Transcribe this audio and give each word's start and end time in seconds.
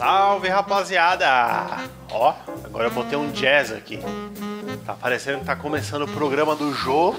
Salve 0.00 0.48
rapaziada! 0.48 1.26
Ó, 2.10 2.32
agora 2.64 2.86
eu 2.86 2.90
botei 2.90 3.18
um 3.18 3.30
jazz 3.32 3.70
aqui. 3.70 4.00
Tá 4.86 4.94
parecendo 4.94 5.40
que 5.40 5.44
tá 5.44 5.54
começando 5.54 6.04
o 6.04 6.08
programa 6.08 6.56
do 6.56 6.72
Jô, 6.72 7.14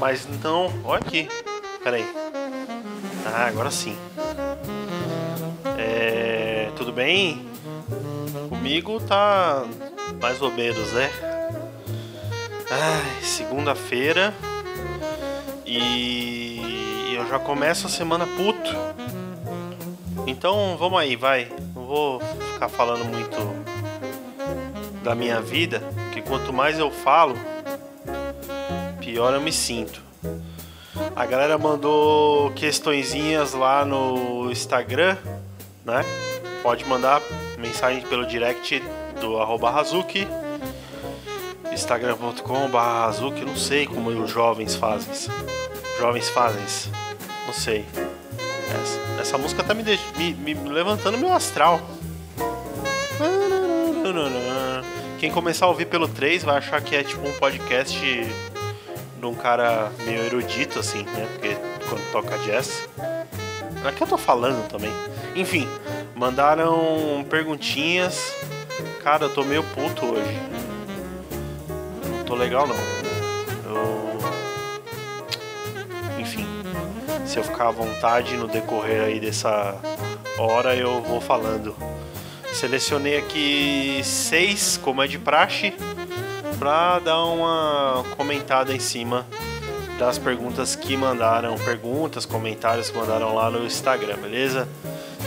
mas 0.00 0.26
não. 0.42 0.68
Olha 0.82 1.00
aqui, 1.00 1.28
pera 1.80 1.94
aí. 1.94 2.12
Ah, 3.24 3.46
agora 3.46 3.70
sim. 3.70 3.96
É. 5.78 6.70
Tudo 6.76 6.92
bem? 6.92 7.48
Comigo 8.48 8.98
tá 9.02 9.64
mais 10.20 10.42
ou 10.42 10.50
menos, 10.50 10.90
né? 10.92 11.08
Ai, 12.68 13.22
segunda-feira 13.22 14.34
e 15.64 17.14
eu 17.14 17.28
já 17.28 17.38
começo 17.38 17.86
a 17.86 17.90
semana 17.90 18.26
puto. 18.26 18.89
Então 20.30 20.76
vamos 20.78 21.00
aí, 21.00 21.16
vai. 21.16 21.48
Não 21.74 21.84
vou 21.84 22.20
ficar 22.52 22.68
falando 22.68 23.04
muito 23.04 23.36
da 25.02 25.12
minha 25.12 25.40
vida, 25.40 25.82
porque 26.04 26.22
quanto 26.22 26.52
mais 26.52 26.78
eu 26.78 26.88
falo, 26.88 27.34
pior 29.00 29.34
eu 29.34 29.40
me 29.40 29.52
sinto. 29.52 30.00
A 31.16 31.26
galera 31.26 31.58
mandou 31.58 32.52
questõezinhas 32.52 33.54
lá 33.54 33.84
no 33.84 34.52
Instagram, 34.52 35.16
né? 35.84 36.04
Pode 36.62 36.84
mandar 36.84 37.20
mensagem 37.58 38.00
pelo 38.02 38.24
direct 38.24 38.80
do 39.20 39.36
arroba 39.38 39.70
Hazuki, 39.70 40.28
instagram.com 41.72 42.68
não 43.44 43.56
sei 43.56 43.84
como 43.84 44.10
os 44.10 44.30
jovens 44.30 44.76
fazem. 44.76 45.12
Jovens 45.98 46.28
fazem. 46.28 46.62
Não 47.46 47.52
sei. 47.52 47.84
Essa, 48.72 48.99
essa 49.20 49.36
música 49.36 49.62
tá 49.62 49.74
me, 49.74 49.84
me, 50.16 50.54
me 50.54 50.68
levantando 50.68 51.18
meu 51.18 51.32
astral. 51.32 51.80
Quem 55.18 55.30
começar 55.30 55.66
a 55.66 55.68
ouvir 55.68 55.84
pelo 55.84 56.08
3 56.08 56.42
vai 56.42 56.56
achar 56.56 56.80
que 56.80 56.96
é 56.96 57.04
tipo 57.04 57.26
um 57.28 57.32
podcast 57.34 57.94
de 59.20 59.26
um 59.26 59.34
cara 59.34 59.92
meio 60.06 60.24
erudito, 60.24 60.78
assim, 60.78 61.02
né? 61.02 61.28
Porque 61.32 61.56
quando 61.88 62.10
toca 62.10 62.38
jazz. 62.38 62.88
Aqui 63.84 64.02
eu 64.02 64.06
tô 64.06 64.16
falando 64.16 64.66
também. 64.68 64.92
Enfim, 65.36 65.68
mandaram 66.14 67.24
perguntinhas. 67.28 68.34
Cara, 69.02 69.24
eu 69.26 69.34
tô 69.34 69.44
meio 69.44 69.62
puto 69.62 70.06
hoje. 70.06 70.38
Não 72.16 72.24
tô 72.24 72.34
legal 72.34 72.66
não. 72.66 72.76
Se 77.30 77.38
eu 77.38 77.44
ficar 77.44 77.68
à 77.68 77.70
vontade 77.70 78.36
no 78.36 78.48
decorrer 78.48 79.02
aí 79.02 79.20
dessa 79.20 79.76
hora, 80.36 80.74
eu 80.74 81.00
vou 81.00 81.20
falando. 81.20 81.76
Selecionei 82.52 83.18
aqui 83.18 84.00
seis, 84.02 84.76
como 84.76 85.00
é 85.00 85.06
de 85.06 85.16
praxe, 85.16 85.72
para 86.58 86.98
dar 86.98 87.24
uma 87.26 88.04
comentada 88.16 88.74
em 88.74 88.80
cima 88.80 89.24
das 89.96 90.18
perguntas 90.18 90.74
que 90.74 90.96
mandaram, 90.96 91.56
perguntas, 91.58 92.26
comentários 92.26 92.90
que 92.90 92.98
mandaram 92.98 93.32
lá 93.32 93.48
no 93.48 93.64
Instagram, 93.64 94.16
beleza? 94.16 94.68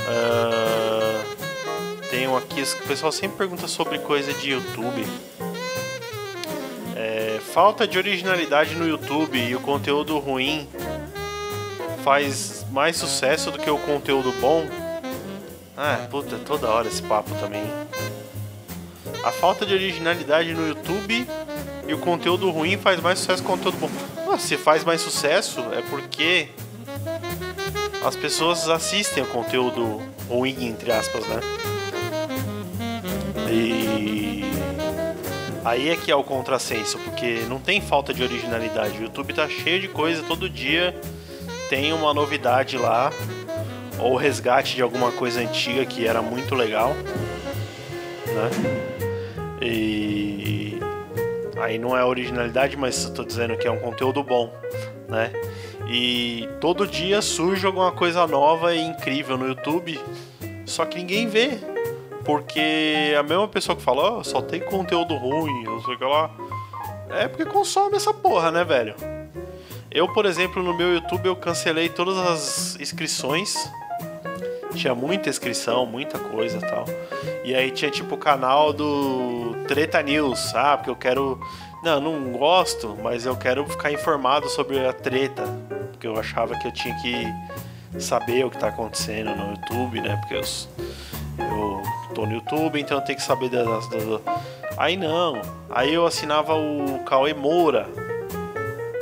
Uh, 0.06 1.24
tenho 2.10 2.36
aqui, 2.36 2.64
o 2.64 2.86
pessoal 2.86 3.14
sempre 3.14 3.38
pergunta 3.38 3.66
sobre 3.66 3.98
coisa 4.00 4.34
de 4.34 4.50
YouTube. 4.50 5.08
É, 6.98 7.40
falta 7.54 7.88
de 7.88 7.98
originalidade 7.98 8.76
no 8.76 8.86
YouTube 8.86 9.40
e 9.40 9.56
o 9.56 9.62
conteúdo 9.62 10.20
ruim 10.20 10.68
faz 12.04 12.66
mais 12.70 12.98
sucesso 12.98 13.50
do 13.50 13.58
que 13.58 13.70
o 13.70 13.78
conteúdo 13.78 14.32
bom. 14.40 14.66
Ah, 15.76 16.06
puta, 16.12 16.38
toda 16.38 16.70
hora 16.70 16.88
esse 16.88 17.02
papo 17.02 17.34
também. 17.36 17.64
A 19.24 19.32
falta 19.32 19.66
de 19.66 19.74
originalidade 19.74 20.54
no 20.54 20.68
YouTube 20.68 21.26
e 21.88 21.94
o 21.94 21.98
conteúdo 21.98 22.50
ruim 22.52 22.78
faz 22.78 23.00
mais 23.00 23.20
sucesso 23.20 23.42
que 23.42 23.48
o 23.48 23.52
conteúdo 23.52 23.78
bom. 23.78 23.90
Ah, 24.32 24.38
se 24.38 24.58
faz 24.58 24.84
mais 24.84 25.02
sucesso 25.02 25.62
é 25.74 25.82
porque 25.82 26.50
as 28.06 28.16
pessoas 28.16 28.68
assistem 28.68 29.24
o 29.24 29.28
conteúdo 29.28 30.02
ruim, 30.28 30.66
entre 30.66 30.92
aspas, 30.92 31.26
né? 31.28 31.40
E 33.50 34.44
aí 35.64 35.90
é 35.90 35.96
que 35.96 36.12
é 36.12 36.16
o 36.16 36.24
contrassenso, 36.24 36.98
porque 37.00 37.46
não 37.48 37.60
tem 37.60 37.80
falta 37.80 38.14
de 38.14 38.24
originalidade. 38.24 38.98
O 39.00 39.04
YouTube 39.04 39.34
tá 39.34 39.48
cheio 39.48 39.80
de 39.80 39.88
coisa 39.88 40.22
todo 40.24 40.50
dia, 40.50 41.00
tem 41.70 41.94
uma 41.94 42.14
novidade 42.14 42.78
lá, 42.78 43.12
ou 44.00 44.16
resgate 44.16 44.76
de 44.76 44.82
alguma 44.82 45.12
coisa 45.12 45.40
antiga 45.42 45.86
que 45.86 46.08
era 46.08 46.22
muito 46.22 46.56
legal, 46.56 46.94
né? 48.28 48.50
E 49.62 50.78
aí 51.58 51.78
não 51.78 51.98
é 51.98 52.04
originalidade, 52.04 52.76
mas 52.76 53.04
estou 53.04 53.24
dizendo 53.24 53.58
que 53.58 53.68
é 53.68 53.72
um 53.72 53.80
conteúdo 53.80 54.24
bom, 54.24 54.54
né? 55.08 55.32
E 55.88 56.48
todo 56.60 56.88
dia 56.88 57.22
surge 57.22 57.66
alguma 57.66 57.92
coisa 57.92 58.26
nova 58.26 58.74
e 58.74 58.82
incrível 58.82 59.38
no 59.38 59.48
YouTube, 59.48 60.00
só 60.66 60.86
que 60.86 60.98
ninguém 60.98 61.28
vê. 61.28 61.60
Porque 62.26 63.14
a 63.20 63.24
mesma 63.24 63.50
pessoa 63.50 63.76
que 63.76 63.82
fala, 63.82 64.20
oh, 64.20 64.24
só 64.24 64.42
tem 64.42 64.62
conteúdo 64.62 65.14
ruim, 65.16 65.64
não 65.64 65.82
sei 65.84 65.96
o 65.96 65.98
que 65.98 66.06
lá. 66.06 66.32
É 67.10 67.28
porque 67.28 67.46
consome 67.46 67.98
essa 67.98 68.14
porra, 68.14 68.50
né, 68.50 68.64
velho? 68.64 68.96
Eu, 69.94 70.08
por 70.12 70.26
exemplo, 70.26 70.64
no 70.64 70.76
meu 70.76 70.94
YouTube 70.94 71.28
eu 71.28 71.36
cancelei 71.36 71.88
todas 71.88 72.18
as 72.18 72.78
inscrições. 72.80 73.72
Tinha 74.76 74.96
muita 74.96 75.30
inscrição, 75.30 75.86
muita 75.86 76.18
coisa 76.18 76.60
tal. 76.60 76.86
E 77.44 77.54
aí 77.54 77.70
tinha 77.70 77.92
tipo 77.92 78.16
o 78.16 78.18
canal 78.18 78.74
do 78.74 79.56
Treta 79.68 80.02
News, 80.02 80.40
sabe? 80.40 80.78
Porque 80.78 80.90
eu 80.90 80.96
quero. 80.96 81.40
Não, 81.84 82.02
não 82.02 82.32
gosto, 82.32 82.98
mas 83.04 83.26
eu 83.26 83.36
quero 83.36 83.66
ficar 83.68 83.92
informado 83.92 84.50
sobre 84.50 84.86
a 84.86 84.94
treta 84.94 85.44
porque 86.04 86.08
eu 86.08 86.20
achava 86.20 86.60
que 86.60 86.68
eu 86.68 86.72
tinha 86.74 86.94
que 86.96 88.02
saber 88.02 88.46
o 88.46 88.50
que 88.50 88.58
está 88.58 88.68
acontecendo 88.68 89.34
no 89.34 89.52
YouTube, 89.52 90.02
né? 90.02 90.18
Porque 90.18 90.36
eu, 90.36 90.42
eu 91.40 91.82
tô 92.14 92.26
no 92.26 92.34
YouTube, 92.34 92.78
então 92.78 92.98
eu 92.98 93.04
tenho 93.06 93.18
que 93.18 93.24
saber 93.24 93.50
das, 93.50 93.88
das, 93.88 94.04
Aí 94.76 94.98
não. 94.98 95.42
Aí 95.70 95.94
eu 95.94 96.06
assinava 96.06 96.56
o 96.56 97.00
Cauê 97.06 97.34
Moura. 97.34 97.88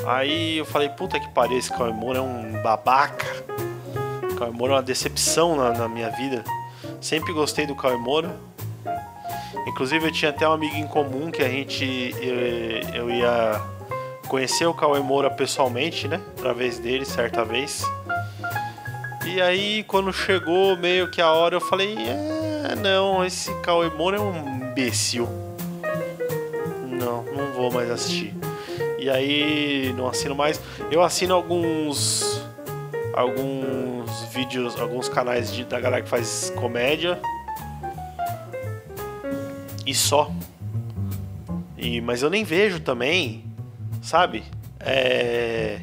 Aí 0.05 0.57
eu 0.57 0.65
falei, 0.65 0.89
puta 0.89 1.19
que 1.19 1.29
pariu, 1.29 1.57
esse 1.57 1.69
Cauê 1.69 1.91
Moura 1.91 2.19
é 2.19 2.21
um 2.21 2.61
babaca. 2.61 3.27
O 4.31 4.35
Cauê 4.35 4.51
Moura 4.51 4.73
é 4.73 4.75
uma 4.77 4.81
decepção 4.81 5.55
na, 5.55 5.71
na 5.71 5.87
minha 5.87 6.09
vida. 6.09 6.43
Sempre 6.99 7.33
gostei 7.33 7.65
do 7.65 7.75
Cauê 7.75 7.97
Moura. 7.97 8.35
Inclusive 9.67 10.07
eu 10.07 10.11
tinha 10.11 10.31
até 10.31 10.47
um 10.47 10.53
amigo 10.53 10.75
em 10.75 10.87
comum 10.87 11.29
que 11.29 11.41
a 11.41 11.49
gente 11.49 12.15
eu, 12.19 12.95
eu 12.95 13.09
ia 13.11 13.61
conhecer 14.27 14.65
o 14.65 14.73
Cauê 14.73 14.99
Moura 14.99 15.29
pessoalmente, 15.29 16.07
né? 16.07 16.19
Através 16.37 16.79
dele, 16.79 17.05
certa 17.05 17.43
vez. 17.45 17.85
E 19.25 19.39
aí, 19.39 19.83
quando 19.83 20.11
chegou 20.11 20.75
meio 20.77 21.11
que 21.11 21.21
a 21.21 21.31
hora, 21.31 21.55
eu 21.55 21.61
falei: 21.61 21.95
É, 21.97 22.75
não, 22.75 23.23
esse 23.23 23.53
Cauê 23.61 23.89
Moura 23.89 24.17
é 24.17 24.19
um 24.19 24.71
imbecil. 24.71 25.27
Não, 26.87 27.23
não 27.23 27.51
vou 27.53 27.71
mais 27.71 27.89
assistir. 27.91 28.33
E 29.01 29.09
aí, 29.09 29.93
não 29.97 30.07
assino 30.07 30.35
mais. 30.35 30.61
Eu 30.89 31.03
assino 31.03 31.33
alguns. 31.33 32.41
Alguns 33.13 34.23
vídeos, 34.33 34.79
alguns 34.79 35.09
canais 35.09 35.51
de, 35.51 35.65
da 35.65 35.79
galera 35.79 36.01
que 36.01 36.09
faz 36.09 36.49
comédia. 36.55 37.19
E 39.85 39.93
só. 39.93 40.31
E, 41.77 41.99
mas 41.99 42.21
eu 42.21 42.29
nem 42.29 42.45
vejo 42.45 42.79
também 42.79 43.51
sabe? 44.01 44.43
É... 44.79 45.79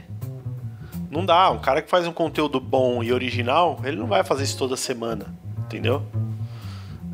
Não 1.11 1.25
dá. 1.25 1.51
Um 1.51 1.59
cara 1.59 1.81
que 1.81 1.89
faz 1.89 2.07
um 2.07 2.13
conteúdo 2.13 2.61
bom 2.61 3.03
e 3.03 3.13
original, 3.13 3.81
ele 3.85 3.97
não 3.97 4.07
vai 4.07 4.25
fazer 4.25 4.45
isso 4.45 4.59
toda 4.59 4.77
semana, 4.77 5.35
entendeu? 5.61 6.05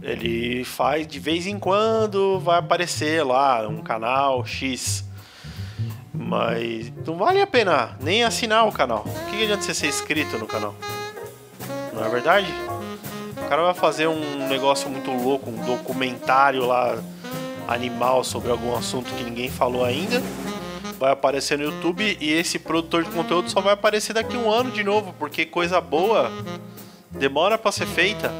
Ele 0.03 0.65
faz 0.65 1.07
de 1.07 1.19
vez 1.21 1.47
em 1.47 1.59
quando, 1.59 2.41
vai 2.41 2.59
aparecer 2.59 3.25
lá 3.25 3.67
um 3.69 3.83
canal 3.83 4.45
X. 4.45 5.05
Mas 6.14 6.93
não 7.05 7.16
vale 7.16 7.40
a 7.40 7.46
pena 7.46 7.96
nem 8.00 8.22
assinar 8.22 8.66
o 8.66 8.72
canal. 8.72 9.05
O 9.05 9.31
que 9.31 9.43
adianta 9.43 9.62
você 9.62 9.75
ser 9.75 9.88
inscrito 9.88 10.38
no 10.38 10.46
canal? 10.46 10.75
Não 11.93 12.05
é 12.05 12.08
verdade? 12.08 12.46
O 13.37 13.49
cara 13.49 13.62
vai 13.62 13.75
fazer 13.75 14.06
um 14.06 14.49
negócio 14.49 14.88
muito 14.88 15.11
louco, 15.11 15.50
um 15.50 15.64
documentário 15.64 16.66
lá 16.66 16.96
animal 17.66 18.22
sobre 18.22 18.50
algum 18.50 18.76
assunto 18.76 19.12
que 19.14 19.25
ninguém 19.25 19.50
falou 19.50 19.84
ainda 19.84 20.22
vai 20.99 21.12
aparecer 21.12 21.58
no 21.58 21.64
YouTube 21.64 22.16
e 22.20 22.32
esse 22.32 22.58
produtor 22.58 23.05
de 23.05 23.11
conteúdo 23.11 23.50
só 23.50 23.61
vai 23.61 23.75
aparecer 23.75 24.12
daqui 24.12 24.37
um 24.37 24.50
ano 24.50 24.70
de 24.70 24.82
novo, 24.82 25.14
porque 25.19 25.44
coisa 25.44 25.81
boa 25.81 26.31
demora 27.11 27.58
para 27.58 27.72
ser 27.72 27.87
feita. 27.87 28.32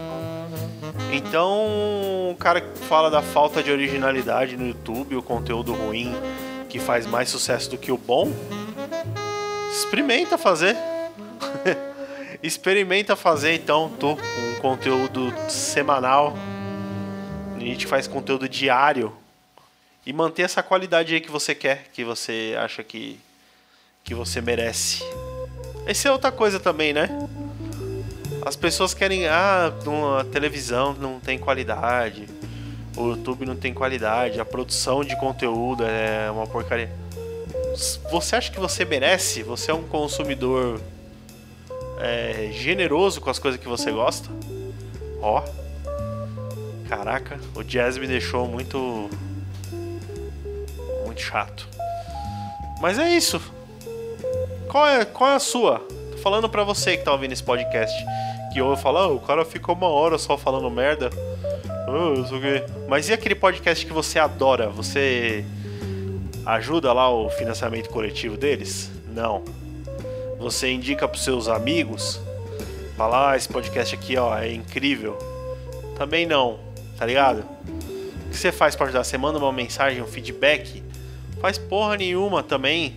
Então, 1.13 2.31
o 2.31 2.37
cara 2.39 2.61
que 2.61 2.79
fala 2.79 3.11
da 3.11 3.23
falta 3.23 3.63
de 3.63 3.71
originalidade 3.71 4.57
no 4.57 4.67
YouTube, 4.67 5.17
o 5.17 5.23
conteúdo 5.23 5.73
ruim 5.73 6.15
que 6.75 6.81
faz 6.81 7.07
mais 7.07 7.29
sucesso 7.29 7.71
do 7.71 7.79
que 7.79 7.93
o 7.93 7.97
bom, 7.97 8.33
experimenta 9.71 10.37
fazer. 10.37 10.77
Experimenta 12.43 13.15
fazer 13.15 13.55
então, 13.55 13.89
tu, 14.01 14.09
um 14.19 14.61
conteúdo 14.61 15.33
semanal. 15.49 16.37
A 17.55 17.61
gente 17.61 17.87
faz 17.87 18.09
conteúdo 18.09 18.49
diário 18.49 19.17
e 20.05 20.13
manter 20.13 20.43
essa 20.43 20.65
qualidade 20.65 21.15
aí 21.15 21.21
que 21.21 21.31
você 21.31 21.55
quer, 21.55 21.85
que 21.93 22.03
você 22.03 22.57
acha 22.59 22.83
que 22.83 23.21
que 24.03 24.13
você 24.13 24.41
merece. 24.41 25.05
Essa 25.87 26.09
é 26.09 26.11
outra 26.11 26.33
coisa 26.33 26.59
também, 26.59 26.93
né? 26.93 27.09
As 28.45 28.57
pessoas 28.57 28.93
querem, 28.93 29.29
ah, 29.29 29.73
a 30.21 30.25
televisão 30.25 30.93
não 30.93 31.21
tem 31.21 31.39
qualidade, 31.39 32.27
o 32.97 33.09
YouTube 33.11 33.45
não 33.45 33.57
tem 33.57 33.75
qualidade, 33.75 34.41
a 34.41 34.45
produção 34.45 35.05
de 35.05 35.17
conteúdo 35.17 35.85
é 35.85 36.31
uma 36.31 36.47
porcaria. 36.47 36.91
Você 38.11 38.37
acha 38.37 38.53
que 38.53 38.61
você 38.61 38.85
merece? 38.85 39.43
Você 39.43 39.71
é 39.71 39.75
um 39.75 39.83
consumidor 39.83 40.81
é, 41.99 42.51
generoso 42.53 43.21
com 43.21 43.31
as 43.31 43.39
coisas 43.39 43.61
que 43.61 43.69
você 43.69 43.91
gosta? 43.91 44.29
Ó, 45.21 45.43
caraca, 46.89 47.39
o 47.55 47.63
jazz 47.63 47.99
me 47.99 48.07
deixou 48.07 48.47
muito 48.47 49.11
muito 51.05 51.21
chato. 51.21 51.69
Mas 52.81 52.99
é 52.99 53.09
isso. 53.11 53.41
Qual 54.69 54.87
é, 54.87 55.05
qual 55.05 55.31
é 55.31 55.35
a 55.37 55.41
sua? 55.41 55.79
Tô 56.11 56.19
falando 56.19 56.49
pra 56.49 56.65
você 56.65 56.97
que 56.97 57.05
tá 57.05 57.13
ouvindo 57.13 57.33
esse 57.33 57.43
podcast. 57.43 57.95
Que 58.53 58.61
ouve 58.61 58.81
falar, 58.81 59.09
oh, 59.09 59.17
o 59.17 59.21
cara 59.21 59.45
ficou 59.45 59.75
uma 59.75 59.89
hora 59.89 60.19
só 60.19 60.37
falando 60.37 60.71
merda. 60.71 61.11
Oh, 61.87 62.15
Mas 62.89 63.11
e 63.11 63.13
aquele 63.13 63.35
podcast 63.35 63.85
que 63.85 63.93
você 63.93 64.19
adora? 64.19 64.71
Você 64.71 65.45
ajuda 66.47 66.93
lá 66.95 67.11
o 67.11 67.29
financiamento 67.29 67.91
coletivo 67.91 68.39
deles? 68.39 68.91
Não. 69.09 69.45
Você 70.39 70.71
indica 70.71 71.07
pros 71.07 71.23
seus 71.23 71.47
amigos? 71.47 72.21
Fala, 72.97 73.33
ah, 73.33 73.37
esse 73.37 73.49
podcast 73.49 73.95
aqui 73.95 74.17
ó, 74.17 74.39
é 74.39 74.51
incrível. 74.53 75.19
Também 75.99 76.25
não, 76.25 76.59
tá 76.99 77.05
ligado? 77.05 77.41
O 77.41 78.31
que 78.31 78.37
você 78.37 78.51
faz 78.51 78.75
para 78.75 78.87
ajudar? 78.87 79.05
Você 79.05 79.19
manda 79.19 79.39
uma 79.39 79.53
mensagem, 79.53 80.03
um 80.03 80.07
feedback? 80.07 80.83
Faz 81.39 81.59
porra 81.59 81.97
nenhuma 81.99 82.43
também. 82.43 82.97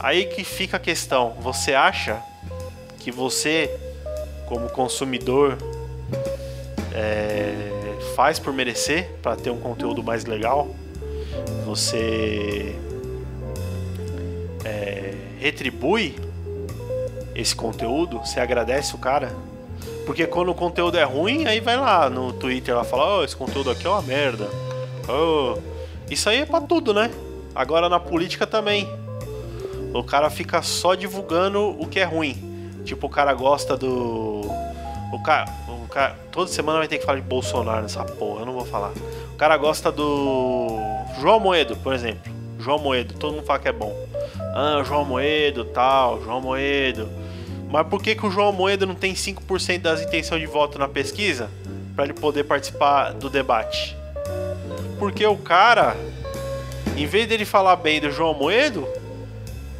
Aí 0.00 0.24
que 0.24 0.44
fica 0.44 0.78
a 0.78 0.80
questão. 0.80 1.36
Você 1.40 1.74
acha 1.74 2.22
que 3.00 3.10
você, 3.10 3.70
como 4.46 4.68
consumidor, 4.70 5.58
é, 6.96 7.54
faz 8.16 8.38
por 8.38 8.52
merecer 8.52 9.10
para 9.22 9.36
ter 9.36 9.50
um 9.50 9.60
conteúdo 9.60 10.02
mais 10.02 10.24
legal? 10.24 10.74
Você 11.66 12.74
é, 14.64 15.14
retribui 15.38 16.16
esse 17.34 17.54
conteúdo? 17.54 18.18
Você 18.20 18.40
agradece 18.40 18.94
o 18.94 18.98
cara? 18.98 19.30
Porque 20.06 20.26
quando 20.26 20.50
o 20.50 20.54
conteúdo 20.54 20.96
é 20.96 21.04
ruim, 21.04 21.46
aí 21.46 21.60
vai 21.60 21.76
lá 21.76 22.08
no 22.08 22.32
Twitter 22.32 22.74
lá 22.74 22.84
fala, 22.84 23.18
oh, 23.18 23.24
esse 23.24 23.36
conteúdo 23.36 23.70
aqui 23.70 23.86
é 23.86 23.90
uma 23.90 24.02
merda. 24.02 24.48
Oh. 25.08 25.60
Isso 26.10 26.30
aí 26.30 26.38
é 26.38 26.46
pra 26.46 26.60
tudo, 26.60 26.94
né? 26.94 27.10
Agora 27.54 27.88
na 27.88 28.00
política 28.00 28.46
também. 28.46 28.88
O 29.92 30.04
cara 30.04 30.30
fica 30.30 30.62
só 30.62 30.94
divulgando 30.94 31.76
o 31.80 31.86
que 31.86 31.98
é 31.98 32.04
ruim. 32.04 32.36
Tipo, 32.84 33.08
o 33.08 33.10
cara 33.10 33.34
gosta 33.34 33.76
do. 33.76 34.42
O 35.12 35.22
cara, 35.24 35.46
cara. 35.96 36.14
Toda 36.30 36.50
semana 36.50 36.78
vai 36.78 36.88
ter 36.88 36.98
que 36.98 37.06
falar 37.06 37.18
de 37.18 37.24
Bolsonaro 37.24 37.80
nessa 37.80 38.04
porra, 38.04 38.40
eu 38.40 38.46
não 38.46 38.52
vou 38.52 38.66
falar. 38.66 38.92
O 39.32 39.36
cara 39.36 39.56
gosta 39.56 39.90
do. 39.90 40.78
João 41.18 41.40
Moedo, 41.40 41.74
por 41.76 41.94
exemplo. 41.94 42.30
João 42.60 42.78
Moedo, 42.78 43.14
todo 43.14 43.34
mundo 43.34 43.46
fala 43.46 43.58
que 43.58 43.68
é 43.68 43.72
bom. 43.72 43.94
Ah, 44.54 44.82
João 44.84 45.06
Moedo, 45.06 45.64
tal, 45.64 46.22
João 46.22 46.42
Moedo. 46.42 47.08
Mas 47.70 47.86
por 47.86 48.02
que, 48.02 48.14
que 48.14 48.26
o 48.26 48.30
João 48.30 48.52
Moedo 48.52 48.86
não 48.86 48.94
tem 48.94 49.14
5% 49.14 49.80
das 49.80 50.02
intenções 50.02 50.40
de 50.40 50.46
voto 50.46 50.78
na 50.78 50.86
pesquisa? 50.86 51.50
para 51.96 52.04
ele 52.04 52.12
poder 52.12 52.44
participar 52.44 53.14
do 53.14 53.30
debate? 53.30 53.96
Porque 54.98 55.26
o 55.26 55.36
cara 55.38 55.96
em 56.94 57.06
vez 57.06 57.26
dele 57.26 57.46
falar 57.46 57.76
bem 57.76 58.00
do 58.00 58.10
João 58.10 58.34
Moedo 58.34 58.86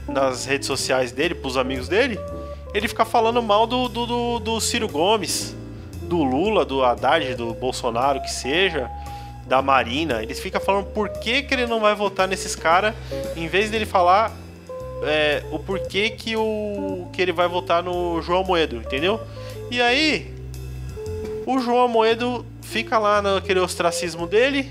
nas 0.08 0.46
redes 0.46 0.66
sociais 0.66 1.12
dele, 1.12 1.34
pros 1.34 1.58
amigos 1.58 1.88
dele, 1.88 2.19
ele 2.72 2.88
fica 2.88 3.04
falando 3.04 3.42
mal 3.42 3.66
do, 3.66 3.88
do, 3.88 4.06
do, 4.06 4.38
do 4.38 4.60
Ciro 4.60 4.88
Gomes, 4.88 5.54
do 6.06 6.23
Lula, 6.23 6.64
do 6.64 6.82
Haddad, 6.85 7.35
do 7.35 7.53
Bolsonaro, 7.55 8.20
que 8.20 8.31
seja, 8.31 8.91
da 9.47 9.61
Marina. 9.61 10.23
Ele 10.23 10.35
fica 10.35 10.58
falando 10.58 10.87
por 10.87 11.08
que, 11.08 11.43
que 11.43 11.55
ele 11.55 11.67
não 11.67 11.81
vai 11.81 11.94
votar 11.94 12.26
nesses 12.26 12.55
caras, 12.56 12.94
em 13.37 13.49
vez 13.49 13.70
dele 13.70 13.87
falar 13.87 14.32
é, 15.03 15.43
o 15.50 15.58
porquê 15.58 16.11
que, 16.11 16.37
o, 16.37 17.08
que 17.12 17.20
ele 17.20 17.32
vai 17.32 17.49
votar 17.49 17.82
no 17.82 18.20
João 18.23 18.44
Moedo, 18.44 18.76
entendeu? 18.76 19.20
E 19.70 19.81
aí, 19.81 20.35
o 21.47 21.58
João 21.58 21.88
Moedo 21.88 22.44
fica 22.62 22.99
lá 22.99 23.20
naquele 23.23 23.61
ostracismo 23.61 24.26
dele, 24.26 24.70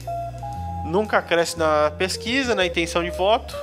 nunca 0.86 1.22
cresce 1.22 1.58
na 1.58 1.92
pesquisa, 1.98 2.56
na 2.56 2.66
intenção 2.66 3.04
de 3.04 3.12
voto. 3.12 3.56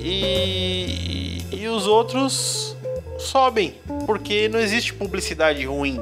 E, 0.00 1.42
e 1.50 1.66
os 1.66 1.86
outros 1.86 2.76
sobem, 3.18 3.74
porque 4.06 4.48
não 4.48 4.60
existe 4.60 4.94
publicidade 4.94 5.64
ruim. 5.64 6.00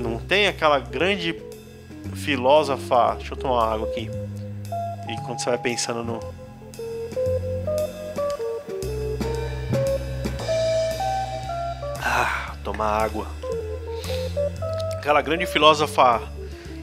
Não 0.00 0.18
tem 0.18 0.46
aquela 0.46 0.78
grande 0.78 1.34
filósofa. 2.14 3.14
Deixa 3.16 3.34
eu 3.34 3.36
tomar 3.36 3.54
uma 3.54 3.74
água 3.74 3.88
aqui. 3.88 4.10
E 5.08 5.16
quando 5.26 5.40
você 5.40 5.50
vai 5.50 5.58
pensando 5.58 6.02
no. 6.02 6.20
Ah, 12.02 12.54
tomar 12.64 13.02
água. 13.02 13.26
Aquela 14.94 15.22
grande 15.22 15.46
filósofa 15.46 16.20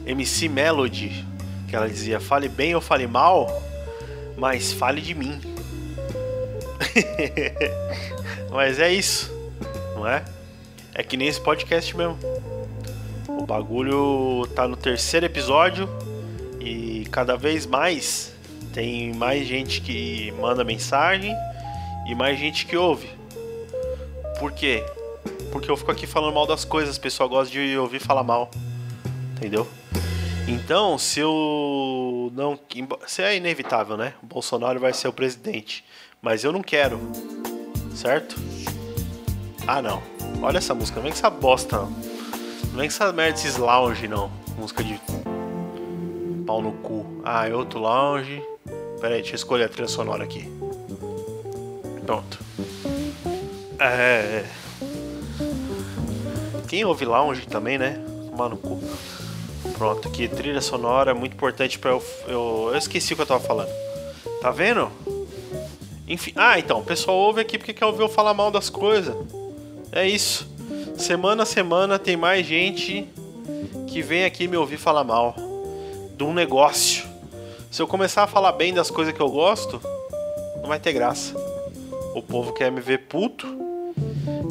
MC 0.06 0.48
Melody 0.48 1.26
que 1.68 1.76
ela 1.76 1.88
dizia: 1.88 2.18
fale 2.18 2.48
bem 2.48 2.74
ou 2.74 2.80
fale 2.80 3.06
mal, 3.06 3.62
mas 4.36 4.72
fale 4.72 5.00
de 5.00 5.14
mim. 5.14 5.40
mas 8.50 8.78
é 8.78 8.92
isso, 8.92 9.30
não 9.94 10.06
é? 10.06 10.24
É 10.94 11.02
que 11.02 11.16
nem 11.16 11.28
esse 11.28 11.40
podcast 11.40 11.96
mesmo. 11.96 12.18
O 13.38 13.46
bagulho 13.46 14.46
tá 14.54 14.66
no 14.66 14.76
terceiro 14.76 15.24
episódio 15.26 15.88
e 16.60 17.06
cada 17.10 17.36
vez 17.36 17.66
mais 17.66 18.34
tem 18.72 19.14
mais 19.14 19.46
gente 19.46 19.80
que 19.80 20.32
manda 20.32 20.62
mensagem 20.64 21.34
e 22.08 22.14
mais 22.14 22.38
gente 22.38 22.66
que 22.66 22.76
ouve. 22.76 23.08
Por 24.38 24.52
quê? 24.52 24.84
Porque 25.50 25.70
eu 25.70 25.76
fico 25.76 25.90
aqui 25.90 26.06
falando 26.06 26.34
mal 26.34 26.46
das 26.46 26.64
coisas, 26.64 26.96
o 26.96 27.00
pessoal 27.00 27.28
gosta 27.28 27.52
de 27.52 27.76
ouvir 27.76 28.00
falar 28.00 28.22
mal. 28.22 28.50
Entendeu? 29.36 29.66
Então, 30.46 30.96
se 30.98 31.20
eu 31.20 32.32
não. 32.34 32.58
Se 33.06 33.22
é 33.22 33.36
inevitável, 33.36 33.96
né? 33.96 34.14
O 34.22 34.26
Bolsonaro 34.26 34.80
vai 34.80 34.92
ser 34.92 35.06
o 35.06 35.12
presidente. 35.12 35.84
Mas 36.22 36.42
eu 36.42 36.52
não 36.52 36.62
quero. 36.62 36.98
Certo? 37.94 38.36
Ah, 39.66 39.82
não. 39.82 40.02
Olha 40.42 40.58
essa 40.58 40.74
música. 40.74 41.00
Vem 41.00 41.12
com 41.12 41.18
essa 41.18 41.28
bosta, 41.30 41.76
não. 41.78 42.07
Não 42.72 42.78
com 42.78 42.82
essa 42.82 43.12
merda 43.12 43.32
desses 43.32 43.56
lounge, 43.56 44.06
não. 44.06 44.30
Música 44.56 44.84
de. 44.84 45.00
Pau 46.46 46.62
no 46.62 46.72
cu. 46.72 47.20
Ah, 47.24 47.48
é 47.48 47.54
outro 47.54 47.80
lounge. 47.80 48.42
Pera 49.00 49.14
aí, 49.14 49.20
deixa 49.20 49.34
eu 49.34 49.36
escolher 49.36 49.64
a 49.64 49.68
trilha 49.68 49.88
sonora 49.88 50.24
aqui. 50.24 50.48
Pronto. 52.04 52.38
É. 53.78 54.44
Quem 56.68 56.84
ouve 56.84 57.04
lounge 57.04 57.46
também, 57.46 57.78
né? 57.78 58.02
Tomar 58.30 58.48
no 58.48 58.56
cu. 58.56 58.80
Pronto, 59.76 60.08
aqui 60.08 60.26
trilha 60.26 60.60
sonora 60.60 61.14
muito 61.14 61.34
importante 61.34 61.78
para 61.78 61.90
eu, 61.90 62.02
eu, 62.26 62.70
eu 62.72 62.76
esqueci 62.76 63.12
o 63.12 63.16
que 63.16 63.22
eu 63.22 63.26
tava 63.26 63.40
falando. 63.40 63.70
Tá 64.40 64.50
vendo? 64.50 64.90
Enfim, 66.06 66.32
ah, 66.36 66.58
então, 66.58 66.80
o 66.80 66.84
pessoal 66.84 67.16
ouve 67.16 67.40
aqui 67.40 67.58
porque 67.58 67.72
quer 67.72 67.84
ouvir 67.84 68.02
eu 68.02 68.08
falar 68.08 68.34
mal 68.34 68.50
das 68.50 68.70
coisas. 68.70 69.14
É 69.92 70.08
isso. 70.08 70.48
Semana 70.98 71.44
a 71.44 71.46
semana 71.46 71.96
tem 71.96 72.16
mais 72.16 72.44
gente 72.44 73.08
que 73.86 74.02
vem 74.02 74.24
aqui 74.24 74.48
me 74.48 74.56
ouvir 74.56 74.76
falar 74.76 75.04
mal 75.04 75.34
de 76.16 76.24
um 76.24 76.34
negócio. 76.34 77.06
Se 77.70 77.80
eu 77.80 77.86
começar 77.86 78.24
a 78.24 78.26
falar 78.26 78.50
bem 78.52 78.74
das 78.74 78.90
coisas 78.90 79.14
que 79.14 79.20
eu 79.20 79.30
gosto, 79.30 79.80
não 80.60 80.68
vai 80.68 80.80
ter 80.80 80.92
graça. 80.92 81.34
O 82.16 82.20
povo 82.20 82.52
quer 82.52 82.72
me 82.72 82.80
ver 82.80 83.06
puto 83.06 83.46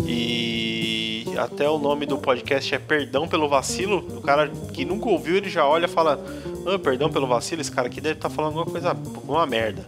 e 0.08 1.26
até 1.38 1.70
o 1.70 1.78
nome 1.78 2.06
do 2.06 2.18
podcast 2.18 2.74
é 2.74 2.80
Perdão 2.80 3.28
pelo 3.28 3.50
Vacilo. 3.50 3.98
O 4.18 4.22
cara 4.22 4.50
que 4.74 4.86
nunca 4.86 5.10
ouviu, 5.10 5.36
ele 5.36 5.50
já 5.50 5.68
olha 5.68 5.86
e 5.86 5.90
fala: 5.90 6.18
ah, 6.66 6.80
Perdão 6.80 7.12
pelo 7.12 7.28
vacilo, 7.28 7.62
esse 7.62 7.72
cara 7.72 7.88
aqui 7.88 8.00
deve 8.00 8.16
estar 8.16 8.30
tá 8.30 8.36
falando 8.36 8.58
alguma 8.58 8.66
coisa, 8.66 8.90
alguma 8.92 9.46
merda. 9.46 9.86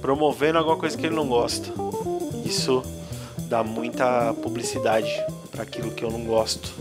Promovendo 0.00 0.58
alguma 0.58 0.76
coisa 0.76 0.96
que 0.96 1.04
ele 1.04 1.14
não 1.14 1.28
gosta. 1.28 1.70
Isso 2.44 2.82
dá 3.48 3.62
muita 3.62 4.32
publicidade 4.42 5.12
para 5.52 5.62
aquilo 5.62 5.92
que 5.92 6.04
eu 6.04 6.10
não 6.10 6.24
gosto. 6.24 6.72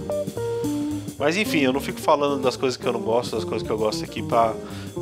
Mas 1.20 1.38
enfim, 1.38 1.60
eu 1.60 1.72
não 1.72 1.80
fico 1.80 2.00
falando 2.00 2.42
das 2.42 2.58
coisas 2.58 2.76
que 2.76 2.88
eu 2.88 2.94
não 2.94 3.02
gosto, 3.02 3.36
das 3.36 3.46
coisas 3.46 3.62
que 3.62 3.72
eu 3.72 3.78
gosto 3.78 4.04
aqui 4.04 4.24
para 4.24 4.56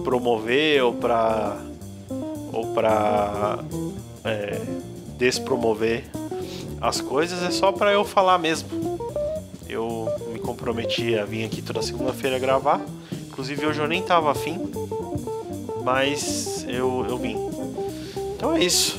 promover 0.03 0.83
ou 0.83 0.93
para 0.93 1.57
ou 2.51 2.73
para 2.73 3.59
é, 4.25 4.59
despromover 5.17 6.03
as 6.81 7.01
coisas 7.01 7.43
é 7.43 7.51
só 7.51 7.71
para 7.71 7.91
eu 7.91 8.05
falar 8.05 8.37
mesmo. 8.37 8.69
Eu 9.67 10.07
me 10.31 10.39
comprometi 10.39 11.17
a 11.17 11.25
vir 11.25 11.45
aqui 11.45 11.61
toda 11.61 11.81
segunda-feira 11.81 12.39
gravar. 12.39 12.81
Inclusive 13.27 13.65
hoje 13.65 13.79
eu 13.79 13.87
nem 13.87 14.01
tava 14.01 14.31
afim, 14.31 14.59
mas 15.83 16.65
eu, 16.67 17.05
eu 17.07 17.17
vim. 17.17 17.37
Então 18.35 18.55
é 18.55 18.63
isso. 18.63 18.97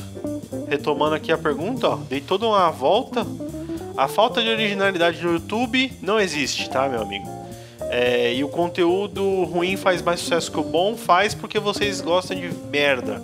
Retomando 0.67 1.15
aqui 1.15 1.31
a 1.31 1.37
pergunta, 1.37 1.89
ó, 1.89 1.95
dei 1.95 2.21
toda 2.21 2.45
uma 2.45 2.69
volta. 2.69 3.25
A 3.97 4.07
falta 4.07 4.41
de 4.41 4.49
originalidade 4.49 5.21
no 5.23 5.33
YouTube 5.33 5.91
não 6.01 6.19
existe, 6.19 6.69
tá, 6.69 6.87
meu 6.87 7.01
amigo? 7.01 7.27
É, 7.89 8.33
e 8.33 8.43
o 8.43 8.47
conteúdo 8.47 9.43
ruim 9.43 9.75
faz 9.75 10.01
mais 10.01 10.21
sucesso 10.21 10.51
que 10.51 10.59
o 10.59 10.63
bom, 10.63 10.95
faz 10.95 11.35
porque 11.35 11.59
vocês 11.59 11.99
gostam 11.99 12.37
de 12.37 12.49
merda. 12.71 13.21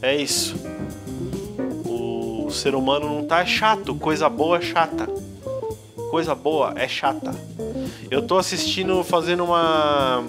É 0.00 0.14
isso. 0.14 0.54
O 1.84 2.48
ser 2.50 2.74
humano 2.74 3.08
não 3.08 3.24
tá 3.24 3.44
chato, 3.44 3.94
coisa 3.94 4.28
boa 4.28 4.58
é 4.58 4.60
chata. 4.60 5.08
Coisa 6.10 6.34
boa 6.34 6.74
é 6.76 6.86
chata. 6.86 7.34
Eu 8.10 8.22
tô 8.22 8.38
assistindo, 8.38 9.02
fazendo 9.02 9.44
uma 9.44 10.22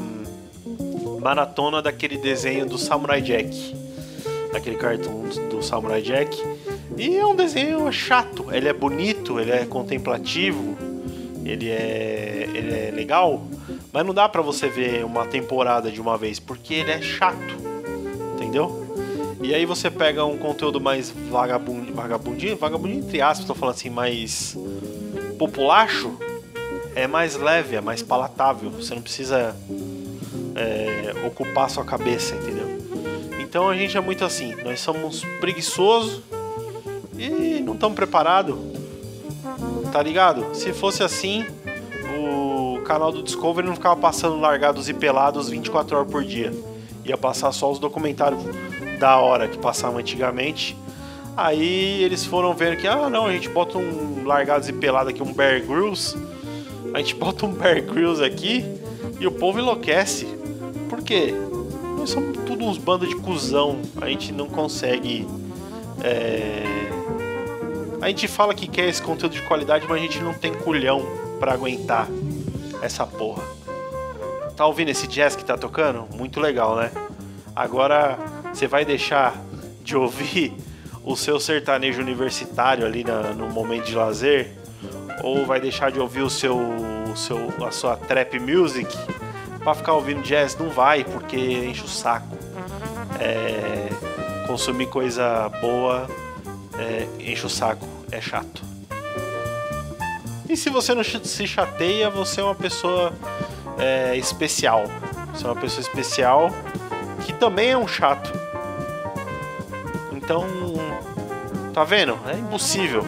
maratona 1.21 1.81
daquele 1.81 2.17
desenho 2.17 2.65
do 2.65 2.77
Samurai 2.77 3.21
Jack. 3.21 3.75
Daquele 4.51 4.77
cartoon 4.77 5.29
do 5.49 5.61
Samurai 5.61 6.01
Jack. 6.01 6.41
E 6.97 7.17
é 7.17 7.25
um 7.25 7.35
desenho 7.35 7.91
chato. 7.91 8.47
Ele 8.51 8.67
é 8.67 8.73
bonito, 8.73 9.39
ele 9.39 9.51
é 9.51 9.65
contemplativo, 9.65 10.77
ele 11.43 11.69
é, 11.69 12.49
ele 12.53 12.73
é 12.73 12.91
legal, 12.91 13.45
mas 13.91 14.05
não 14.05 14.13
dá 14.13 14.29
para 14.29 14.41
você 14.41 14.67
ver 14.67 15.03
uma 15.03 15.25
temporada 15.25 15.91
de 15.91 15.99
uma 15.99 16.17
vez 16.17 16.39
porque 16.39 16.75
ele 16.75 16.91
é 16.91 17.01
chato, 17.01 17.55
entendeu? 18.35 18.83
E 19.41 19.53
aí 19.53 19.65
você 19.65 19.91
pega 19.91 20.23
um 20.23 20.37
conteúdo 20.37 20.79
mais 20.79 21.09
vagabundinho, 21.09 21.93
vagabundinho, 21.93 22.57
vagabundinho 22.57 23.03
entre 23.03 23.21
aspas, 23.21 23.45
tô 23.45 23.53
falando 23.53 23.75
assim, 23.75 23.89
mais 23.89 24.57
populacho, 25.37 26.17
é 26.95 27.07
mais 27.07 27.35
leve, 27.35 27.75
é 27.75 27.81
mais 27.81 28.01
palatável. 28.01 28.69
Você 28.71 28.95
não 28.95 29.01
precisa 29.01 29.55
é, 30.55 31.13
ocupar 31.25 31.69
sua 31.69 31.83
cabeça, 31.83 32.35
entendeu? 32.35 32.67
Então 33.41 33.69
a 33.69 33.75
gente 33.75 33.97
é 33.97 33.99
muito 33.99 34.23
assim, 34.23 34.55
nós 34.63 34.79
somos 34.79 35.23
preguiçosos 35.41 36.21
e 37.17 37.61
não 37.61 37.73
estamos 37.73 37.95
preparados 37.95 38.57
Tá 39.93 40.01
ligado? 40.01 40.55
Se 40.55 40.73
fosse 40.73 41.03
assim, 41.03 41.45
o 42.17 42.81
canal 42.81 43.11
do 43.11 43.21
Discovery 43.21 43.67
não 43.67 43.75
ficava 43.75 43.95
passando 43.95 44.39
largados 44.39 44.89
e 44.89 44.93
pelados 44.93 45.49
24 45.49 45.97
horas 45.97 46.11
por 46.11 46.23
dia. 46.23 46.51
Ia 47.05 47.15
passar 47.15 47.51
só 47.51 47.71
os 47.71 47.77
documentários 47.77 48.41
da 48.97 49.17
hora 49.17 49.47
que 49.47 49.57
passavam 49.57 49.99
antigamente. 49.99 50.75
Aí 51.37 52.01
eles 52.01 52.25
foram 52.25 52.55
vendo 52.55 52.77
que, 52.77 52.87
ah, 52.87 53.09
não, 53.09 53.27
a 53.27 53.31
gente 53.33 53.49
bota 53.49 53.77
um 53.77 54.23
largados 54.25 54.67
e 54.67 54.73
pelado 54.73 55.09
aqui, 55.09 55.21
um 55.21 55.31
Bear 55.33 55.61
Grylls. 55.61 56.17
A 56.93 56.97
gente 56.97 57.13
bota 57.15 57.45
um 57.45 57.51
Bear 57.51 57.83
Grylls 57.83 58.23
aqui 58.23 58.65
e 59.19 59.27
o 59.27 59.31
povo 59.31 59.59
enlouquece. 59.59 60.25
Por 60.89 61.03
quê? 61.03 61.35
Nós 61.97 62.09
somos 62.09 62.37
tudo 62.47 62.63
uns 62.63 62.77
bandos 62.77 63.09
de 63.09 63.15
cuzão. 63.17 63.77
A 64.01 64.07
gente 64.07 64.31
não 64.31 64.47
consegue. 64.47 65.27
É 66.03 66.92
a 68.03 68.09
gente 68.09 68.27
fala 68.27 68.53
que 68.53 68.67
quer 68.67 68.89
esse 68.89 69.01
conteúdo 69.01 69.31
de 69.31 69.41
qualidade, 69.43 69.85
mas 69.87 69.97
a 69.97 70.01
gente 70.01 70.19
não 70.19 70.33
tem 70.33 70.53
culhão 70.53 71.05
para 71.39 71.53
aguentar 71.53 72.09
essa 72.81 73.07
porra. 73.07 73.41
Tá 74.57 74.65
ouvindo 74.65 74.89
esse 74.89 75.07
jazz 75.07 75.37
que 75.37 75.45
tá 75.45 75.57
tocando? 75.57 76.05
Muito 76.13 76.41
legal, 76.41 76.75
né? 76.75 76.91
Agora 77.55 78.19
você 78.53 78.67
vai 78.67 78.83
deixar 78.83 79.33
de 79.81 79.95
ouvir 79.95 80.53
o 81.01 81.15
seu 81.15 81.39
sertanejo 81.39 82.01
universitário 82.01 82.85
ali 82.85 83.05
na, 83.05 83.31
no 83.31 83.49
momento 83.49 83.85
de 83.85 83.95
lazer? 83.95 84.51
Ou 85.23 85.45
vai 85.45 85.61
deixar 85.61 85.89
de 85.89 85.99
ouvir 85.99 86.23
o 86.23 86.29
seu, 86.29 86.57
o 86.57 87.15
seu, 87.15 87.37
a 87.65 87.71
sua 87.71 87.95
trap 87.95 88.37
music 88.37 88.93
para 89.63 89.75
ficar 89.75 89.93
ouvindo 89.93 90.21
jazz? 90.23 90.57
Não 90.57 90.69
vai, 90.69 91.05
porque 91.05 91.37
enche 91.37 91.85
o 91.85 91.87
saco. 91.87 92.37
É, 93.17 93.87
consumir 94.45 94.87
coisa 94.87 95.47
boa 95.61 96.05
é, 96.77 97.07
enche 97.19 97.45
o 97.45 97.49
saco, 97.49 97.87
é 98.11 98.19
chato. 98.21 98.61
E 100.49 100.57
se 100.57 100.69
você 100.69 100.93
não 100.93 101.03
se 101.03 101.47
chateia, 101.47 102.09
você 102.09 102.41
é 102.41 102.43
uma 102.43 102.55
pessoa 102.55 103.11
é, 103.77 104.15
especial. 104.17 104.83
Você 105.33 105.45
é 105.45 105.49
uma 105.49 105.59
pessoa 105.59 105.81
especial 105.81 106.49
que 107.25 107.33
também 107.33 107.71
é 107.71 107.77
um 107.77 107.87
chato. 107.87 108.31
Então, 110.11 110.45
tá 111.73 111.83
vendo? 111.83 112.19
É 112.27 112.37
impossível. 112.37 113.03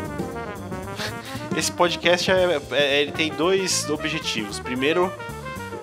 Esse 1.55 1.71
podcast 1.71 2.31
é, 2.31 2.61
é, 2.71 3.01
ele 3.01 3.11
tem 3.11 3.31
dois 3.31 3.87
objetivos. 3.89 4.59
Primeiro 4.59 5.13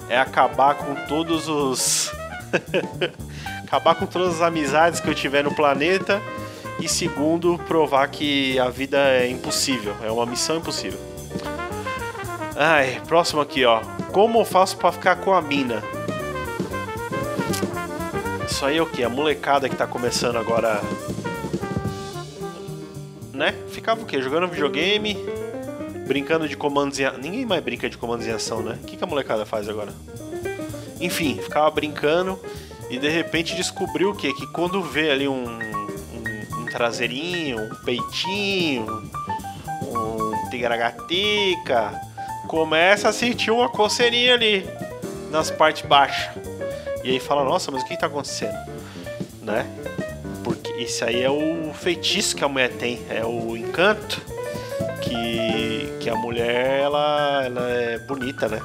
é 0.09 0.19
acabar 0.19 0.75
com 0.75 0.95
todos 1.07 1.49
os 1.49 2.11
acabar 3.65 3.95
com 3.95 4.05
todas 4.05 4.35
as 4.35 4.41
amizades 4.43 5.01
que 5.01 5.09
eu 5.09 5.15
tiver 5.15 5.43
no 5.43 5.55
planeta 5.55 6.21
e 6.83 6.89
segundo, 6.89 7.57
provar 7.69 8.09
que 8.09 8.59
a 8.59 8.69
vida 8.69 8.99
é 8.99 9.29
impossível, 9.29 9.95
é 10.03 10.11
uma 10.11 10.27
missão 10.27 10.57
impossível. 10.57 10.99
Ai, 12.57 13.01
próximo 13.07 13.41
aqui, 13.41 13.65
ó. 13.65 13.81
Como 14.13 14.41
eu 14.41 14.45
faço 14.45 14.77
para 14.77 14.91
ficar 14.91 15.17
com 15.17 15.33
a 15.33 15.41
mina? 15.41 15.81
Isso 18.51 18.67
aí 18.67 18.79
é 18.79 18.83
o 18.83 18.87
que? 18.87 19.05
A 19.05 19.09
molecada 19.09 19.69
que 19.69 19.77
tá 19.77 19.87
começando 19.87 20.37
agora. 20.37 20.81
Né? 23.33 23.55
Ficava 23.69 24.03
o 24.03 24.05
quê? 24.05 24.21
Jogando 24.21 24.49
videogame, 24.49 25.17
brincando 26.09 26.49
de 26.49 26.57
comandos 26.57 26.99
em. 26.99 27.05
Ninguém 27.19 27.47
mais 27.47 27.63
brinca 27.63 27.89
de 27.89 27.97
comandos 27.97 28.27
em 28.27 28.33
ação, 28.33 28.61
né? 28.61 28.77
O 28.83 28.87
que, 28.87 28.97
que 28.97 29.05
a 29.05 29.07
molecada 29.07 29.47
faz 29.47 29.69
agora? 29.69 29.93
Enfim, 31.01 31.39
ficava 31.41 31.71
brincando 31.71 32.39
e 32.91 32.99
de 32.99 33.09
repente 33.09 33.55
descobriu 33.55 34.11
o 34.11 34.17
quê? 34.17 34.33
Que 34.35 34.47
quando 34.49 34.83
vê 34.83 35.11
ali 35.11 35.29
um 35.29 35.72
traseirinho, 36.73 37.61
um 37.61 37.69
peitinho, 37.85 39.11
um 39.83 40.51
tigragatica, 40.51 42.01
começa 42.49 43.11
a 43.11 43.13
sentir 43.13 43.51
uma 43.51 43.69
coceirinha 43.69 44.35
ali 44.35 44.67
nas 45.31 45.51
partes 45.51 45.83
baixas. 45.83 46.35
E 47.05 47.11
aí 47.11 47.21
fala, 47.21 47.45
nossa, 47.45 47.71
mas 47.71 47.83
o 47.83 47.87
que 47.87 47.95
está 47.95 48.07
acontecendo? 48.07 48.57
Né? 49.43 49.67
Porque 50.43 50.73
isso 50.73 51.05
aí 51.05 51.23
é 51.23 51.31
o 51.31 51.73
feitiço 51.75 52.35
que 52.35 52.45
a 52.45 52.49
mulher 52.49 52.71
tem, 52.71 53.01
é 53.11 53.25
o 53.25 53.57
encanto 53.57 54.23
que, 55.03 55.99
que 56.01 56.09
a 56.09 56.15
mulher 56.15 56.81
ela, 56.81 57.43
ela 57.45 57.69
é 57.69 57.99
bonita, 57.99 58.49
né? 58.49 58.61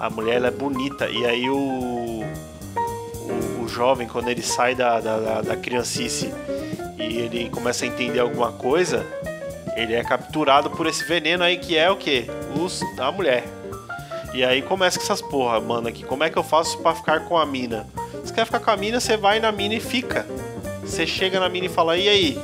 A 0.00 0.10
mulher 0.10 0.36
ela 0.36 0.48
é 0.48 0.50
bonita 0.50 1.08
e 1.08 1.24
aí 1.24 1.48
o, 1.48 1.56
o, 1.56 2.24
o 3.62 3.68
jovem 3.68 4.08
quando 4.08 4.28
ele 4.28 4.42
sai 4.42 4.74
da, 4.74 5.00
da, 5.00 5.42
da 5.42 5.56
criancice 5.56 6.32
e 7.10 7.18
ele 7.18 7.48
começa 7.50 7.84
a 7.84 7.88
entender 7.88 8.20
alguma 8.20 8.52
coisa, 8.52 9.06
ele 9.76 9.94
é 9.94 10.02
capturado 10.02 10.70
por 10.70 10.86
esse 10.86 11.04
veneno 11.04 11.42
aí 11.44 11.58
que 11.58 11.76
é 11.76 11.90
o 11.90 11.96
que? 11.96 12.26
Os 12.58 12.82
a 12.98 13.10
mulher. 13.10 13.44
E 14.32 14.44
aí 14.44 14.62
começa 14.62 14.98
com 14.98 15.04
essas 15.04 15.22
porra, 15.22 15.60
mano, 15.60 15.88
aqui, 15.88 16.04
como 16.04 16.24
é 16.24 16.30
que 16.30 16.36
eu 16.36 16.42
faço 16.42 16.78
para 16.78 16.94
ficar 16.94 17.20
com 17.20 17.36
a 17.38 17.46
mina? 17.46 17.86
Você 18.14 18.32
quer 18.32 18.44
ficar 18.44 18.60
com 18.60 18.70
a 18.70 18.76
mina, 18.76 18.98
você 18.98 19.16
vai 19.16 19.38
na 19.38 19.52
mina 19.52 19.74
e 19.74 19.80
fica. 19.80 20.26
Você 20.82 21.06
chega 21.06 21.38
na 21.38 21.48
mina 21.48 21.66
e 21.66 21.68
fala: 21.68 21.96
"E 21.96 22.08
aí? 22.08 22.38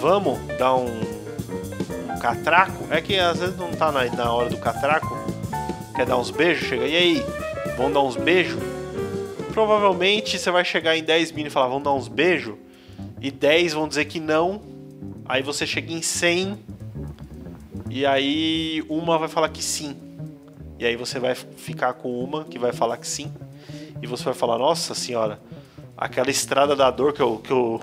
Vamos 0.00 0.38
dar 0.58 0.76
um, 0.76 1.00
um 2.10 2.18
catraco?" 2.20 2.86
É 2.90 3.00
que 3.00 3.18
às 3.18 3.38
vezes 3.38 3.56
não 3.56 3.72
tá 3.72 3.90
na, 3.90 4.04
na 4.04 4.32
hora 4.32 4.48
do 4.48 4.56
catraco. 4.56 5.18
Quer 5.96 6.06
dar 6.06 6.16
uns 6.16 6.30
beijos? 6.30 6.68
Chega: 6.68 6.86
"E 6.86 6.96
aí? 6.96 7.26
Vamos 7.76 7.94
dar 7.94 8.02
uns 8.02 8.16
beijos?" 8.16 8.60
Provavelmente 9.52 10.38
você 10.38 10.50
vai 10.50 10.64
chegar 10.64 10.96
em 10.96 11.02
10 11.02 11.32
minas 11.32 11.52
e 11.52 11.54
falar: 11.54 11.68
"Vamos 11.68 11.82
dar 11.82 11.92
uns 11.92 12.08
beijos?" 12.08 12.54
E 13.22 13.30
10 13.30 13.74
vão 13.74 13.86
dizer 13.86 14.06
que 14.06 14.18
não. 14.18 14.60
Aí 15.24 15.42
você 15.42 15.64
chega 15.64 15.92
em 15.92 16.02
100 16.02 16.58
e 17.88 18.04
aí 18.04 18.84
uma 18.88 19.16
vai 19.16 19.28
falar 19.28 19.48
que 19.48 19.62
sim. 19.62 19.96
E 20.76 20.84
aí 20.84 20.96
você 20.96 21.20
vai 21.20 21.36
ficar 21.36 21.92
com 21.92 22.22
uma 22.22 22.44
que 22.44 22.58
vai 22.58 22.72
falar 22.72 22.96
que 22.96 23.06
sim. 23.06 23.32
E 24.02 24.06
você 24.08 24.24
vai 24.24 24.34
falar: 24.34 24.58
Nossa 24.58 24.92
senhora, 24.92 25.40
aquela 25.96 26.30
estrada 26.30 26.74
da 26.74 26.90
dor 26.90 27.12
que 27.12 27.22
eu. 27.22 27.38
Que 27.38 27.52
eu... 27.52 27.80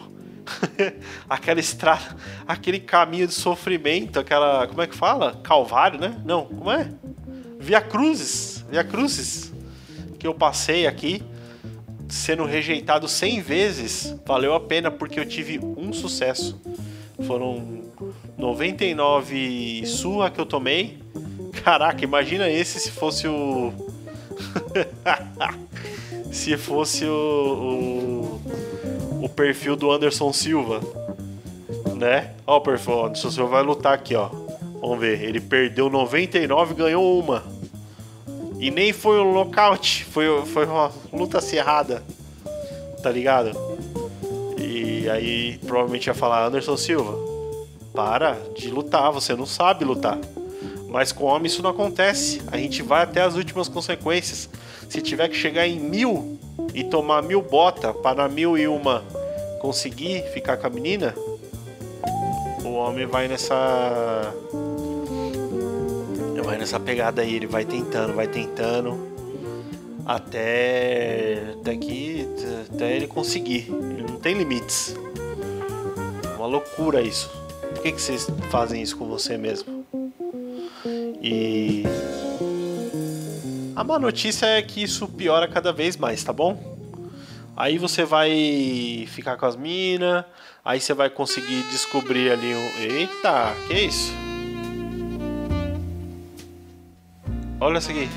aquela 1.30 1.60
estrada, 1.60 2.18
aquele 2.46 2.80
caminho 2.80 3.26
de 3.26 3.34
sofrimento, 3.34 4.20
aquela. 4.20 4.68
Como 4.68 4.82
é 4.82 4.88
que 4.88 4.96
fala? 4.96 5.40
Calvário, 5.42 6.00
né? 6.00 6.22
Não, 6.26 6.46
como 6.48 6.70
é? 6.70 6.92
Via 7.58 7.80
Cruzes. 7.80 8.66
Via 8.70 8.84
Cruzes. 8.84 9.54
Que 10.18 10.28
eu 10.28 10.34
passei 10.34 10.86
aqui 10.86 11.24
sendo 12.10 12.44
rejeitado 12.44 13.08
100 13.08 13.42
vezes, 13.42 14.16
valeu 14.26 14.54
a 14.54 14.60
pena 14.60 14.90
porque 14.90 15.20
eu 15.20 15.26
tive 15.26 15.60
um 15.60 15.94
sucesso. 15.94 16.60
Foram 17.26 17.84
99 18.38 19.86
surra 19.86 20.30
que 20.30 20.42
eu 20.42 20.46
tomei. 20.46 20.98
Caraca, 21.64 22.04
imagina 22.04 22.50
esse 22.50 22.80
se 22.80 22.92
fosse 22.92 23.28
o. 23.28 23.72
se 26.32 26.58
fosse 26.58 27.06
o, 27.06 28.42
o, 29.22 29.26
o 29.26 29.30
perfil 29.30 29.76
do 29.76 29.92
Anderson 29.92 30.34
Silva. 30.34 30.82
Né? 31.96 32.32
Ó, 32.48 32.58
o 32.58 32.62
perfil, 32.62 33.06
Anderson 33.06 33.30
Silva 33.30 33.50
vai 33.50 33.64
lutar 33.64 33.94
aqui, 33.94 34.16
ó. 34.16 34.30
Vamos 34.82 35.00
ver. 35.00 35.22
Ele 35.22 35.42
perdeu 35.42 35.90
99 35.90 36.74
ganhou 36.74 37.20
uma. 37.20 37.59
E 38.60 38.70
nem 38.70 38.92
foi 38.92 39.20
um 39.20 39.34
nocaute, 39.34 40.04
foi, 40.06 40.46
foi 40.46 40.66
uma 40.66 40.92
luta 41.12 41.38
acirrada. 41.38 42.04
Tá 43.02 43.10
ligado? 43.10 43.52
E 44.58 45.10
aí 45.10 45.58
provavelmente 45.66 46.08
ia 46.08 46.14
falar, 46.14 46.46
Anderson 46.46 46.76
Silva, 46.76 47.18
para 47.94 48.38
de 48.56 48.70
lutar, 48.70 49.12
você 49.12 49.34
não 49.34 49.46
sabe 49.46 49.86
lutar. 49.86 50.18
Mas 50.90 51.12
com 51.12 51.26
homem 51.26 51.46
isso 51.46 51.62
não 51.62 51.70
acontece. 51.70 52.42
A 52.52 52.58
gente 52.58 52.82
vai 52.82 53.04
até 53.04 53.22
as 53.22 53.36
últimas 53.36 53.70
consequências. 53.70 54.50
Se 54.90 55.02
tiver 55.02 55.30
que 55.30 55.36
chegar 55.36 55.68
em 55.68 55.80
mil 55.80 56.38
e 56.74 56.84
tomar 56.84 57.22
mil 57.22 57.42
bota 57.42 57.94
para 57.94 58.28
mil 58.28 58.58
e 58.58 58.68
uma 58.68 59.04
conseguir 59.60 60.24
ficar 60.34 60.58
com 60.58 60.68
a 60.68 60.70
menina, 60.70 61.14
o 62.64 62.74
homem 62.74 63.06
vai 63.06 63.28
nessa. 63.28 64.34
Vai 66.50 66.58
nessa 66.58 66.80
pegada 66.80 67.22
aí, 67.22 67.36
ele 67.36 67.46
vai 67.46 67.64
tentando, 67.64 68.16
vai 68.16 68.28
tentando. 68.28 68.98
Até. 70.04 71.54
Até 71.62 71.78
que. 71.78 72.28
Até 72.74 72.96
ele 72.96 73.06
conseguir. 73.06 73.68
Ele 73.70 74.02
não 74.02 74.20
tem 74.20 74.36
limites. 74.36 74.96
Uma 76.38 76.48
loucura 76.48 77.04
isso. 77.04 77.30
Por 77.76 77.84
que, 77.84 77.92
que 77.92 78.02
vocês 78.02 78.28
fazem 78.50 78.82
isso 78.82 78.98
com 78.98 79.06
você 79.06 79.38
mesmo? 79.38 79.86
E. 81.22 81.84
A 83.76 83.84
má 83.84 84.00
notícia 84.00 84.48
é 84.48 84.60
que 84.64 84.82
isso 84.82 85.08
piora 85.08 85.48
cada 85.48 85.72
vez 85.72 85.98
mais, 85.98 86.24
tá 86.24 86.34
bom? 86.34 86.58
Aí 87.56 87.78
você 87.78 88.04
vai 88.04 89.06
ficar 89.10 89.38
com 89.38 89.46
as 89.46 89.56
minas, 89.56 90.26
aí 90.66 90.82
você 90.82 90.96
vai 90.96 91.12
conseguir 91.12 91.62
descobrir 91.70 92.32
ali 92.32 92.56
um. 92.56 92.70
Eita, 92.80 93.54
que 93.68 93.76
isso? 93.76 94.29
Olha 97.62 97.78
isso 97.78 97.92
aqui. 97.92 98.10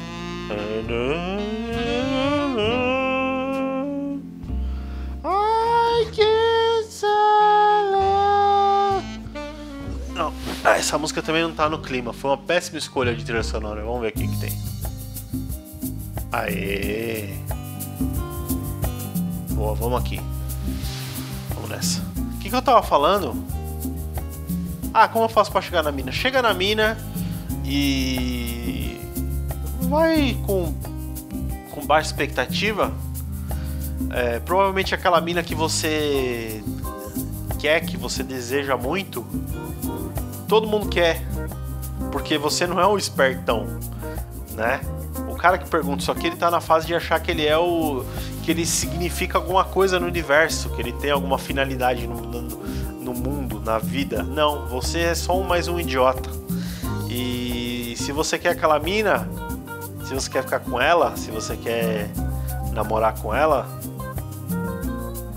Não, 10.14 10.32
ah, 10.64 10.76
essa 10.76 10.96
música 10.96 11.20
também 11.20 11.42
não 11.42 11.52
tá 11.52 11.68
no 11.68 11.78
clima. 11.78 12.12
Foi 12.12 12.30
uma 12.30 12.38
péssima 12.38 12.78
escolha 12.78 13.14
de 13.14 13.24
trilha 13.24 13.42
sonora. 13.42 13.82
Vamos 13.82 14.02
ver 14.02 14.08
o 14.08 14.12
que, 14.12 14.28
que 14.28 14.38
tem. 14.38 14.52
Aê! 16.30 17.30
Boa, 19.50 19.74
vamos 19.74 20.00
aqui. 20.00 20.20
Vamos 21.54 21.68
nessa. 21.68 22.00
O 22.16 22.38
que, 22.38 22.48
que 22.48 22.54
eu 22.54 22.62
tava 22.62 22.82
falando? 22.82 23.44
Ah, 24.94 25.08
como 25.08 25.24
eu 25.24 25.28
faço 25.28 25.50
para 25.50 25.62
chegar 25.62 25.82
na 25.82 25.90
mina? 25.90 26.12
Chega 26.12 26.40
na 26.40 26.54
mina 26.54 26.96
e 27.64 28.91
vai 29.92 30.34
com 30.46 30.72
com 31.70 31.84
baixa 31.86 32.08
expectativa. 32.08 32.90
É, 34.10 34.40
provavelmente 34.40 34.94
aquela 34.94 35.20
mina 35.20 35.42
que 35.42 35.54
você 35.54 36.62
quer, 37.58 37.80
que 37.80 37.96
você 37.96 38.22
deseja 38.22 38.76
muito, 38.76 39.24
todo 40.48 40.66
mundo 40.66 40.88
quer, 40.88 41.22
porque 42.10 42.36
você 42.36 42.66
não 42.66 42.80
é 42.80 42.86
um 42.86 42.98
espertão, 42.98 43.66
né? 44.54 44.80
O 45.30 45.36
cara 45.36 45.56
que 45.56 45.68
pergunta 45.68 46.02
isso 46.02 46.10
aqui, 46.10 46.26
ele 46.26 46.36
tá 46.36 46.50
na 46.50 46.60
fase 46.60 46.86
de 46.86 46.94
achar 46.94 47.20
que 47.20 47.30
ele 47.30 47.46
é 47.46 47.56
o 47.56 48.04
que 48.42 48.50
ele 48.50 48.66
significa 48.66 49.38
alguma 49.38 49.64
coisa 49.64 50.00
no 50.00 50.06
universo, 50.06 50.68
que 50.70 50.80
ele 50.80 50.92
tem 50.92 51.10
alguma 51.10 51.38
finalidade 51.38 52.06
no, 52.06 52.20
no, 52.20 52.42
no 52.42 53.14
mundo, 53.14 53.60
na 53.60 53.78
vida. 53.78 54.22
Não, 54.22 54.66
você 54.66 55.00
é 55.00 55.14
só 55.14 55.38
um, 55.38 55.44
mais 55.44 55.68
um 55.68 55.78
idiota. 55.78 56.28
E 57.08 57.94
se 57.96 58.10
você 58.10 58.38
quer 58.38 58.50
aquela 58.50 58.78
mina, 58.80 59.28
se 60.12 60.26
você 60.26 60.30
quer 60.30 60.42
ficar 60.42 60.60
com 60.60 60.80
ela, 60.80 61.16
se 61.16 61.30
você 61.30 61.56
quer 61.56 62.10
namorar 62.72 63.18
com 63.18 63.34
ela, 63.34 63.66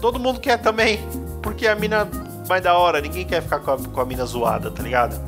todo 0.02 0.20
mundo 0.20 0.40
quer 0.40 0.58
também, 0.58 1.00
porque 1.42 1.68
a 1.68 1.76
mina 1.76 2.06
vai 2.46 2.60
da 2.60 2.74
hora, 2.78 3.00
ninguém 3.00 3.26
quer 3.26 3.42
ficar 3.42 3.60
com 3.60 3.72
a, 3.72 3.78
com 3.78 4.02
a 4.02 4.06
mina 4.06 4.26
zoada, 4.26 4.70
tá 4.70 4.84
ligado? 4.84 5.20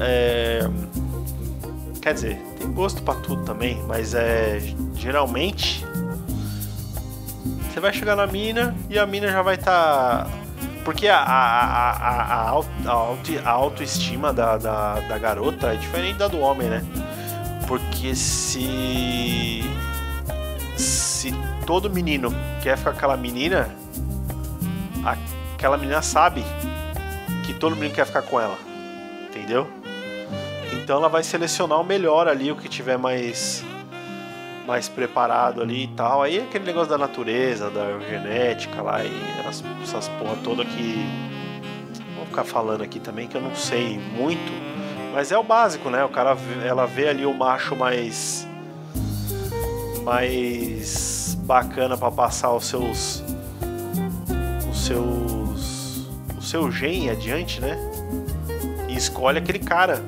É... 0.00 0.60
Quer 2.00 2.14
dizer, 2.14 2.38
tem 2.58 2.70
gosto 2.72 3.02
para 3.02 3.14
tudo 3.20 3.44
também, 3.44 3.82
mas 3.86 4.14
é 4.14 4.60
geralmente 4.94 5.84
você 7.74 7.80
vai 7.80 7.92
chegar 7.92 8.14
na 8.14 8.26
mina 8.26 8.74
e 8.88 8.98
a 8.98 9.04
mina 9.04 9.28
já 9.28 9.42
vai 9.42 9.56
estar. 9.56 10.24
Tá... 10.24 10.30
Porque 10.84 11.08
a, 11.08 11.18
a, 11.18 11.90
a, 11.90 12.22
a, 12.22 12.48
auto, 12.50 12.70
a 13.42 13.50
autoestima 13.50 14.32
da, 14.32 14.58
da, 14.58 15.00
da 15.00 15.18
garota 15.18 15.72
é 15.72 15.76
diferente 15.76 16.18
da 16.18 16.28
do 16.28 16.38
homem, 16.38 16.68
né? 16.68 16.84
Porque 17.66 18.14
se. 18.14 19.62
Se 20.76 21.32
todo 21.66 21.88
menino 21.88 22.30
quer 22.62 22.76
ficar 22.76 22.90
com 22.90 22.96
aquela 22.98 23.16
menina, 23.16 23.74
aquela 25.54 25.78
menina 25.78 26.02
sabe 26.02 26.44
que 27.46 27.54
todo 27.54 27.74
menino 27.76 27.94
quer 27.94 28.06
ficar 28.06 28.22
com 28.22 28.40
ela. 28.40 28.58
Entendeu? 29.28 29.66
Então 30.72 30.98
ela 30.98 31.08
vai 31.08 31.22
selecionar 31.22 31.80
o 31.80 31.84
melhor 31.84 32.28
ali, 32.28 32.50
o 32.52 32.56
que 32.56 32.68
tiver 32.68 32.98
mais 32.98 33.64
mais 34.66 34.88
preparado 34.88 35.62
ali 35.62 35.84
e 35.84 35.88
tal. 35.88 36.22
Aí 36.22 36.38
é 36.38 36.42
aquele 36.42 36.64
negócio 36.64 36.88
da 36.88 36.98
natureza, 36.98 37.70
da 37.70 37.98
genética 38.00 38.82
lá 38.82 39.04
e 39.04 39.10
as, 39.46 39.62
essas 39.82 40.08
porra 40.08 40.36
toda 40.42 40.64
que. 40.64 41.04
Vou 42.16 42.26
ficar 42.26 42.44
falando 42.44 42.82
aqui 42.82 42.98
também 42.98 43.28
que 43.28 43.36
eu 43.36 43.40
não 43.40 43.54
sei 43.54 43.98
muito. 43.98 44.73
Mas 45.14 45.30
é 45.30 45.38
o 45.38 45.44
básico, 45.44 45.88
né? 45.88 46.04
O 46.04 46.08
cara, 46.08 46.36
ela 46.64 46.86
vê 46.86 47.08
ali 47.08 47.24
o 47.24 47.32
macho 47.32 47.76
mais. 47.76 48.44
mais 50.02 51.38
bacana 51.42 51.96
para 51.96 52.10
passar 52.10 52.52
os 52.52 52.66
seus. 52.66 53.22
os 54.68 54.84
seus. 54.84 56.08
o 56.36 56.42
seu 56.42 56.68
gen 56.72 57.10
adiante, 57.10 57.60
né? 57.60 57.78
E 58.88 58.96
escolhe 58.96 59.38
aquele 59.38 59.60
cara. 59.60 60.02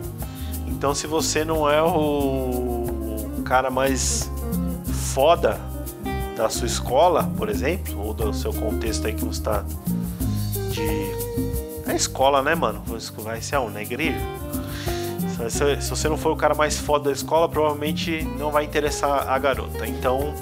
Então 0.66 0.92
se 0.92 1.06
você 1.06 1.44
não 1.44 1.70
é 1.70 1.80
o 1.80 3.42
cara 3.44 3.70
mais 3.70 4.28
foda 5.14 5.60
da 6.36 6.50
sua 6.50 6.66
escola, 6.66 7.30
por 7.38 7.48
exemplo, 7.48 8.04
ou 8.04 8.12
do 8.12 8.34
seu 8.34 8.52
contexto 8.52 9.06
aí 9.06 9.14
que 9.14 9.24
você 9.24 9.38
está 9.38 9.64
de. 10.72 11.86
É 11.88 11.94
escola, 11.94 12.42
né, 12.42 12.56
mano? 12.56 12.82
Vai 13.18 13.40
ser 13.40 13.54
aonde? 13.54 13.78
Igreja? 13.78 14.18
Se, 15.50 15.80
se 15.80 15.90
você 15.90 16.08
não 16.08 16.16
for 16.16 16.32
o 16.32 16.36
cara 16.36 16.54
mais 16.54 16.78
foda 16.78 17.04
da 17.04 17.12
escola, 17.12 17.48
provavelmente 17.48 18.22
não 18.38 18.50
vai 18.50 18.64
interessar 18.64 19.28
a 19.28 19.38
garota. 19.38 19.86
Então. 19.86 20.34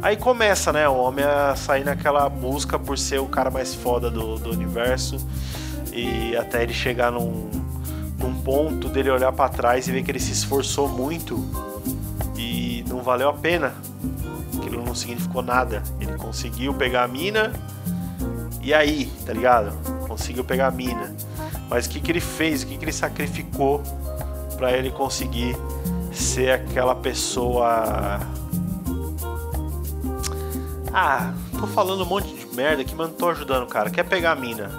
Aí 0.00 0.16
começa, 0.16 0.72
né? 0.72 0.88
O 0.88 0.96
homem 0.96 1.24
a 1.24 1.54
sair 1.54 1.84
naquela 1.84 2.28
busca 2.28 2.78
por 2.78 2.98
ser 2.98 3.20
o 3.20 3.26
cara 3.26 3.50
mais 3.50 3.74
foda 3.74 4.10
do, 4.10 4.36
do 4.36 4.50
universo. 4.50 5.16
E 5.92 6.36
até 6.36 6.62
ele 6.62 6.72
chegar 6.72 7.12
num, 7.12 7.48
num 8.18 8.34
ponto 8.42 8.88
dele 8.88 9.10
olhar 9.10 9.32
para 9.32 9.48
trás 9.48 9.86
e 9.86 9.92
ver 9.92 10.02
que 10.02 10.10
ele 10.10 10.18
se 10.18 10.32
esforçou 10.32 10.88
muito 10.88 11.38
não 12.92 13.02
valeu 13.02 13.28
a 13.28 13.32
pena. 13.32 13.74
Aquilo 14.56 14.84
não 14.84 14.94
significou 14.94 15.42
nada. 15.42 15.82
Ele 16.00 16.12
conseguiu 16.14 16.74
pegar 16.74 17.04
a 17.04 17.08
mina. 17.08 17.52
E 18.60 18.72
aí, 18.72 19.06
tá 19.26 19.32
ligado? 19.32 19.72
Conseguiu 20.06 20.44
pegar 20.44 20.68
a 20.68 20.70
mina. 20.70 21.14
Mas 21.72 21.86
o 21.86 21.88
que, 21.88 22.00
que 22.00 22.12
ele 22.12 22.20
fez? 22.20 22.62
O 22.62 22.66
que, 22.66 22.76
que 22.76 22.84
ele 22.84 22.92
sacrificou 22.92 23.82
para 24.58 24.72
ele 24.72 24.90
conseguir 24.90 25.56
ser 26.12 26.50
aquela 26.50 26.94
pessoa. 26.94 28.20
Ah, 30.92 31.32
tô 31.58 31.66
falando 31.66 32.02
um 32.02 32.06
monte 32.06 32.28
de 32.34 32.54
merda 32.54 32.82
aqui, 32.82 32.94
mas 32.94 33.08
não 33.08 33.14
tô 33.14 33.30
ajudando, 33.30 33.66
cara. 33.66 33.88
Quer 33.88 34.02
pegar 34.02 34.32
a 34.32 34.34
mina? 34.34 34.70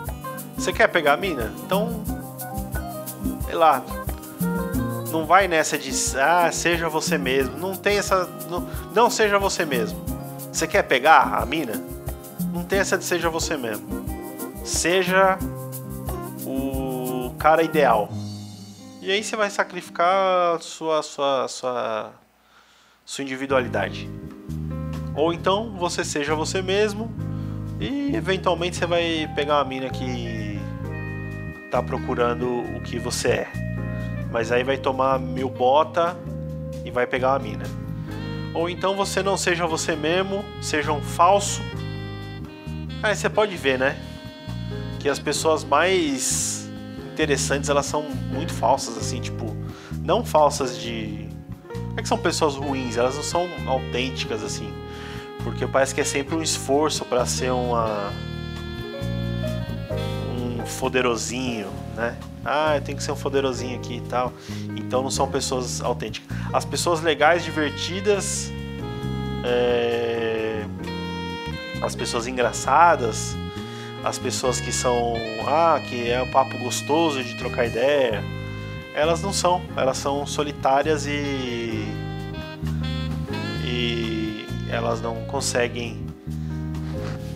Você 0.55 0.71
quer 0.71 0.87
pegar 0.87 1.13
a 1.13 1.17
mina? 1.17 1.51
Então. 1.65 2.03
Sei 3.45 3.55
lá, 3.55 3.83
não 5.11 5.25
vai 5.25 5.47
nessa 5.47 5.79
de 5.79 5.89
ah, 6.19 6.51
seja 6.51 6.89
você 6.89 7.17
mesmo. 7.17 7.57
Não 7.57 7.73
tem 7.73 7.97
essa. 7.97 8.29
Não, 8.51 8.67
não 8.93 9.09
seja 9.09 9.39
você 9.39 9.65
mesmo. 9.65 9.99
Você 10.51 10.67
quer 10.67 10.83
pegar 10.83 11.39
a 11.41 11.43
mina? 11.43 11.73
Não 12.53 12.63
tem 12.63 12.77
essa 12.77 12.99
de 12.99 13.03
seja 13.03 13.31
você 13.31 13.57
mesmo. 13.57 13.87
Seja 14.63 15.39
cara 17.43 17.61
ideal. 17.61 18.07
E 19.01 19.11
aí 19.11 19.21
você 19.21 19.35
vai 19.35 19.49
sacrificar 19.49 20.61
sua 20.61 21.03
sua 21.03 21.45
sua 21.49 22.13
sua 23.03 23.21
individualidade. 23.21 24.09
Ou 25.13 25.33
então 25.33 25.75
você 25.77 26.05
seja 26.05 26.33
você 26.35 26.61
mesmo 26.61 27.13
e 27.81 28.15
eventualmente 28.15 28.77
você 28.77 28.85
vai 28.85 29.29
pegar 29.35 29.55
uma 29.57 29.65
mina 29.65 29.89
que 29.89 30.57
tá 31.69 31.83
procurando 31.83 32.47
o 32.77 32.81
que 32.81 32.97
você 32.97 33.27
é. 33.27 33.51
Mas 34.31 34.49
aí 34.49 34.63
vai 34.63 34.77
tomar 34.77 35.19
mil 35.19 35.49
bota 35.49 36.15
e 36.85 36.91
vai 36.91 37.05
pegar 37.05 37.35
a 37.35 37.39
mina. 37.39 37.65
Ou 38.53 38.69
então 38.69 38.95
você 38.95 39.21
não 39.21 39.35
seja 39.35 39.67
você 39.67 39.97
mesmo, 39.97 40.45
seja 40.61 40.93
um 40.93 41.01
falso. 41.01 41.61
Aí 43.03 43.13
você 43.13 43.29
pode 43.29 43.57
ver, 43.57 43.77
né? 43.77 43.99
que 45.03 45.09
as 45.09 45.19
pessoas 45.19 45.65
mais 45.65 46.62
interessantes 47.13 47.69
elas 47.69 47.85
são 47.85 48.01
muito 48.01 48.53
falsas, 48.53 48.97
assim, 48.97 49.21
tipo, 49.21 49.55
não 50.03 50.25
falsas 50.25 50.77
de. 50.77 51.29
Não 51.75 51.97
é 51.97 52.01
que 52.01 52.07
são 52.07 52.17
pessoas 52.17 52.55
ruins, 52.55 52.97
elas 52.97 53.15
não 53.15 53.23
são 53.23 53.47
autênticas, 53.67 54.43
assim. 54.43 54.73
Porque 55.43 55.67
parece 55.67 55.93
que 55.93 56.01
é 56.01 56.03
sempre 56.03 56.35
um 56.35 56.41
esforço 56.41 57.05
para 57.05 57.25
ser 57.25 57.51
uma. 57.51 58.11
um 60.35 60.65
foderosinho, 60.65 61.67
né? 61.95 62.17
Ah, 62.43 62.81
tem 62.83 62.95
que 62.95 63.03
ser 63.03 63.11
um 63.11 63.15
foderosinho 63.15 63.77
aqui 63.77 63.97
e 63.97 64.01
tal. 64.01 64.33
Então 64.75 65.03
não 65.03 65.11
são 65.11 65.29
pessoas 65.29 65.81
autênticas. 65.81 66.35
As 66.51 66.65
pessoas 66.65 67.01
legais, 67.01 67.43
divertidas, 67.43 68.51
é... 69.45 70.65
as 71.81 71.95
pessoas 71.95 72.27
engraçadas, 72.27 73.35
as 74.03 74.19
pessoas 74.19 74.59
que 74.59 74.71
são. 74.71 75.13
Ah, 75.47 75.79
que 75.83 76.09
é 76.09 76.21
um 76.21 76.29
papo 76.29 76.57
gostoso 76.57 77.23
de 77.23 77.35
trocar 77.35 77.65
ideia. 77.65 78.23
Elas 78.93 79.21
não 79.21 79.31
são. 79.31 79.61
Elas 79.75 79.97
são 79.97 80.25
solitárias 80.25 81.07
e. 81.07 81.87
E 83.65 84.45
elas 84.69 85.01
não 85.01 85.23
conseguem 85.25 86.05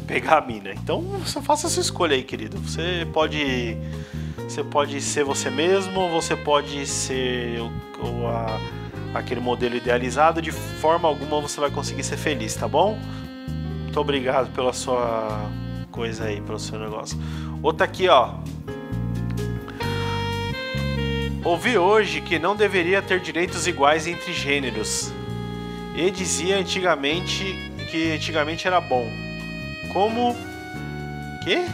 pegar 0.06 0.40
a 0.40 0.42
mina. 0.42 0.72
Então 0.72 1.02
você 1.02 1.42
faça 1.42 1.68
essa 1.68 1.80
escolha 1.80 2.16
aí, 2.16 2.24
querido. 2.24 2.58
Você 2.60 3.08
pode. 3.14 3.78
Você 4.38 4.64
pode 4.64 5.02
ser 5.02 5.26
você 5.26 5.50
mesmo, 5.50 6.10
você 6.10 6.34
pode 6.34 6.86
ser 6.88 7.60
o 7.60 8.28
a, 8.28 8.60
aquele 9.14 9.42
modelo 9.42 9.76
idealizado. 9.76 10.42
De 10.42 10.52
forma 10.52 11.08
alguma 11.08 11.42
você 11.42 11.60
vai 11.60 11.72
conseguir 11.72 12.04
ser 12.04 12.18
feliz, 12.18 12.56
tá 12.56 12.68
bom? 12.68 12.98
Muito 13.84 14.00
obrigado 14.00 14.52
pela 14.54 14.72
sua 14.72 15.50
coisa 15.98 16.26
aí 16.26 16.40
para 16.40 16.54
o 16.54 16.60
seu 16.60 16.78
negócio. 16.78 17.18
Outra 17.64 17.86
aqui, 17.86 18.08
ó. 18.08 18.36
Ouvi 21.44 21.76
hoje 21.76 22.22
que 22.22 22.38
não 22.38 22.56
deveria 22.56 23.02
ter 23.02 23.20
direitos 23.20 23.66
iguais 23.66 24.06
entre 24.06 24.32
gêneros. 24.32 25.12
E 25.96 26.12
dizia 26.12 26.58
antigamente 26.60 27.44
que 27.90 28.12
antigamente 28.12 28.68
era 28.68 28.80
bom. 28.80 29.10
Como. 29.92 30.36
Que? 31.44 31.66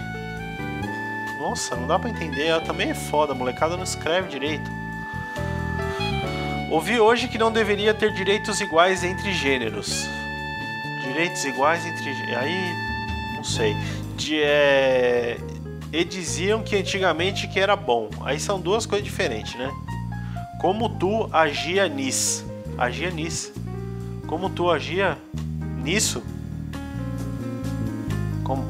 Nossa, 1.40 1.76
não 1.76 1.86
dá 1.86 2.00
pra 2.00 2.10
entender. 2.10 2.46
Ela 2.46 2.62
também 2.62 2.92
é 2.92 2.96
foda, 2.96 3.34
molecada 3.34 3.76
não 3.76 3.84
escreve 3.84 4.30
direito. 4.30 4.72
Ouvi 6.72 6.98
hoje 6.98 7.28
que 7.28 7.38
não 7.38 7.52
deveria 7.52 7.94
ter 7.94 8.14
direitos 8.14 8.62
iguais 8.62 9.04
entre 9.04 9.34
gêneros. 9.34 10.08
Direitos 11.02 11.44
iguais 11.44 11.86
entre. 11.86 12.36
Aí. 12.36 12.74
Não 13.36 13.44
sei 13.44 13.76
de, 14.24 14.42
é, 14.42 15.38
e 15.92 16.04
diziam 16.04 16.64
que 16.64 16.76
antigamente 16.76 17.48
que 17.48 17.60
era 17.60 17.76
bom. 17.76 18.10
Aí 18.22 18.40
são 18.40 18.60
duas 18.60 18.86
coisas 18.86 19.06
diferentes, 19.06 19.56
né? 19.56 19.72
Como 20.60 20.90
tu 20.90 21.30
agia 21.32 21.88
nisso? 21.88 22.46
Agia 22.78 23.12
nisso? 23.12 23.54
Como 24.26 24.50
tu 24.50 24.72
agia 24.72 25.18
nisso? 25.84 26.24
Como? 28.44 28.64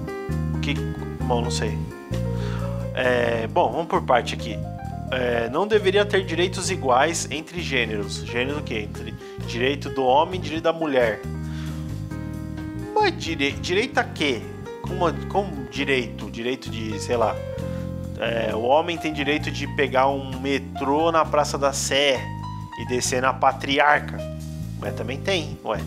Que? 0.61 0.73
Bom, 1.21 1.41
não 1.41 1.51
sei. 1.51 1.77
É, 2.95 3.47
bom, 3.47 3.71
vamos 3.71 3.87
por 3.87 4.01
parte 4.01 4.33
aqui. 4.33 4.57
É, 5.11 5.47
não 5.49 5.67
deveria 5.67 6.03
ter 6.03 6.25
direitos 6.25 6.71
iguais 6.71 7.27
entre 7.29 7.61
gêneros. 7.61 8.25
Gênero 8.25 8.59
o 8.59 8.63
quê? 8.63 8.87
Entre 8.89 9.13
direito 9.47 9.89
do 9.89 10.03
homem 10.03 10.39
e 10.39 10.43
direito 10.43 10.63
da 10.63 10.73
mulher. 10.73 11.21
Mas 12.93 13.15
dire, 13.17 13.51
direito 13.51 13.97
a 13.99 14.03
quê? 14.03 14.41
Como, 14.93 15.27
como 15.27 15.69
direito, 15.69 16.29
direito 16.29 16.69
de, 16.69 16.99
sei 16.99 17.17
lá, 17.17 17.35
é, 18.19 18.55
o 18.55 18.61
homem 18.61 18.97
tem 18.97 19.11
direito 19.11 19.51
de 19.51 19.67
pegar 19.75 20.07
um 20.07 20.39
metrô 20.39 21.11
na 21.11 21.25
Praça 21.25 21.57
da 21.57 21.73
Sé 21.73 22.23
e 22.79 22.87
descer 22.87 23.21
na 23.21 23.33
Patriarca. 23.33 24.17
Mas 24.79 24.93
também 24.95 25.19
tem, 25.19 25.57
ué. 25.63 25.79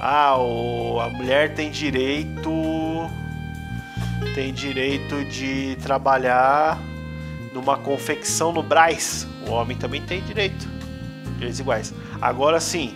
Ah, 0.00 0.36
o, 0.38 0.98
a 1.00 1.10
mulher 1.10 1.54
tem 1.54 1.70
direito 1.70 2.50
tem 4.34 4.52
direito 4.52 5.24
de 5.24 5.76
trabalhar 5.82 6.78
numa 7.52 7.76
confecção 7.76 8.52
no 8.52 8.62
Braz. 8.62 9.26
O 9.46 9.52
homem 9.52 9.76
também 9.76 10.00
tem 10.02 10.22
direito. 10.22 10.68
Direitos 11.34 11.58
iguais. 11.58 11.94
Agora 12.20 12.60
sim, 12.60 12.94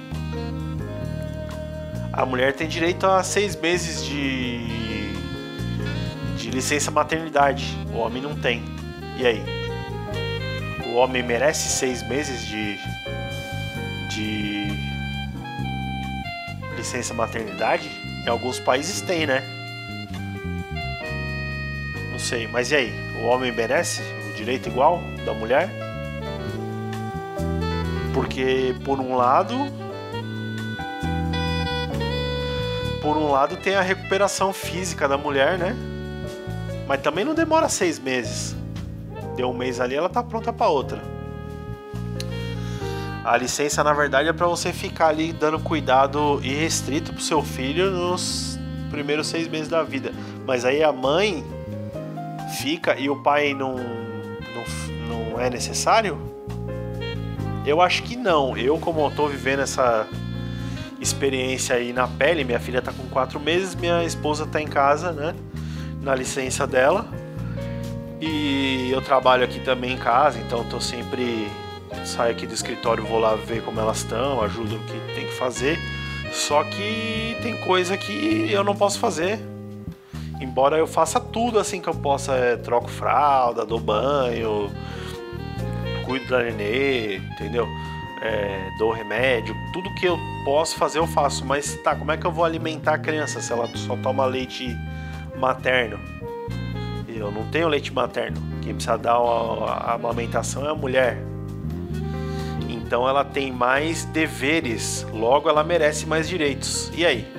a 2.17 2.25
mulher 2.25 2.53
tem 2.53 2.69
direito 2.69 3.07
a 3.07 3.25
seis 3.25 3.57
meses 3.57 4.05
de, 4.05 4.59
de 6.37 6.51
licença 6.51 6.91
maternidade. 6.91 7.65
O 7.93 7.99
homem 7.99 8.23
não 8.23 8.37
tem. 8.37 8.63
E 9.19 9.27
aí? 9.27 9.43
O 10.87 10.95
homem 10.95 11.25
merece 11.25 11.69
seis 11.69 12.07
meses 12.09 12.47
de, 12.47 12.79
de 14.15 14.69
licença 16.77 17.13
maternidade? 17.13 17.91
Em 18.25 18.29
alguns 18.29 18.61
países 18.61 19.01
tem, 19.01 19.27
né? 19.27 19.43
Não 22.13 22.19
sei, 22.21 22.47
mas 22.47 22.71
e 22.71 22.77
aí? 22.77 22.93
O 23.23 23.27
homem 23.27 23.51
merece 23.51 24.03
o 24.31 24.35
direito 24.35 24.69
igual 24.69 25.03
da 25.27 25.35
mulher? 25.35 25.69
Porque, 28.15 28.73
por 28.85 29.01
um 29.01 29.17
lado, 29.17 29.57
por 33.05 33.19
um 33.19 33.31
lado 33.31 33.59
tem 33.59 33.75
a 33.75 33.83
recuperação 33.83 34.51
física 34.51 35.07
da 35.07 35.19
mulher, 35.19 35.59
né? 35.59 35.77
Mas 36.89 37.03
também 37.03 37.23
não 37.23 37.35
demora 37.35 37.69
seis 37.69 37.99
meses. 37.99 38.57
Deu 39.37 39.51
um 39.51 39.53
mês 39.53 39.79
ali, 39.79 39.95
ela 39.95 40.09
tá 40.09 40.23
pronta 40.23 40.51
para 40.55 40.69
outra. 40.69 41.03
A 43.23 43.37
licença, 43.37 43.85
na 43.85 43.93
verdade, 43.93 44.31
é 44.31 44.33
para 44.33 44.47
você 44.47 44.73
ficar 44.73 45.09
ali 45.09 45.35
dando 45.35 45.59
cuidado 45.61 46.41
irrestrito 46.43 47.13
pro 47.13 47.21
seu 47.21 47.43
filho 47.43 47.91
nos 47.91 48.59
primeiros 48.91 49.27
seis 49.27 49.49
meses 49.49 49.69
da 49.69 49.83
vida. 49.83 50.11
Mas 50.47 50.65
aí 50.65 50.83
a 50.83 50.91
mãe 50.91 51.45
fica 52.59 52.99
e 52.99 53.11
o 53.11 53.23
pai 53.23 53.53
não, 53.53 53.77
não, 53.77 55.31
não 55.33 55.41
é 55.41 55.51
necessário? 55.51 56.19
Eu 57.67 57.83
acho 57.83 58.03
que 58.03 58.17
não. 58.17 58.57
Eu, 58.57 58.79
como 58.79 59.01
eu 59.05 59.11
tô 59.11 59.27
vivendo 59.27 59.61
essa 59.61 60.07
experiência 61.05 61.77
aí 61.77 61.93
na 61.93 62.09
pele. 62.09 62.43
Minha 62.43 62.59
filha 62.59 62.83
tá 62.83 62.93
com 62.93 63.07
quatro 63.09 63.39
meses, 63.39 63.75
minha 63.75 64.03
esposa 64.03 64.47
tá 64.47 64.61
em 64.61 64.67
casa, 64.67 65.13
né? 65.13 65.35
Na 66.03 66.15
licença 66.15 66.67
dela. 66.67 67.07
E 68.21 68.91
eu 68.91 69.03
trabalho 69.03 69.45
aqui 69.45 69.61
também 69.61 69.93
em 69.93 69.99
casa, 69.99 70.39
então 70.39 70.65
tô 70.65 70.81
sempre 70.81 71.49
saio 72.05 72.33
aqui 72.33 72.47
do 72.47 72.55
escritório, 72.55 73.05
vou 73.05 73.19
lá 73.19 73.35
ver 73.35 73.63
como 73.63 73.79
elas 73.79 73.99
estão, 73.99 74.41
ajudo 74.41 74.77
o 74.77 74.79
que 74.81 75.15
tem 75.15 75.27
que 75.27 75.35
fazer. 75.35 75.79
Só 76.33 76.65
que 76.65 77.37
tem 77.43 77.57
coisa 77.61 77.97
que 77.97 78.51
eu 78.51 78.65
não 78.65 78.75
posso 78.75 78.99
fazer. 78.99 79.39
Embora 80.41 80.77
eu 80.77 80.87
faça 80.87 81.21
tudo 81.21 81.59
assim 81.59 81.81
que 81.81 81.89
eu 81.89 81.95
possa, 81.95 82.35
é, 82.35 82.57
troco 82.57 82.89
fralda, 82.89 83.65
dou 83.65 83.79
banho, 83.79 84.71
cuido 86.05 86.29
da 86.29 86.43
nenê, 86.43 87.17
entendeu? 87.17 87.69
É, 88.25 88.71
dou 88.79 88.91
remédio, 88.91 89.55
tudo 89.71 89.95
que 89.95 90.07
eu 90.07 90.19
posso 90.47 90.77
fazer 90.77 90.99
eu 90.99 91.07
faço, 91.07 91.45
mas 91.45 91.77
tá, 91.77 91.95
como 91.95 92.11
é 92.11 92.17
que 92.17 92.27
eu 92.27 92.33
vou 92.33 92.43
alimentar 92.45 92.95
a 92.95 92.99
criança 92.99 93.41
se 93.41 93.53
ela 93.53 93.69
só 93.77 93.95
toma 93.97 94.25
leite 94.25 94.75
materno? 95.39 96.01
Eu 97.07 97.31
não 97.31 97.45
tenho 97.51 97.69
leite 97.69 97.93
materno, 97.93 98.41
quem 98.63 98.75
precisa 98.75 98.97
dar 98.97 99.17
a, 99.17 99.95
amamentação 99.95 100.67
é 100.67 100.71
a 100.71 100.75
mulher. 100.75 101.19
Então 102.69 103.07
ela 103.07 103.25
tem 103.25 103.53
mais 103.53 104.07
deveres, 104.07 105.07
logo 105.13 105.49
ela 105.49 105.63
merece 105.63 106.07
mais 106.07 106.27
direitos. 106.27 106.91
E 106.95 107.05
aí? 107.05 107.31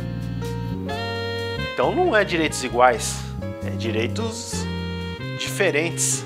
Então 1.74 1.94
não 1.94 2.16
é 2.16 2.24
direitos 2.24 2.64
iguais, 2.64 3.20
é 3.66 3.72
direitos 3.72 4.64
diferentes. 5.40 6.24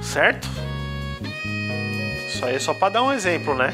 Certo? 0.00 0.48
Isso 2.42 2.48
aí 2.48 2.56
é 2.56 2.58
só 2.58 2.74
para 2.74 2.94
dar 2.94 3.02
um 3.04 3.12
exemplo, 3.12 3.54
né? 3.54 3.72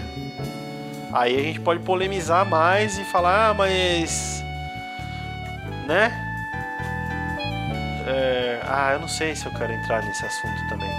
Aí 1.11 1.38
a 1.38 1.42
gente 1.42 1.59
pode 1.59 1.81
polemizar 1.81 2.44
mais 2.44 2.98
e 2.98 3.04
falar, 3.04 3.48
ah, 3.48 3.54
mas. 3.54 4.44
Né? 5.87 6.12
É... 8.07 8.61
Ah, 8.68 8.90
eu 8.92 9.00
não 9.00 9.09
sei 9.09 9.35
se 9.35 9.46
eu 9.46 9.52
quero 9.52 9.72
entrar 9.72 10.02
nesse 10.02 10.22
assunto 10.22 10.68
também. 10.68 10.90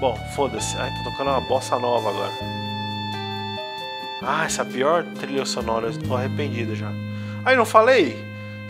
Bom, 0.00 0.16
foda-se. 0.34 0.76
Ai, 0.78 0.90
tô 0.96 1.10
tocando 1.10 1.30
uma 1.30 1.42
bossa 1.42 1.78
nova 1.78 2.08
agora. 2.08 2.32
Ah, 4.20 4.46
essa 4.46 4.64
pior 4.64 5.04
trilha 5.04 5.44
sonora, 5.44 5.86
eu 5.86 5.96
tô 5.96 6.16
arrependido 6.16 6.74
já. 6.74 6.90
Aí 7.44 7.54
não 7.54 7.64
falei? 7.64 8.18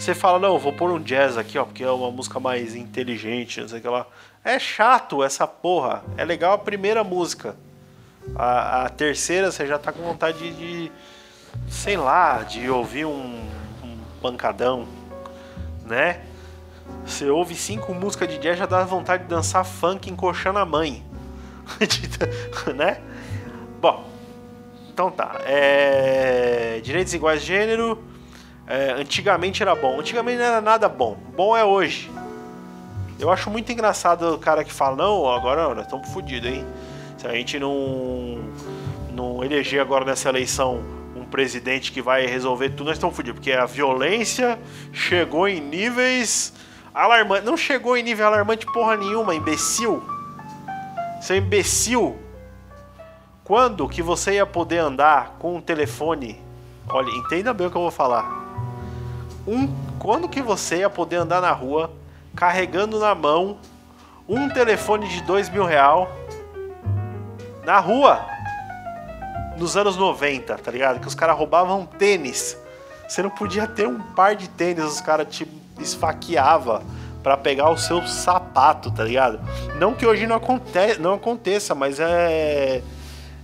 Você 0.00 0.14
fala, 0.14 0.38
não, 0.38 0.58
vou 0.58 0.72
pôr 0.72 0.90
um 0.90 0.98
jazz 0.98 1.36
aqui, 1.36 1.58
ó, 1.58 1.64
porque 1.66 1.84
é 1.84 1.90
uma 1.90 2.10
música 2.10 2.40
mais 2.40 2.74
inteligente, 2.74 3.60
não 3.60 3.68
sei 3.68 3.80
o 3.80 3.82
que 3.82 3.88
lá. 3.88 4.06
É 4.42 4.58
chato 4.58 5.22
essa 5.22 5.46
porra. 5.46 6.02
É 6.16 6.24
legal 6.24 6.54
a 6.54 6.58
primeira 6.58 7.04
música. 7.04 7.54
A, 8.34 8.86
a 8.86 8.88
terceira 8.88 9.52
você 9.52 9.66
já 9.66 9.78
tá 9.78 9.92
com 9.92 10.02
vontade 10.02 10.52
de, 10.54 10.90
sei 11.68 11.98
lá, 11.98 12.42
de 12.42 12.70
ouvir 12.70 13.04
um, 13.04 13.46
um 13.84 13.98
pancadão, 14.22 14.88
né? 15.84 16.22
Você 17.04 17.28
ouve 17.28 17.54
cinco 17.54 17.92
músicas 17.92 18.26
de 18.28 18.38
jazz 18.38 18.58
já 18.58 18.64
dá 18.64 18.82
vontade 18.84 19.24
de 19.24 19.28
dançar 19.28 19.66
funk 19.66 20.10
encoxando 20.10 20.60
a 20.60 20.64
mãe. 20.64 21.04
né? 22.74 23.02
Bom, 23.78 24.08
então 24.90 25.10
tá. 25.10 25.42
É... 25.44 26.80
Direitos 26.82 27.12
iguais 27.12 27.42
de 27.42 27.48
gênero. 27.48 28.02
É... 28.70 28.92
Antigamente 28.92 29.62
era 29.62 29.74
bom. 29.74 29.98
Antigamente 29.98 30.38
não 30.38 30.44
era 30.44 30.60
nada 30.60 30.88
bom. 30.88 31.18
Bom 31.36 31.56
é 31.56 31.64
hoje. 31.64 32.08
Eu 33.18 33.30
acho 33.30 33.50
muito 33.50 33.70
engraçado 33.70 34.34
o 34.34 34.38
cara 34.38 34.64
que 34.64 34.72
fala: 34.72 34.96
Não, 34.96 35.28
agora 35.28 35.74
nós 35.74 35.84
estamos 35.84 36.08
fodidos, 36.08 36.48
hein? 36.48 36.64
Se 37.18 37.26
a 37.26 37.32
gente 37.32 37.58
não, 37.58 38.38
não 39.12 39.44
eleger 39.44 39.78
agora 39.78 40.06
nessa 40.06 40.30
eleição 40.30 40.80
um 41.14 41.24
presidente 41.26 41.92
que 41.92 42.00
vai 42.00 42.24
resolver 42.24 42.70
tudo, 42.70 42.84
nós 42.84 42.96
estamos 42.96 43.14
fodidos. 43.14 43.40
Porque 43.40 43.52
a 43.52 43.66
violência 43.66 44.58
chegou 44.90 45.46
em 45.46 45.60
níveis 45.60 46.54
alarmantes. 46.94 47.44
Não 47.44 47.58
chegou 47.58 47.96
em 47.96 48.02
nível 48.02 48.26
alarmante 48.26 48.64
porra 48.66 48.96
nenhuma, 48.96 49.34
imbecil. 49.34 50.02
Seu 51.20 51.36
imbecil. 51.36 52.16
Quando 53.44 53.86
que 53.88 54.00
você 54.00 54.34
ia 54.34 54.46
poder 54.46 54.78
andar 54.78 55.36
com 55.38 55.56
um 55.56 55.60
telefone? 55.60 56.40
Olha, 56.88 57.10
entenda 57.10 57.52
bem 57.52 57.66
o 57.66 57.70
que 57.70 57.76
eu 57.76 57.82
vou 57.82 57.90
falar. 57.90 58.49
Um, 59.50 59.68
quando 59.98 60.28
que 60.28 60.40
você 60.40 60.76
ia 60.76 60.88
poder 60.88 61.16
andar 61.16 61.40
na 61.40 61.50
rua 61.50 61.90
carregando 62.36 63.00
na 63.00 63.16
mão 63.16 63.58
um 64.28 64.48
telefone 64.48 65.08
de 65.08 65.20
dois 65.24 65.48
mil 65.48 65.64
real 65.64 66.08
na 67.64 67.80
rua 67.80 68.24
nos 69.58 69.76
anos 69.76 69.96
90, 69.96 70.56
tá 70.56 70.70
ligado? 70.70 71.00
Que 71.00 71.08
os 71.08 71.16
caras 71.16 71.36
roubavam 71.36 71.84
tênis. 71.84 72.56
Você 73.08 73.24
não 73.24 73.30
podia 73.30 73.66
ter 73.66 73.88
um 73.88 73.98
par 74.00 74.36
de 74.36 74.48
tênis, 74.48 74.84
os 74.84 75.00
caras 75.00 75.26
te 75.28 75.48
esfaqueava 75.80 76.84
para 77.20 77.36
pegar 77.36 77.70
o 77.70 77.76
seu 77.76 78.06
sapato, 78.06 78.92
tá 78.92 79.02
ligado? 79.02 79.40
Não 79.80 79.94
que 79.94 80.06
hoje 80.06 80.28
não, 80.28 80.36
aconte 80.36 80.96
não 81.00 81.14
aconteça, 81.14 81.74
mas 81.74 81.98
é, 81.98 82.82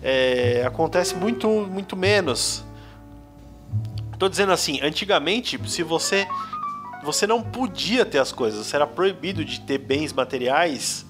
é, 0.01 0.62
acontece 0.64 1.16
muito, 1.16 1.49
muito 1.49 1.97
menos. 1.97 2.64
Tô 4.18 4.29
dizendo 4.29 4.52
assim, 4.52 4.81
antigamente, 4.83 5.61
se 5.68 5.83
você 5.83 6.26
você 7.05 7.26
não 7.26 7.40
podia 7.40 8.05
ter 8.05 8.18
as 8.18 8.33
coisas, 8.33 8.66
você 8.66 8.74
era 8.74 8.87
proibido 8.87 9.44
de 9.44 9.61
ter 9.61 9.79
bens 9.79 10.12
materiais 10.12 11.07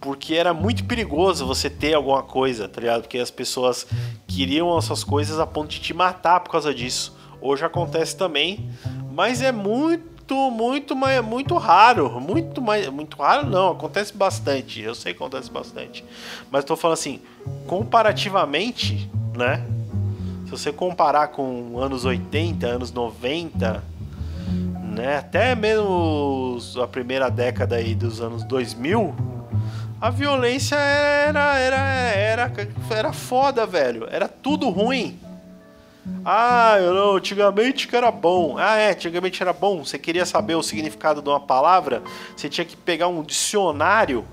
porque 0.00 0.34
era 0.34 0.52
muito 0.52 0.84
perigoso 0.84 1.46
você 1.46 1.70
ter 1.70 1.94
alguma 1.94 2.22
coisa, 2.22 2.68
tá 2.68 2.80
ligado? 2.80 3.02
Porque 3.02 3.18
as 3.18 3.30
pessoas 3.30 3.86
queriam 4.26 4.76
essas 4.78 5.02
coisas 5.02 5.38
a 5.40 5.46
ponto 5.46 5.68
de 5.70 5.80
te 5.80 5.94
matar 5.94 6.40
por 6.40 6.50
causa 6.50 6.74
disso. 6.74 7.16
Hoje 7.40 7.64
acontece 7.64 8.16
também, 8.16 8.70
mas 9.12 9.42
é 9.42 9.50
muito, 9.50 10.50
muito, 10.50 10.94
muito, 10.94 11.56
raro, 11.56 12.20
muito 12.20 12.60
mais, 12.60 12.88
muito 12.88 13.16
raro 13.16 13.48
não, 13.48 13.72
acontece 13.72 14.16
bastante. 14.16 14.80
Eu 14.80 14.94
sei 14.94 15.12
que 15.12 15.22
acontece 15.22 15.50
bastante, 15.50 16.04
mas 16.50 16.62
estou 16.62 16.76
falando 16.76 16.94
assim, 16.94 17.20
comparativamente, 17.66 19.10
né? 19.34 19.64
Se 20.46 20.52
você 20.52 20.72
comparar 20.72 21.28
com 21.28 21.76
anos 21.80 22.04
80, 22.04 22.68
anos 22.68 22.92
90, 22.92 23.82
né? 24.94 25.18
Até 25.18 25.56
mesmo 25.56 26.56
a 26.80 26.86
primeira 26.86 27.28
década 27.28 27.74
aí 27.74 27.96
dos 27.96 28.20
anos 28.20 28.44
2000, 28.44 29.12
a 30.00 30.08
violência 30.08 30.76
era 30.76 31.58
era 31.58 31.76
era 31.76 32.52
era 32.88 33.12
foda, 33.12 33.66
velho. 33.66 34.06
Era 34.08 34.28
tudo 34.28 34.70
ruim. 34.70 35.18
Ah, 36.24 36.76
eu 36.78 36.94
não, 36.94 37.16
antigamente 37.16 37.88
que 37.88 37.96
era 37.96 38.12
bom. 38.12 38.56
Ah, 38.56 38.76
é, 38.76 38.92
antigamente 38.92 39.42
era 39.42 39.52
bom. 39.52 39.84
Você 39.84 39.98
queria 39.98 40.24
saber 40.24 40.54
o 40.54 40.62
significado 40.62 41.20
de 41.20 41.28
uma 41.28 41.40
palavra, 41.40 42.04
você 42.36 42.48
tinha 42.48 42.64
que 42.64 42.76
pegar 42.76 43.08
um 43.08 43.20
dicionário, 43.20 44.24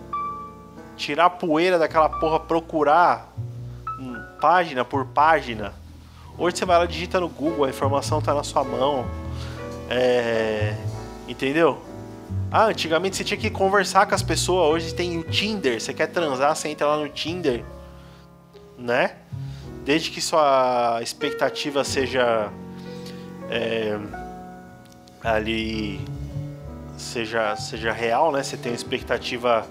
tirar 0.95 1.26
a 1.26 1.30
poeira 1.32 1.80
daquela 1.80 2.08
porra, 2.08 2.39
procurar 2.39 3.34
hum, 3.99 4.15
página 4.39 4.86
por 4.86 5.08
página. 5.08 5.73
Hoje 6.38 6.58
você 6.58 6.65
vai 6.65 6.80
lá 6.80 6.86
digita 6.86 7.19
no 7.19 7.30
Google, 7.30 7.65
a 7.65 7.69
informação 7.69 8.22
tá 8.22 8.34
na 8.34 8.43
sua 8.43 8.63
mão. 8.63 9.06
É. 9.89 10.76
Entendeu? 11.28 11.80
Ah, 12.52 12.65
antigamente 12.65 13.15
você 13.15 13.24
tinha 13.24 13.38
que 13.38 13.50
conversar 13.50 14.08
com 14.08 14.15
as 14.15 14.24
pessoas, 14.24 14.67
hoje 14.74 14.93
tem 14.93 15.17
o 15.17 15.24
Tinder. 15.24 15.80
Você 15.80 15.93
quer 15.93 16.08
transar, 16.08 16.56
você 16.56 16.69
entra 16.69 16.88
lá 16.88 16.98
no 16.98 17.10
Tinder, 17.10 17.63
né? 18.78 19.15
Desde 19.84 20.12
que 20.12 20.22
sua 20.22 21.00
expectativa 21.02 21.84
seja. 21.84 22.50
É, 23.50 23.98
ali. 25.24 26.02
Seja, 26.98 27.56
seja 27.56 27.91
real, 27.91 28.32
né? 28.32 28.43
Você 28.43 28.56
tem 28.58 28.72
uma 28.72 28.76
expectativa. 28.76 29.67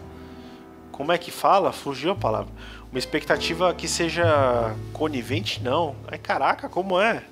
Como 0.90 1.10
é 1.12 1.18
que 1.18 1.30
fala? 1.30 1.72
Fugiu 1.72 2.12
a 2.12 2.16
palavra. 2.16 2.52
Uma 2.92 2.98
expectativa 2.98 3.74
que 3.74 3.88
seja 3.88 4.76
conivente, 4.92 5.60
não. 5.62 5.96
Ai, 6.06 6.18
caraca, 6.18 6.68
como 6.68 7.00
é? 7.00 7.24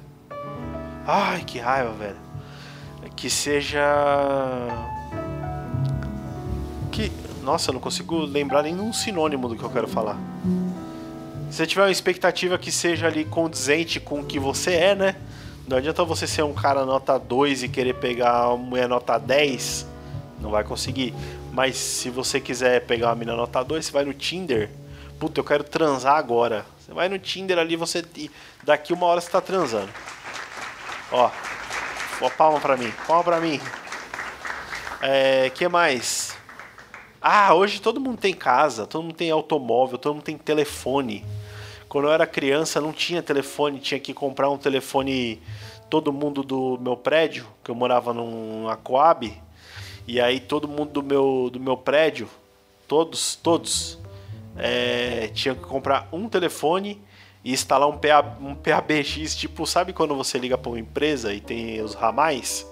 Ai, 1.07 1.44
que 1.44 1.59
raiva, 1.59 1.92
velho 1.92 2.31
que 3.20 3.29
seja. 3.29 3.85
Que. 6.90 7.12
Nossa, 7.42 7.70
eu 7.70 7.75
não 7.75 7.81
consigo 7.81 8.18
lembrar 8.20 8.62
nenhum 8.62 8.92
sinônimo 8.92 9.46
do 9.46 9.57
que 9.57 9.62
eu 9.62 9.68
quero 9.68 9.87
falar. 9.87 10.18
Se 11.51 11.59
você 11.59 11.66
tiver 11.66 11.83
uma 11.83 11.90
expectativa 11.90 12.57
que 12.57 12.73
seja 12.73 13.07
ali 13.07 13.25
condizente 13.25 14.01
com 14.01 14.20
o 14.20 14.25
que 14.25 14.38
você 14.38 14.73
é, 14.73 14.94
né? 14.94 15.16
Não 15.68 15.77
adianta 15.77 16.03
você 16.05 16.27
ser 16.27 16.42
um 16.42 16.55
cara 16.55 16.87
nota 16.87 17.18
2 17.18 17.64
e 17.64 17.68
querer 17.68 17.94
pegar 17.94 18.49
uma 18.49 18.57
mulher 18.57 18.88
nota 18.88 19.18
10. 19.18 19.87
Não 20.40 20.51
vai 20.51 20.64
conseguir. 20.64 21.14
Mas 21.53 21.77
se 21.77 22.09
você 22.09 22.40
quiser 22.40 22.87
pegar 22.87 23.09
uma 23.09 23.16
mina 23.16 23.37
nota 23.37 23.62
2, 23.62 23.85
você 23.85 23.92
vai 23.92 24.05
no 24.05 24.14
Tinder. 24.14 24.70
Puta, 25.20 25.38
eu 25.38 25.44
quero 25.44 25.62
transar 25.62 26.16
agora. 26.16 26.66
Você 26.80 26.92
vai 26.92 27.09
no 27.09 27.18
Tinder 27.18 27.59
ali, 27.59 27.76
você. 27.76 28.04
Daqui 28.64 28.92
uma 28.92 29.06
hora 29.06 29.20
você 29.20 29.30
tá 29.30 29.40
transando. 29.40 29.90
Ó, 31.12 31.30
Ó, 32.20 32.28
palma 32.28 32.61
pra 32.61 32.76
mim. 32.76 32.92
Palma 33.06 33.24
pra 33.24 33.40
mim. 33.40 33.59
É, 35.00 35.48
que 35.50 35.66
mais? 35.68 36.37
Ah, 37.20 37.54
hoje 37.54 37.80
todo 37.80 37.98
mundo 37.98 38.18
tem 38.18 38.35
casa, 38.35 38.87
todo 38.87 39.02
mundo 39.02 39.14
tem 39.14 39.30
automóvel, 39.30 39.96
todo 39.96 40.14
mundo 40.14 40.24
tem 40.24 40.37
telefone. 40.37 41.24
Quando 41.88 42.09
eu 42.09 42.12
era 42.12 42.26
criança 42.26 42.80
não 42.80 42.92
tinha 42.92 43.22
telefone, 43.22 43.78
tinha 43.78 43.98
que 43.98 44.12
comprar 44.12 44.50
um 44.50 44.59
telefone 44.59 45.40
todo 45.88 46.12
mundo 46.12 46.42
do 46.42 46.78
meu 46.78 46.96
prédio, 46.96 47.46
que 47.64 47.70
eu 47.70 47.74
morava 47.74 48.12
num 48.12 48.66
Coab, 48.85 49.33
e 50.06 50.20
aí 50.20 50.38
todo 50.38 50.68
mundo 50.68 50.92
do 50.92 51.02
meu, 51.02 51.50
do 51.50 51.59
meu 51.59 51.76
prédio, 51.76 52.28
todos, 52.87 53.35
todos, 53.35 53.98
é, 54.57 55.29
tinha 55.29 55.55
que 55.55 55.63
comprar 55.63 56.09
um 56.13 56.29
telefone 56.29 57.01
e 57.45 57.53
instalar 57.53 57.89
um, 57.89 57.97
PA, 57.97 58.37
um 58.41 58.55
PABX, 58.55 59.35
tipo, 59.35 59.67
sabe 59.67 59.93
quando 59.93 60.15
você 60.15 60.39
liga 60.39 60.59
para 60.59 60.71
uma 60.71 60.79
empresa 60.79 61.33
e 61.33 61.41
tem 61.41 61.81
os 61.81 61.95
ramais? 61.95 62.67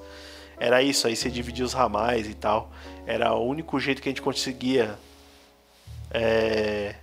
Era 0.59 0.83
isso, 0.83 1.07
aí 1.07 1.17
você 1.17 1.31
dividia 1.31 1.65
os 1.65 1.73
ramais 1.73 2.29
e 2.29 2.35
tal. 2.35 2.71
Era 3.07 3.33
o 3.33 3.47
único 3.47 3.79
jeito 3.79 4.03
que 4.03 4.09
a 4.09 4.13
gente 4.13 4.21
conseguia 4.21 4.99
é, 6.11 6.97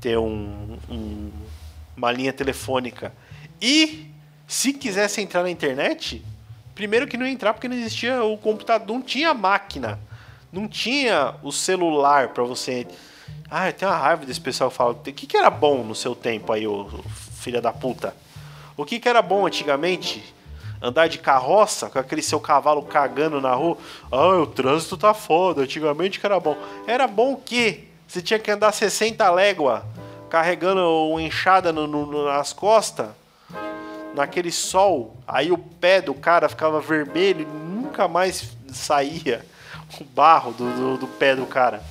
ter 0.00 0.18
um, 0.18 0.76
um, 0.90 1.30
uma 1.96 2.10
linha 2.10 2.32
telefônica. 2.32 3.12
E 3.60 4.10
se 4.46 4.72
quisesse 4.72 5.20
entrar 5.20 5.42
na 5.42 5.50
internet, 5.50 6.24
primeiro 6.74 7.06
que 7.06 7.16
não 7.16 7.26
ia 7.26 7.32
entrar 7.32 7.54
porque 7.54 7.68
não 7.68 7.76
existia 7.76 8.22
o 8.24 8.36
computador, 8.36 8.96
não 8.96 9.02
tinha 9.02 9.32
máquina, 9.32 9.98
não 10.52 10.66
tinha 10.66 11.34
o 11.42 11.52
celular 11.52 12.28
para 12.28 12.42
você 12.44 12.86
ah, 13.50 13.68
eu 13.68 13.72
tenho 13.72 13.90
uma 13.90 13.96
raiva 13.96 14.26
desse 14.26 14.40
pessoal 14.40 14.70
que 14.70 14.76
fala. 14.76 14.92
O 14.92 14.96
que, 14.96 15.26
que 15.26 15.36
era 15.36 15.48
bom 15.48 15.82
no 15.82 15.94
seu 15.94 16.14
tempo 16.14 16.52
aí, 16.52 16.66
ô, 16.66 16.86
filha 17.36 17.62
da 17.62 17.72
puta? 17.72 18.14
O 18.76 18.84
que, 18.84 19.00
que 19.00 19.08
era 19.08 19.22
bom 19.22 19.46
antigamente? 19.46 20.34
Andar 20.80 21.08
de 21.08 21.18
carroça 21.18 21.88
com 21.90 21.98
aquele 21.98 22.22
seu 22.22 22.38
cavalo 22.38 22.82
cagando 22.82 23.40
na 23.40 23.54
rua. 23.54 23.78
Ah, 24.12 24.36
o 24.36 24.46
trânsito 24.46 24.96
tá 24.96 25.14
foda. 25.14 25.62
Antigamente 25.62 26.20
que 26.20 26.26
era 26.26 26.38
bom. 26.38 26.56
Era 26.86 27.06
bom 27.06 27.32
o 27.32 27.36
quê? 27.36 27.84
Você 28.06 28.20
tinha 28.20 28.38
que 28.38 28.50
andar 28.50 28.70
60 28.70 29.28
léguas 29.30 29.82
carregando 30.28 30.82
uma 30.82 31.22
enxada 31.22 31.72
no, 31.72 31.86
no, 31.86 32.26
nas 32.26 32.52
costas, 32.52 33.08
naquele 34.14 34.52
sol. 34.52 35.16
Aí 35.26 35.50
o 35.50 35.58
pé 35.58 36.02
do 36.02 36.14
cara 36.14 36.48
ficava 36.48 36.80
vermelho 36.80 37.42
e 37.42 37.44
nunca 37.46 38.06
mais 38.06 38.56
saía 38.72 39.44
o 39.98 40.04
barro 40.04 40.52
do, 40.52 40.70
do, 40.72 40.98
do 40.98 41.06
pé 41.06 41.34
do 41.34 41.46
cara, 41.46 41.82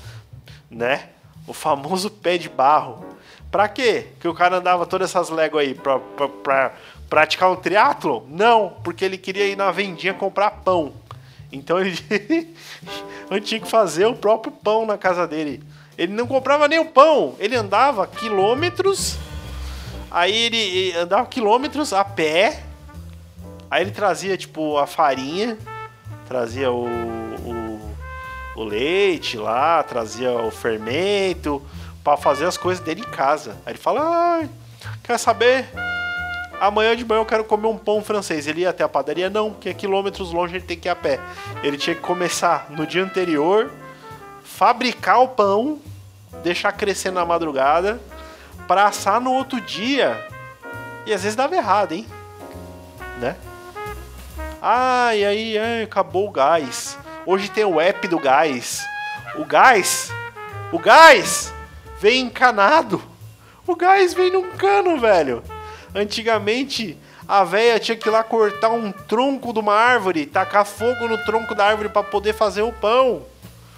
né? 0.69 1.09
O 1.47 1.53
famoso 1.53 2.11
pé 2.11 2.37
de 2.37 2.49
barro. 2.49 3.03
Pra 3.49 3.67
quê? 3.67 4.07
Que 4.19 4.27
o 4.27 4.33
cara 4.33 4.57
andava 4.57 4.85
todas 4.85 5.09
essas 5.09 5.29
léguas 5.29 5.65
aí? 5.65 5.73
Pra, 5.73 5.97
pra, 5.97 6.27
pra 6.27 6.73
praticar 7.09 7.49
um 7.49 7.55
triatlo? 7.55 8.27
Não, 8.29 8.75
porque 8.83 9.05
ele 9.05 9.17
queria 9.17 9.47
ir 9.47 9.55
na 9.55 9.71
vendinha 9.71 10.13
comprar 10.13 10.51
pão. 10.51 10.93
Então 11.51 11.79
ele, 11.79 11.97
ele 13.31 13.41
tinha 13.41 13.59
que 13.59 13.67
fazer 13.67 14.05
o 14.05 14.15
próprio 14.15 14.51
pão 14.51 14.85
na 14.85 14.97
casa 14.97 15.25
dele. 15.25 15.63
Ele 15.97 16.13
não 16.13 16.27
comprava 16.27 16.67
nem 16.67 16.79
o 16.79 16.85
pão, 16.85 17.35
ele 17.39 17.55
andava 17.55 18.05
quilômetros. 18.05 19.17
Aí 20.11 20.35
ele, 20.35 20.57
ele 20.57 20.97
andava 20.97 21.25
quilômetros 21.25 21.91
a 21.91 22.03
pé. 22.03 22.63
Aí 23.69 23.81
ele 23.81 23.91
trazia 23.91 24.37
tipo 24.37 24.77
a 24.77 24.85
farinha, 24.85 25.57
trazia 26.27 26.71
o, 26.71 26.85
o 26.85 27.26
o 28.57 28.63
leite 28.63 29.37
lá, 29.37 29.83
trazia 29.83 30.31
o 30.31 30.49
fermento 30.49 31.61
para 32.03 32.17
fazer 32.17 32.45
as 32.45 32.57
coisas 32.57 32.83
dele 32.83 33.01
em 33.01 33.11
casa. 33.11 33.51
Aí 33.63 33.73
ele 33.73 33.77
fala: 33.77 34.01
ah, 34.01 34.47
quer 35.03 35.19
saber? 35.19 35.69
Amanhã 36.59 36.95
de 36.95 37.05
manhã 37.05 37.21
eu 37.21 37.25
quero 37.25 37.43
comer 37.43 37.67
um 37.67 37.77
pão 37.77 38.01
francês. 38.01 38.47
Ele 38.47 38.61
ia 38.61 38.71
até 38.71 38.83
a 38.83 38.89
padaria? 38.89 39.29
Não, 39.29 39.51
porque 39.51 39.69
é 39.69 39.73
quilômetros 39.75 40.31
longe 40.31 40.55
ele 40.55 40.65
tem 40.65 40.77
que 40.77 40.87
ir 40.87 40.91
a 40.91 40.95
pé. 40.95 41.19
Ele 41.61 41.77
tinha 41.77 41.95
que 41.95 42.01
começar 42.01 42.65
no 42.71 42.87
dia 42.87 43.03
anterior, 43.03 43.69
fabricar 44.43 45.21
o 45.21 45.27
pão, 45.27 45.79
deixar 46.43 46.71
crescer 46.71 47.11
na 47.11 47.23
madrugada, 47.23 48.01
para 48.67 48.87
assar 48.87 49.21
no 49.21 49.31
outro 49.31 49.61
dia. 49.61 50.27
E 51.05 51.13
às 51.13 51.21
vezes 51.21 51.35
dava 51.35 51.55
errado, 51.55 51.91
hein? 51.91 52.07
Né? 53.19 53.35
Ah, 54.59 55.15
e 55.15 55.23
aí, 55.23 55.83
acabou 55.83 56.27
o 56.27 56.31
gás. 56.31 56.96
Hoje 57.29 57.51
tem 57.51 57.65
o 57.65 57.81
app 57.81 58.07
do 58.07 58.17
gás. 58.17 58.87
O 59.35 59.43
gás, 59.43 60.09
o 60.71 60.79
gás 60.79 61.53
vem 61.99 62.21
encanado. 62.21 63.03
O 63.67 63.75
gás 63.75 64.13
vem 64.13 64.31
num 64.31 64.51
cano, 64.51 64.97
velho. 64.97 65.43
Antigamente, 65.93 66.97
a 67.27 67.43
véia 67.43 67.81
tinha 67.81 67.97
que 67.97 68.07
ir 68.07 68.11
lá 68.11 68.23
cortar 68.23 68.69
um 68.69 68.93
tronco 68.93 69.51
de 69.51 69.59
uma 69.59 69.73
árvore, 69.73 70.25
tacar 70.25 70.65
fogo 70.65 71.05
no 71.05 71.17
tronco 71.17 71.53
da 71.53 71.65
árvore 71.65 71.89
para 71.89 72.01
poder 72.01 72.31
fazer 72.31 72.61
o 72.61 72.71
pão. 72.71 73.23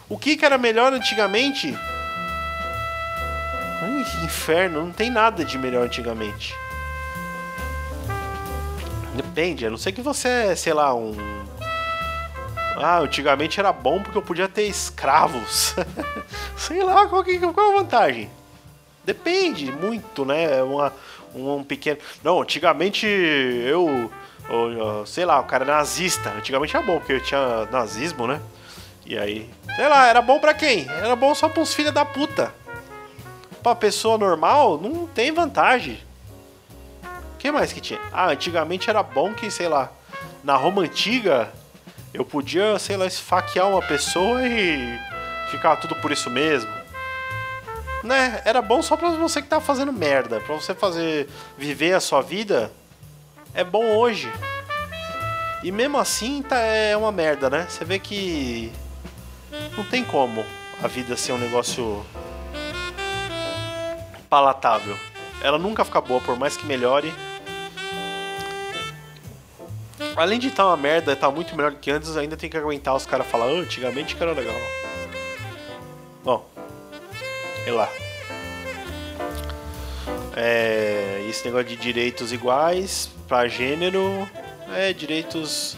O 0.07 0.15
que, 0.15 0.37
que 0.37 0.45
era 0.45 0.59
melhor 0.59 0.93
antigamente? 0.93 1.75
Ai, 3.81 4.25
inferno, 4.25 4.85
não 4.85 4.91
tem 4.91 5.09
nada 5.09 5.43
de 5.43 5.57
melhor 5.57 5.87
antigamente. 5.87 6.53
Depende, 9.15 9.65
a 9.65 9.71
não 9.71 9.77
ser 9.77 9.91
que 9.91 10.03
você 10.03 10.27
é, 10.27 10.55
sei 10.55 10.73
lá, 10.73 10.93
um. 10.93 11.38
Ah, 12.81 12.99
antigamente 12.99 13.59
era 13.59 13.73
bom 13.73 14.01
porque 14.01 14.17
eu 14.17 14.21
podia 14.21 14.47
ter 14.47 14.63
escravos. 14.63 15.75
sei 16.55 16.81
lá, 16.81 17.07
qual, 17.07 17.23
que, 17.23 17.37
qual 17.37 17.71
a 17.71 17.81
vantagem? 17.81 18.29
Depende 19.03 19.69
muito, 19.69 20.23
né? 20.23 20.63
Uma, 20.63 20.93
um, 21.35 21.55
um 21.55 21.63
pequeno. 21.63 21.99
Não, 22.23 22.41
antigamente 22.41 23.05
eu. 23.05 24.09
eu 24.49 25.05
sei 25.05 25.25
lá, 25.25 25.41
o 25.41 25.43
cara 25.43 25.65
nazista. 25.65 26.29
Antigamente 26.29 26.75
era 26.75 26.85
bom, 26.85 26.99
porque 26.99 27.19
tinha 27.19 27.65
nazismo, 27.65 28.25
né? 28.25 28.41
E 29.05 29.17
aí. 29.17 29.49
Sei 29.75 29.87
lá, 29.89 30.07
era 30.07 30.21
bom 30.21 30.39
pra 30.39 30.53
quem? 30.53 30.87
Era 30.87 31.17
bom 31.17 31.35
só 31.35 31.49
pros 31.49 31.73
filhos 31.73 31.93
da 31.93 32.05
puta. 32.05 32.53
Pra 33.61 33.75
pessoa 33.75 34.17
normal, 34.17 34.79
não 34.79 35.05
tem 35.05 35.33
vantagem. 35.33 35.99
O 37.33 37.37
que 37.37 37.51
mais 37.51 37.73
que 37.73 37.81
tinha? 37.81 37.99
Ah, 38.13 38.29
antigamente 38.29 38.89
era 38.89 39.03
bom 39.03 39.33
que, 39.33 39.51
sei 39.51 39.67
lá, 39.67 39.91
na 40.43 40.55
Roma 40.55 40.83
antiga 40.83 41.51
eu 42.13 42.25
podia, 42.25 42.77
sei 42.79 42.97
lá, 42.97 43.05
esfaquear 43.05 43.67
uma 43.69 43.81
pessoa 43.81 44.45
e 44.45 44.99
ficar 45.51 45.75
tudo 45.77 45.95
por 45.95 46.11
isso 46.11 46.29
mesmo 46.29 46.79
né, 48.03 48.41
era 48.45 48.61
bom 48.61 48.81
só 48.81 48.95
pra 48.95 49.09
você 49.11 49.41
que 49.41 49.47
tá 49.47 49.59
fazendo 49.59 49.91
merda. 49.91 50.39
Pra 50.41 50.55
você 50.55 50.73
fazer. 50.73 51.27
viver 51.57 51.93
a 51.93 51.99
sua 51.99 52.21
vida. 52.21 52.71
É 53.53 53.63
bom 53.63 53.85
hoje. 53.95 54.31
E 55.63 55.71
mesmo 55.71 55.97
assim 55.97 56.41
tá, 56.41 56.57
é 56.57 56.95
uma 56.95 57.11
merda, 57.11 57.49
né? 57.49 57.65
Você 57.69 57.83
vê 57.83 57.99
que. 57.99 58.71
Não 59.75 59.83
tem 59.83 60.03
como 60.03 60.45
a 60.81 60.87
vida 60.87 61.15
ser 61.17 61.33
um 61.33 61.37
negócio. 61.37 62.05
palatável. 64.29 64.97
Ela 65.41 65.57
nunca 65.57 65.85
fica 65.85 66.01
boa, 66.01 66.21
por 66.21 66.37
mais 66.37 66.55
que 66.55 66.65
melhore. 66.65 67.13
Além 70.19 70.37
de 70.37 70.49
estar 70.49 70.63
tá 70.63 70.69
uma 70.69 70.75
merda, 70.75 71.15
tá 71.15 71.31
muito 71.31 71.55
melhor 71.55 71.73
que 71.75 71.89
antes, 71.89 72.17
ainda 72.17 72.35
tem 72.35 72.49
que 72.49 72.57
aguentar 72.57 72.93
os 72.93 73.05
caras 73.05 73.25
falar, 73.25 73.45
oh, 73.45 73.61
antigamente 73.61 74.17
que 74.17 74.21
era 74.21 74.33
legal. 74.33 74.53
Bom, 76.25 76.45
sei 77.63 77.71
lá. 77.71 77.89
É, 80.35 81.25
esse 81.29 81.45
negócio 81.45 81.67
de 81.67 81.77
direitos 81.77 82.33
iguais 82.33 83.09
para 83.29 83.47
gênero, 83.47 84.29
é, 84.75 84.91
direitos 84.91 85.77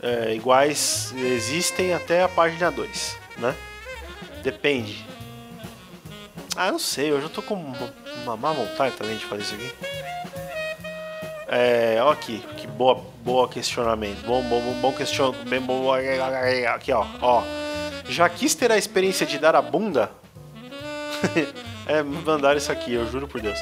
é, 0.00 0.34
iguais 0.34 1.12
existem 1.14 1.92
até 1.92 2.22
a 2.22 2.28
página 2.28 2.70
2, 2.70 3.18
né? 3.36 3.54
Depende. 4.42 5.04
Ah, 6.56 6.72
não 6.72 6.78
sei, 6.78 7.10
eu 7.10 7.20
já 7.20 7.28
tô 7.28 7.42
com 7.42 7.54
uma 7.54 8.34
má 8.34 8.50
vontade 8.50 8.96
também 8.96 9.18
de 9.18 9.26
fazer 9.26 9.42
isso 9.42 9.54
aqui. 9.54 9.70
É, 11.48 11.98
ó 12.02 12.10
aqui, 12.10 12.44
que 12.58 12.66
boa, 12.66 13.02
boa 13.24 13.48
questionamento. 13.48 14.24
Bom, 14.26 14.42
bom, 14.42 14.60
bom 14.82 14.92
questionamento. 14.92 15.64
Bom, 15.64 15.90
aqui, 15.92 16.92
ó, 16.92 17.06
ó. 17.22 17.42
Já 18.06 18.28
quis 18.28 18.54
ter 18.54 18.70
a 18.70 18.76
experiência 18.76 19.26
de 19.26 19.38
dar 19.38 19.56
a 19.56 19.62
bunda? 19.62 20.10
é, 21.88 22.02
mandaram 22.02 22.58
isso 22.58 22.70
aqui, 22.70 22.92
eu 22.92 23.10
juro 23.10 23.26
por 23.26 23.40
Deus. 23.40 23.58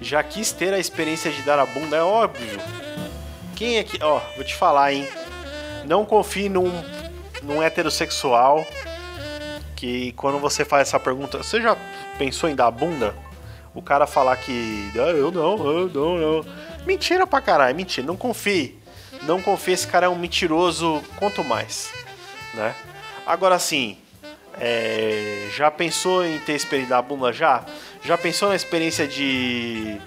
Já 0.00 0.22
quis 0.22 0.50
ter 0.50 0.74
a 0.74 0.78
experiência 0.78 1.30
de 1.30 1.42
dar 1.42 1.58
a 1.58 1.66
bunda, 1.66 1.96
é 1.96 2.02
óbvio. 2.02 2.58
Quem 3.54 3.78
é 3.78 3.84
que. 3.84 4.02
Ó, 4.02 4.20
vou 4.34 4.44
te 4.44 4.54
falar, 4.54 4.92
hein? 4.92 5.06
Não 5.84 6.04
confie 6.04 6.48
num, 6.48 6.72
num 7.42 7.62
heterossexual 7.62 8.66
que 9.76 10.12
quando 10.12 10.38
você 10.38 10.64
faz 10.64 10.88
essa 10.88 10.98
pergunta, 10.98 11.38
você 11.38 11.60
já 11.60 11.76
pensou 12.18 12.50
em 12.50 12.54
dar 12.54 12.66
a 12.66 12.70
bunda? 12.70 13.14
O 13.74 13.80
cara 13.80 14.06
falar 14.06 14.36
que. 14.36 14.90
Ah, 14.94 15.10
eu 15.10 15.30
não, 15.30 15.66
eu 15.66 15.88
não, 15.88 16.18
não. 16.18 16.44
Mentira 16.86 17.26
pra 17.26 17.40
caralho, 17.40 17.74
mentira. 17.76 18.06
Não 18.06 18.16
confie. 18.16 18.78
Não 19.22 19.40
confie, 19.40 19.72
esse 19.72 19.86
cara 19.86 20.06
é 20.06 20.08
um 20.08 20.16
mentiroso, 20.16 21.02
quanto 21.16 21.44
mais. 21.44 21.92
Né? 22.54 22.74
Agora 23.26 23.58
sim, 23.58 23.98
é, 24.58 25.48
já 25.54 25.70
pensou 25.70 26.24
em 26.24 26.38
ter 26.38 26.54
experiência 26.54 26.96
da 26.96 27.02
bunda 27.02 27.32
já? 27.32 27.64
Já 28.02 28.16
pensou 28.16 28.48
na 28.48 28.56
experiência 28.56 29.06
de, 29.06 29.98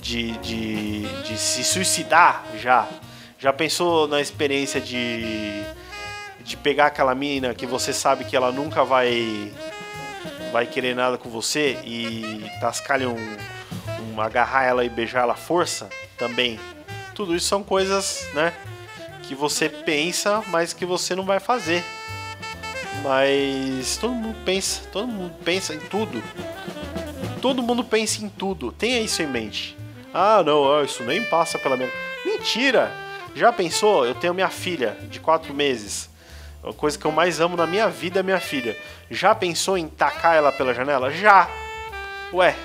de, 0.00 0.32
de, 0.38 1.02
de 1.22 1.36
se 1.36 1.62
suicidar 1.62 2.44
já? 2.60 2.88
Já 3.38 3.52
pensou 3.52 4.08
na 4.08 4.20
experiência 4.20 4.80
de, 4.80 5.62
de 6.40 6.56
pegar 6.56 6.86
aquela 6.86 7.14
mina 7.14 7.54
que 7.54 7.66
você 7.66 7.92
sabe 7.92 8.24
que 8.24 8.34
ela 8.34 8.50
nunca 8.50 8.84
vai 8.84 9.52
vai 10.52 10.66
querer 10.66 10.94
nada 10.94 11.18
com 11.18 11.28
você 11.28 11.78
e 11.84 12.50
tascar 12.60 13.00
um, 13.02 13.36
agarrar 14.20 14.64
ela 14.64 14.84
e 14.84 14.88
beijar 14.88 15.22
ela 15.22 15.32
à 15.32 15.36
força 15.36 15.88
também? 16.16 16.58
Tudo 17.14 17.34
isso 17.34 17.46
são 17.46 17.62
coisas, 17.62 18.28
né, 18.34 18.52
que 19.22 19.34
você 19.34 19.68
pensa, 19.68 20.42
mas 20.48 20.72
que 20.72 20.84
você 20.84 21.14
não 21.14 21.24
vai 21.24 21.40
fazer. 21.40 21.82
Mas 23.02 23.96
todo 23.96 24.12
mundo 24.12 24.36
pensa, 24.44 24.82
todo 24.90 25.06
mundo 25.06 25.34
pensa 25.44 25.74
em 25.74 25.78
tudo. 25.78 26.22
Todo 27.40 27.62
mundo 27.62 27.84
pensa 27.84 28.24
em 28.24 28.28
tudo. 28.28 28.72
Tenha 28.72 29.00
isso 29.00 29.22
em 29.22 29.26
mente. 29.26 29.76
Ah, 30.12 30.42
não, 30.44 30.82
isso 30.82 31.02
nem 31.04 31.22
passa 31.22 31.58
pela 31.58 31.76
minha. 31.76 31.90
Mentira! 32.24 32.90
Já 33.34 33.52
pensou? 33.52 34.06
Eu 34.06 34.14
tenho 34.14 34.32
minha 34.32 34.48
filha 34.48 34.96
de 35.10 35.20
quatro 35.20 35.52
meses. 35.52 36.08
A 36.64 36.72
coisa 36.72 36.98
que 36.98 37.04
eu 37.04 37.12
mais 37.12 37.38
amo 37.38 37.56
na 37.56 37.66
minha 37.66 37.88
vida 37.88 38.20
é 38.20 38.22
minha 38.22 38.40
filha. 38.40 38.76
Já 39.10 39.34
pensou 39.34 39.76
em 39.76 39.86
tacar 39.86 40.34
ela 40.34 40.50
pela 40.50 40.74
janela? 40.74 41.12
Já! 41.12 41.48
Ué, 42.32 42.56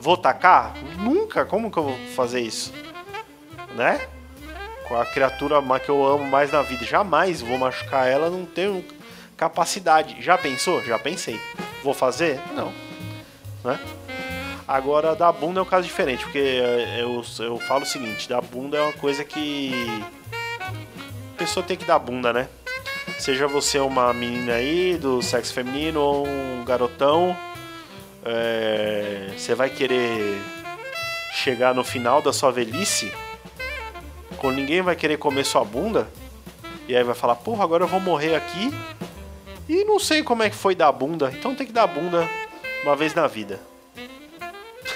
vou 0.00 0.16
tacar? 0.16 0.74
Nunca! 0.98 1.44
Como 1.44 1.70
que 1.70 1.78
eu 1.78 1.84
vou 1.84 1.98
fazer 2.16 2.40
isso? 2.40 2.72
Né? 3.76 4.00
Com 4.88 5.00
a 5.00 5.06
criatura 5.06 5.56
que 5.78 5.88
eu 5.88 6.04
amo 6.04 6.24
mais 6.24 6.50
na 6.50 6.62
vida. 6.62 6.84
Jamais 6.84 7.40
vou 7.40 7.58
machucar 7.58 8.08
ela, 8.08 8.28
não 8.30 8.44
tenho 8.44 8.84
capacidade. 9.36 10.20
Já 10.20 10.36
pensou? 10.36 10.82
Já 10.82 10.98
pensei. 10.98 11.40
Vou 11.84 11.94
fazer? 11.94 12.40
Não. 12.54 12.72
Né? 13.62 13.78
Agora, 14.66 15.16
da 15.16 15.32
bunda 15.32 15.60
é 15.60 15.62
um 15.62 15.66
caso 15.66 15.86
diferente, 15.86 16.22
porque 16.22 16.62
eu, 16.98 17.24
eu 17.40 17.58
falo 17.58 17.82
o 17.82 17.86
seguinte: 17.86 18.28
da 18.28 18.40
bunda 18.40 18.78
é 18.78 18.80
uma 18.80 18.92
coisa 18.92 19.24
que. 19.24 19.72
A 21.34 21.36
pessoa 21.36 21.64
tem 21.64 21.76
que 21.76 21.84
dar 21.84 21.98
bunda, 21.98 22.32
né? 22.32 22.48
Seja 23.18 23.48
você 23.48 23.78
uma 23.78 24.12
menina 24.12 24.54
aí 24.54 24.96
do 24.96 25.20
sexo 25.22 25.52
feminino 25.52 26.00
ou 26.00 26.26
um 26.26 26.64
garotão, 26.64 27.36
é, 28.24 29.30
você 29.36 29.54
vai 29.54 29.70
querer 29.70 30.40
chegar 31.32 31.74
no 31.74 31.84
final 31.84 32.20
da 32.20 32.32
sua 32.32 32.50
velhice, 32.50 33.12
quando 34.36 34.56
ninguém 34.56 34.82
vai 34.82 34.96
querer 34.96 35.16
comer 35.16 35.44
sua 35.44 35.64
bunda, 35.64 36.08
e 36.88 36.96
aí 36.96 37.04
vai 37.04 37.14
falar: 37.14 37.36
porra, 37.36 37.64
agora 37.64 37.84
eu 37.84 37.88
vou 37.88 38.00
morrer 38.00 38.34
aqui 38.34 38.70
e 39.68 39.84
não 39.84 39.98
sei 39.98 40.22
como 40.22 40.42
é 40.42 40.50
que 40.50 40.56
foi 40.56 40.74
dar 40.74 40.90
bunda, 40.92 41.32
então 41.32 41.54
tem 41.54 41.66
que 41.66 41.72
dar 41.72 41.86
bunda 41.86 42.28
uma 42.82 42.96
vez 42.96 43.14
na 43.14 43.26
vida. 43.26 43.60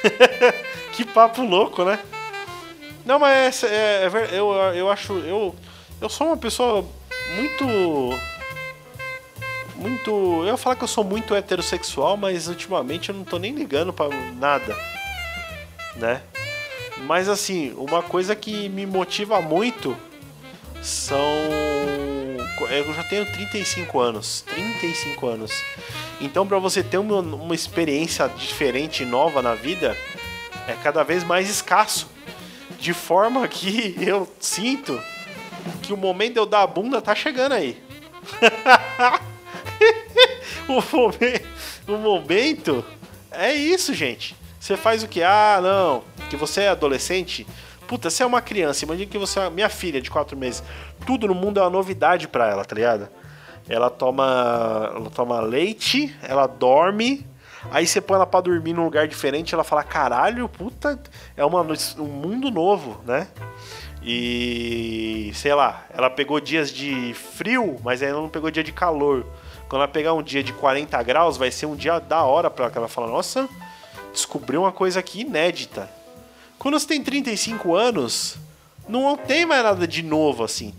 que 0.92 1.04
papo 1.04 1.42
louco, 1.42 1.84
né? 1.84 1.98
Não, 3.04 3.18
mas 3.18 3.62
é, 3.62 4.04
é, 4.04 4.06
é, 4.06 4.38
eu, 4.38 4.52
eu 4.74 4.90
acho. 4.90 5.12
Eu, 5.18 5.54
eu 6.00 6.08
sou 6.08 6.28
uma 6.28 6.36
pessoa 6.36 6.84
muito. 7.36 8.10
Muito. 9.76 10.10
Eu 10.10 10.46
ia 10.46 10.56
falar 10.56 10.76
que 10.76 10.84
eu 10.84 10.88
sou 10.88 11.04
muito 11.04 11.34
heterossexual, 11.34 12.16
mas 12.16 12.48
ultimamente 12.48 13.08
eu 13.08 13.14
não 13.14 13.24
tô 13.24 13.38
nem 13.38 13.52
ligando 13.52 13.92
pra 13.92 14.08
nada. 14.38 14.76
Né? 15.96 16.22
Mas 17.06 17.28
assim, 17.28 17.72
uma 17.76 18.02
coisa 18.02 18.34
que 18.34 18.68
me 18.68 18.86
motiva 18.86 19.40
muito 19.40 19.96
são 20.82 21.28
eu 22.70 22.92
já 22.94 23.02
tenho 23.04 23.26
35 23.26 24.00
anos. 24.00 24.42
35 24.42 25.26
anos. 25.26 25.52
Então, 26.20 26.46
para 26.46 26.58
você 26.58 26.82
ter 26.82 26.98
uma, 26.98 27.20
uma 27.20 27.54
experiência 27.54 28.28
diferente 28.28 29.04
nova 29.04 29.42
na 29.42 29.54
vida, 29.54 29.96
é 30.66 30.72
cada 30.82 31.02
vez 31.02 31.24
mais 31.24 31.48
escasso. 31.50 32.08
De 32.78 32.92
forma 32.92 33.46
que 33.48 33.94
eu 33.98 34.28
sinto 34.40 35.00
que 35.82 35.92
o 35.92 35.96
momento 35.96 36.34
de 36.34 36.38
eu 36.38 36.46
dar 36.46 36.62
a 36.62 36.66
bunda 36.66 37.00
tá 37.00 37.14
chegando 37.14 37.52
aí. 37.52 37.82
o, 40.68 40.96
momento, 40.96 41.46
o 41.88 41.96
momento 41.96 42.84
é 43.30 43.52
isso, 43.52 43.92
gente. 43.94 44.36
Você 44.58 44.76
faz 44.76 45.02
o 45.02 45.08
que? 45.08 45.22
Ah, 45.22 45.60
não. 45.62 46.04
Que 46.30 46.36
você 46.36 46.62
é 46.62 46.68
adolescente. 46.68 47.46
Puta, 47.86 48.08
você 48.08 48.22
é 48.22 48.26
uma 48.26 48.40
criança. 48.40 48.84
Imagina 48.84 49.10
que 49.10 49.18
você 49.18 49.40
é 49.40 49.50
minha 49.50 49.68
filha 49.68 50.00
de 50.00 50.10
4 50.10 50.36
meses. 50.36 50.62
Tudo 51.06 51.26
no 51.26 51.34
mundo 51.34 51.60
é 51.60 51.62
uma 51.62 51.70
novidade 51.70 52.26
pra 52.26 52.48
ela, 52.48 52.64
tá 52.64 52.74
ligado? 52.74 53.08
Ela 53.68 53.90
toma, 53.90 54.92
ela 54.94 55.10
toma 55.10 55.40
leite, 55.40 56.14
ela 56.22 56.46
dorme. 56.46 57.26
Aí 57.70 57.86
você 57.86 58.00
põe 58.00 58.16
ela 58.16 58.26
pra 58.26 58.40
dormir 58.40 58.72
num 58.72 58.84
lugar 58.84 59.06
diferente. 59.06 59.54
Ela 59.54 59.64
fala: 59.64 59.82
caralho, 59.82 60.48
puta, 60.48 60.98
é 61.36 61.44
uma, 61.44 61.60
um 61.98 62.04
mundo 62.04 62.50
novo, 62.50 63.00
né? 63.04 63.28
E 64.02 65.30
sei 65.34 65.54
lá, 65.54 65.86
ela 65.94 66.10
pegou 66.10 66.38
dias 66.38 66.70
de 66.70 67.14
frio, 67.14 67.78
mas 67.82 68.02
ainda 68.02 68.16
não 68.16 68.28
pegou 68.28 68.50
dia 68.50 68.62
de 68.62 68.72
calor. 68.72 69.24
Quando 69.74 69.82
ela 69.82 69.88
pegar 69.88 70.14
um 70.14 70.22
dia 70.22 70.40
de 70.40 70.52
40 70.52 71.02
graus, 71.02 71.36
vai 71.36 71.50
ser 71.50 71.66
um 71.66 71.74
dia 71.74 71.98
da 71.98 72.22
hora 72.22 72.48
pra 72.48 72.66
ela. 72.66 72.74
Ela 72.76 72.86
fala: 72.86 73.08
Nossa, 73.08 73.48
descobriu 74.12 74.60
uma 74.62 74.70
coisa 74.70 75.00
aqui 75.00 75.22
inédita. 75.22 75.90
Quando 76.60 76.78
você 76.78 76.86
tem 76.86 77.02
35 77.02 77.74
anos, 77.74 78.36
não 78.88 79.16
tem 79.16 79.44
mais 79.44 79.64
nada 79.64 79.84
de 79.84 80.00
novo 80.00 80.44
assim. 80.44 80.72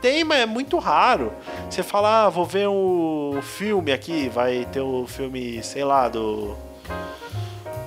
Tem, 0.00 0.24
mas 0.24 0.40
é 0.40 0.46
muito 0.46 0.78
raro. 0.78 1.32
Você 1.70 1.84
fala, 1.84 2.24
ah, 2.24 2.28
vou 2.28 2.44
ver 2.44 2.68
um 2.68 3.40
filme 3.40 3.92
aqui, 3.92 4.28
vai 4.28 4.66
ter 4.72 4.80
o 4.80 5.02
um 5.02 5.06
filme, 5.06 5.62
sei 5.62 5.84
lá, 5.84 6.08
do. 6.08 6.56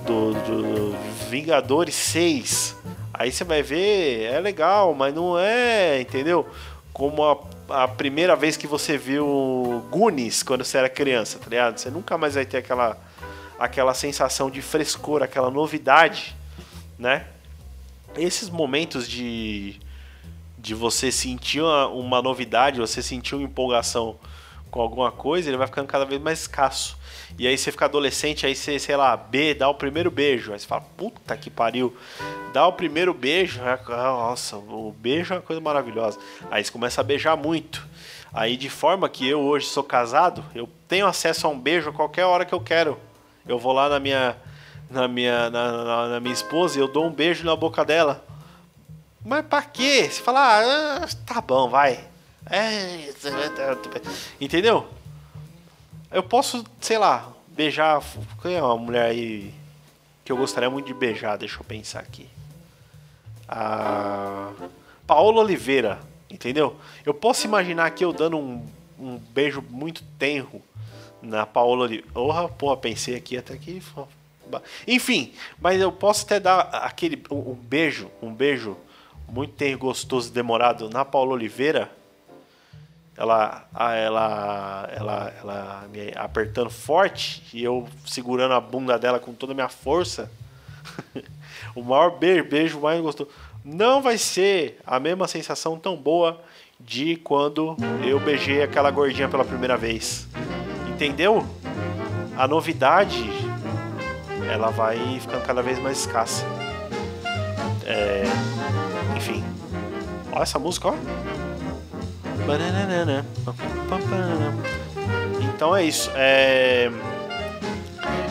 Do, 0.06 0.32
do 0.32 0.96
Vingadores 1.28 1.94
6. 1.94 2.74
Aí 3.12 3.30
você 3.30 3.44
vai 3.44 3.62
ver, 3.62 4.32
é 4.32 4.40
legal, 4.40 4.94
mas 4.94 5.14
não 5.14 5.38
é, 5.38 6.00
entendeu? 6.00 6.48
Como 6.94 7.22
a, 7.22 7.82
a 7.84 7.88
primeira 7.88 8.34
vez 8.34 8.56
que 8.56 8.66
você 8.66 8.96
viu 8.96 9.84
Goonies 9.90 10.42
quando 10.42 10.64
você 10.64 10.78
era 10.78 10.88
criança, 10.88 11.38
tá 11.38 11.50
ligado? 11.50 11.76
Você 11.76 11.90
nunca 11.90 12.16
mais 12.16 12.34
vai 12.36 12.46
ter 12.46 12.56
aquela, 12.56 12.96
aquela 13.58 13.92
sensação 13.92 14.48
de 14.48 14.62
frescor, 14.62 15.22
aquela 15.22 15.50
novidade, 15.50 16.34
né? 16.98 17.26
Esses 18.16 18.48
momentos 18.48 19.06
de, 19.06 19.78
de 20.56 20.72
você 20.72 21.12
sentir 21.12 21.60
uma, 21.60 21.88
uma 21.88 22.22
novidade, 22.22 22.80
você 22.80 23.02
sentir 23.02 23.34
uma 23.34 23.44
empolgação 23.44 24.16
com 24.70 24.80
alguma 24.80 25.12
coisa, 25.12 25.50
ele 25.50 25.56
vai 25.56 25.66
ficando 25.66 25.86
cada 25.86 26.04
vez 26.06 26.22
mais 26.22 26.40
escasso. 26.40 26.96
E 27.38 27.48
aí 27.48 27.58
você 27.58 27.72
fica 27.72 27.86
adolescente, 27.86 28.46
aí 28.46 28.54
você, 28.54 28.78
sei 28.78 28.96
lá, 28.96 29.16
B, 29.16 29.54
dá 29.54 29.68
o 29.68 29.74
primeiro 29.74 30.10
beijo. 30.10 30.52
Aí 30.52 30.58
você 30.58 30.66
fala, 30.66 30.82
puta 30.96 31.36
que 31.36 31.50
pariu. 31.50 31.96
Dá 32.52 32.66
o 32.66 32.72
primeiro 32.72 33.12
beijo, 33.12 33.60
é, 33.60 33.78
nossa, 33.88 34.56
o 34.56 34.94
beijo 34.96 35.34
é 35.34 35.36
uma 35.38 35.42
coisa 35.42 35.60
maravilhosa. 35.60 36.18
Aí 36.50 36.64
você 36.64 36.70
começa 36.70 37.00
a 37.00 37.04
beijar 37.04 37.36
muito. 37.36 37.84
Aí 38.32 38.56
de 38.56 38.70
forma 38.70 39.08
que 39.08 39.28
eu 39.28 39.40
hoje 39.40 39.66
sou 39.66 39.82
casado, 39.82 40.44
eu 40.54 40.68
tenho 40.88 41.06
acesso 41.06 41.46
a 41.46 41.50
um 41.50 41.58
beijo 41.58 41.90
a 41.90 41.92
qualquer 41.92 42.24
hora 42.24 42.44
que 42.44 42.52
eu 42.52 42.60
quero. 42.60 42.98
Eu 43.46 43.58
vou 43.58 43.72
lá 43.72 43.88
na 43.88 43.98
minha 43.98 44.36
na 44.90 45.08
minha 45.08 45.50
na, 45.50 45.72
na, 45.72 46.08
na 46.08 46.20
minha 46.20 46.32
esposa 46.32 46.78
e 46.78 46.80
eu 46.80 46.86
dou 46.88 47.06
um 47.06 47.10
beijo 47.10 47.44
na 47.44 47.56
boca 47.56 47.84
dela. 47.84 48.24
Mas 49.24 49.44
pra 49.46 49.62
quê? 49.62 50.08
Você 50.10 50.20
fala, 50.22 51.00
ah, 51.02 51.08
tá 51.26 51.40
bom, 51.40 51.68
vai. 51.68 52.04
É, 52.50 53.08
entendeu? 54.40 54.86
Eu 56.14 56.22
posso, 56.22 56.64
sei 56.80 56.96
lá, 56.96 57.32
beijar. 57.48 58.00
Quem 58.40 58.54
é 58.54 58.62
uma 58.62 58.76
mulher 58.76 59.06
aí 59.06 59.52
que 60.24 60.30
eu 60.30 60.36
gostaria 60.36 60.70
muito 60.70 60.86
de 60.86 60.94
beijar? 60.94 61.36
Deixa 61.36 61.58
eu 61.58 61.64
pensar 61.64 61.98
aqui. 61.98 62.28
A 63.48 64.52
Paola 65.08 65.40
Oliveira, 65.40 65.98
entendeu? 66.30 66.76
Eu 67.04 67.12
posso 67.12 67.48
imaginar 67.48 67.86
aqui 67.86 68.04
eu 68.04 68.12
dando 68.12 68.38
um, 68.38 68.64
um 68.96 69.18
beijo 69.18 69.60
muito 69.68 70.04
tenro 70.16 70.62
na 71.20 71.44
Paola 71.44 71.82
Oliveira. 71.82 72.12
Porra, 72.12 72.48
porra, 72.48 72.76
pensei 72.76 73.16
aqui 73.16 73.36
até 73.36 73.56
que. 73.56 73.82
Enfim, 74.86 75.34
mas 75.60 75.80
eu 75.80 75.90
posso 75.90 76.24
até 76.26 76.38
dar 76.38 76.60
aquele 76.60 77.20
um, 77.28 77.50
um 77.50 77.54
beijo, 77.54 78.08
um 78.22 78.32
beijo 78.32 78.76
muito 79.28 79.54
tenro, 79.54 79.80
gostoso, 79.80 80.32
demorado 80.32 80.88
na 80.88 81.04
Paola 81.04 81.32
Oliveira 81.32 81.90
ela, 83.16 83.64
ela, 83.74 84.88
ela, 84.92 85.32
ela 85.40 85.84
me 85.90 86.12
apertando 86.16 86.70
forte 86.70 87.42
e 87.52 87.62
eu 87.62 87.88
segurando 88.06 88.54
a 88.54 88.60
bunda 88.60 88.98
dela 88.98 89.18
com 89.18 89.32
toda 89.32 89.52
a 89.52 89.54
minha 89.54 89.68
força. 89.68 90.30
o 91.74 91.82
maior 91.82 92.18
beijo, 92.18 92.44
beijo 92.44 92.80
mais 92.80 93.00
gostoso. 93.00 93.30
Não 93.64 94.02
vai 94.02 94.18
ser 94.18 94.78
a 94.84 94.98
mesma 94.98 95.28
sensação 95.28 95.78
tão 95.78 95.96
boa 95.96 96.40
de 96.78 97.16
quando 97.16 97.76
eu 98.04 98.18
beijei 98.18 98.62
aquela 98.62 98.90
gordinha 98.90 99.28
pela 99.28 99.44
primeira 99.44 99.76
vez. 99.76 100.28
Entendeu? 100.88 101.46
A 102.36 102.48
novidade 102.48 103.24
ela 104.52 104.70
vai 104.70 104.98
ficando 105.20 105.46
cada 105.46 105.62
vez 105.62 105.78
mais 105.78 105.98
escassa. 105.98 106.44
É, 107.86 108.24
enfim. 109.16 109.42
Olha 110.32 110.42
essa 110.42 110.58
música, 110.58 110.88
ó. 110.88 111.53
Então 115.54 115.74
é 115.74 115.84
isso. 115.84 116.10
É... 116.14 116.90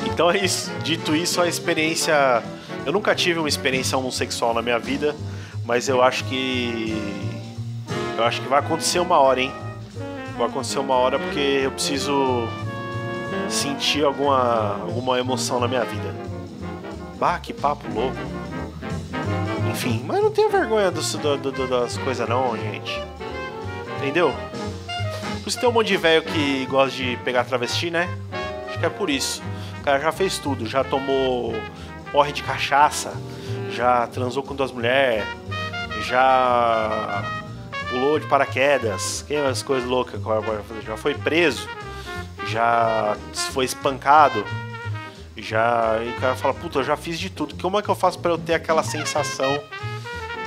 Então 0.06 0.30
é 0.30 0.38
isso. 0.38 0.72
Dito 0.84 1.16
isso, 1.16 1.42
a 1.42 1.48
experiência. 1.48 2.44
Eu 2.86 2.92
nunca 2.92 3.16
tive 3.16 3.40
uma 3.40 3.48
experiência 3.48 3.98
homossexual 3.98 4.54
na 4.54 4.62
minha 4.62 4.78
vida, 4.78 5.16
mas 5.66 5.88
eu 5.88 6.02
acho 6.02 6.24
que. 6.26 6.96
Eu 8.18 8.24
acho 8.24 8.42
que 8.42 8.48
vai 8.48 8.60
acontecer 8.60 9.00
uma 9.00 9.18
hora, 9.18 9.42
hein? 9.42 9.52
Vai 10.38 10.48
acontecer 10.48 10.80
uma 10.80 10.96
hora 10.96 11.18
porque 11.18 11.62
eu 11.64 11.72
preciso 11.72 12.48
sentir 13.50 14.04
alguma, 14.04 14.80
alguma 14.82 15.20
emoção 15.20 15.60
na 15.60 15.68
minha 15.68 15.84
vida. 15.84 16.14
Bah, 17.20 17.40
que 17.40 17.54
papo 17.54 17.88
louco. 17.94 18.18
Enfim, 19.72 20.04
mas 20.06 20.22
não 20.22 20.30
tenho 20.30 20.50
vergonha 20.50 20.92
do, 20.92 21.02
do, 21.38 21.52
do, 21.52 21.68
das 21.68 21.98
coisas 21.98 22.28
não, 22.28 22.56
gente. 22.58 23.02
Entendeu? 24.04 24.36
Por 25.42 25.48
isso 25.48 25.58
tem 25.58 25.70
um 25.70 25.72
monte 25.72 25.88
de 25.88 25.98
velho 25.98 26.24
que 26.24 26.66
gosta 26.66 26.92
de 26.96 27.16
pegar 27.24 27.46
travesti, 27.46 27.90
né? 27.90 28.10
Acho 28.68 28.78
que 28.78 28.86
é 28.86 28.90
por 28.90 29.10
isso. 29.10 29.42
O 29.80 29.82
cara 29.82 29.98
já 29.98 30.12
fez 30.12 30.38
tudo, 30.38 30.68
já 30.68 30.84
tomou 30.84 31.56
porre 32.12 32.34
de 32.34 32.44
cachaça, 32.44 33.14
já 33.72 34.06
transou 34.08 34.44
com 34.44 34.54
duas 34.54 34.74
mulheres, 34.74 35.26
já 36.06 37.24
pulou 37.90 38.20
de 38.20 38.28
paraquedas, 38.28 39.24
que 39.26 39.36
é 39.36 39.48
as 39.48 39.64
coisas 39.64 39.88
loucas, 39.88 40.20
já 40.86 40.98
foi 40.98 41.16
preso, 41.16 41.70
já 42.48 43.16
foi 43.52 43.64
espancado, 43.64 44.46
já. 45.38 45.98
E 46.04 46.10
o 46.10 46.20
cara 46.20 46.36
fala, 46.36 46.54
puta, 46.54 46.80
eu 46.80 46.84
já 46.84 46.98
fiz 46.98 47.18
de 47.18 47.30
tudo. 47.30 47.56
Como 47.56 47.80
é 47.80 47.82
que 47.82 47.90
eu 47.90 47.96
faço 47.96 48.20
para 48.20 48.32
eu 48.32 48.38
ter 48.38 48.54
aquela 48.54 48.84
sensação 48.84 49.62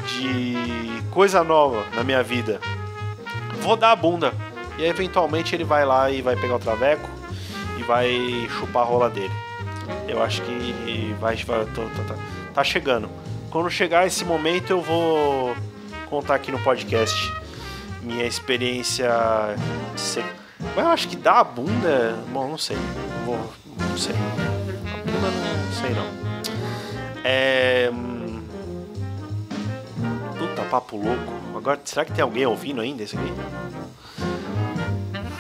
de 0.09 1.03
coisa 1.11 1.43
nova 1.43 1.87
na 1.95 2.05
minha 2.05 2.23
vida? 2.23 2.61
Vou 3.67 3.77
dar 3.77 3.91
a 3.91 3.97
bunda. 3.97 4.33
E 4.79 4.85
aí, 4.85 4.89
eventualmente 4.89 5.55
ele 5.55 5.65
vai 5.65 5.85
lá 5.85 6.09
e 6.09 6.23
vai 6.23 6.37
pegar 6.37 6.55
o 6.55 6.59
traveco 6.59 7.09
e 7.77 7.83
vai 7.83 8.49
chupar 8.49 8.83
a 8.83 8.87
rola 8.87 9.11
dele. 9.11 9.33
Eu 10.07 10.23
acho 10.23 10.41
que 10.43 11.15
vai, 11.19 11.35
vai 11.37 11.65
tô, 11.67 11.83
tô, 11.83 12.03
tá, 12.05 12.15
tá 12.55 12.65
chegando. 12.65 13.11
Quando 13.51 13.69
chegar 13.69 14.07
esse 14.07 14.25
momento 14.25 14.71
eu 14.71 14.81
vou 14.81 15.57
contar 16.09 16.37
aqui 16.37 16.53
no 16.53 16.59
podcast 16.61 17.33
minha 18.03 18.25
experiência. 18.25 19.11
Mas 20.75 20.85
eu 20.85 20.91
acho 20.91 21.09
que 21.09 21.17
dar 21.17 21.41
a 21.41 21.45
bunda. 21.45 22.17
Bom, 22.33 22.49
não 22.49 22.59
sei. 22.59 22.77
Vou, 23.25 23.53
não 23.81 23.99
sei. 23.99 24.15
A 24.15 25.11
bunda 25.11 25.29
não 25.29 25.73
sei 25.73 25.91
não. 25.91 26.07
É. 27.25 27.91
Puta 30.39 30.63
papo 30.71 30.97
louco. 30.97 31.33
Agora, 31.57 31.81
será 31.85 32.05
que 32.05 32.13
tem 32.13 32.23
alguém 32.23 32.47
ouvindo 32.47 32.81
ainda 32.81 33.03
isso 33.03 33.17
aqui? 33.19 33.33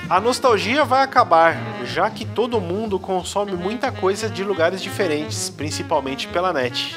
A 0.09 0.20
nostalgia 0.20 0.84
vai 0.84 1.03
acabar, 1.03 1.57
já 1.84 2.09
que 2.09 2.24
todo 2.24 2.61
mundo 2.61 2.99
consome 2.99 3.53
muita 3.53 3.90
coisa 3.90 4.30
de 4.30 4.44
lugares 4.44 4.80
diferentes, 4.80 5.51
principalmente 5.51 6.28
pela 6.28 6.53
net. 6.53 6.97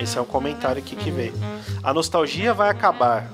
Esse 0.00 0.16
é 0.16 0.20
um 0.20 0.24
comentário 0.24 0.80
aqui 0.80 0.94
que 0.94 1.10
veio. 1.10 1.34
A 1.82 1.92
nostalgia 1.92 2.54
vai 2.54 2.70
acabar, 2.70 3.28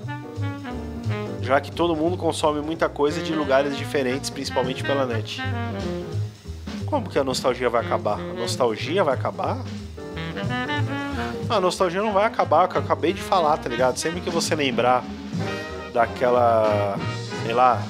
já 1.43 1.61
que 1.61 1.71
todo 1.71 1.95
mundo 1.95 2.17
consome 2.17 2.63
muita 2.63 2.89
coisa 2.89 3.21
de 3.21 3.35
lugares 3.35 3.77
diferentes, 3.77 4.31
principalmente 4.31 4.83
pela 4.83 5.05
net. 5.05 5.43
Como 6.87 7.11
que 7.11 7.19
a 7.19 7.25
nostalgia 7.25 7.69
vai 7.69 7.85
acabar? 7.85 8.19
A 8.19 8.33
nostalgia 8.33 9.05
vai 9.05 9.15
acabar? 9.15 9.59
A 11.49 11.61
nostalgia 11.61 12.03
não 12.03 12.13
vai 12.13 12.25
acabar, 12.25 12.69
que 12.69 12.77
eu 12.77 12.83
acabei 12.83 13.13
de 13.13 13.21
falar, 13.21 13.57
tá 13.59 13.69
ligado? 13.69 13.97
Sempre 13.99 14.21
que 14.21 14.31
você 14.31 14.55
lembrar 14.55 15.05
daquela, 15.93 16.97
sei 17.45 17.55
lá, 17.55 17.83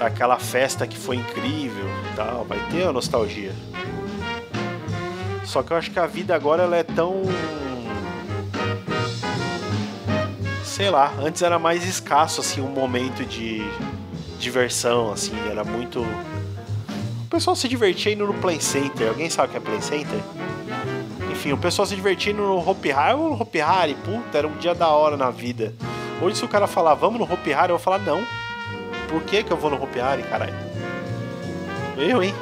aquela 0.00 0.38
festa 0.38 0.86
que 0.86 0.98
foi 0.98 1.16
incrível, 1.16 1.86
tal, 2.16 2.44
vai 2.44 2.58
ter 2.70 2.84
a 2.86 2.92
nostalgia. 2.92 3.52
Só 5.44 5.62
que 5.62 5.72
eu 5.72 5.76
acho 5.76 5.90
que 5.90 5.98
a 5.98 6.06
vida 6.06 6.34
agora 6.34 6.64
ela 6.64 6.76
é 6.76 6.82
tão 6.82 7.22
sei 10.64 10.90
lá, 10.90 11.12
antes 11.20 11.40
era 11.40 11.56
mais 11.56 11.86
escasso 11.86 12.40
assim 12.40 12.60
um 12.60 12.68
momento 12.68 13.24
de 13.24 13.62
diversão 14.40 15.12
assim, 15.12 15.32
era 15.48 15.62
muito 15.62 16.00
o 16.00 17.28
pessoal 17.30 17.54
se 17.54 17.68
divertia 17.68 18.12
indo 18.12 18.26
no 18.26 18.34
Play 18.34 18.60
Center. 18.60 19.08
Alguém 19.08 19.28
sabe 19.28 19.48
o 19.48 19.50
que 19.52 19.56
é 19.56 19.60
Play 19.60 19.82
Center? 19.82 20.20
Enfim, 21.44 21.52
o 21.52 21.58
pessoal 21.58 21.84
se 21.84 21.94
divertindo 21.94 22.40
no 22.40 22.66
Hopi 22.66 22.90
Hari. 22.90 23.18
no 23.18 23.34
Hopi 23.34 23.60
Hari, 23.60 23.94
puta, 23.96 24.38
era 24.38 24.48
um 24.48 24.56
dia 24.56 24.74
da 24.74 24.88
hora 24.88 25.14
na 25.14 25.30
vida. 25.30 25.74
Hoje 26.22 26.38
se 26.38 26.44
o 26.46 26.48
cara 26.48 26.66
falar, 26.66 26.94
vamos 26.94 27.20
no 27.20 27.30
Hopi 27.30 27.52
Hari, 27.52 27.70
eu 27.70 27.76
vou 27.76 27.84
falar, 27.84 27.98
não. 27.98 28.26
Por 29.10 29.22
que 29.24 29.42
que 29.42 29.52
eu 29.52 29.56
vou 29.58 29.68
no 29.68 29.76
Hopi 29.76 30.00
Hari, 30.00 30.22
caralho? 30.22 30.54
Eu, 31.98 32.22
hein? 32.22 32.34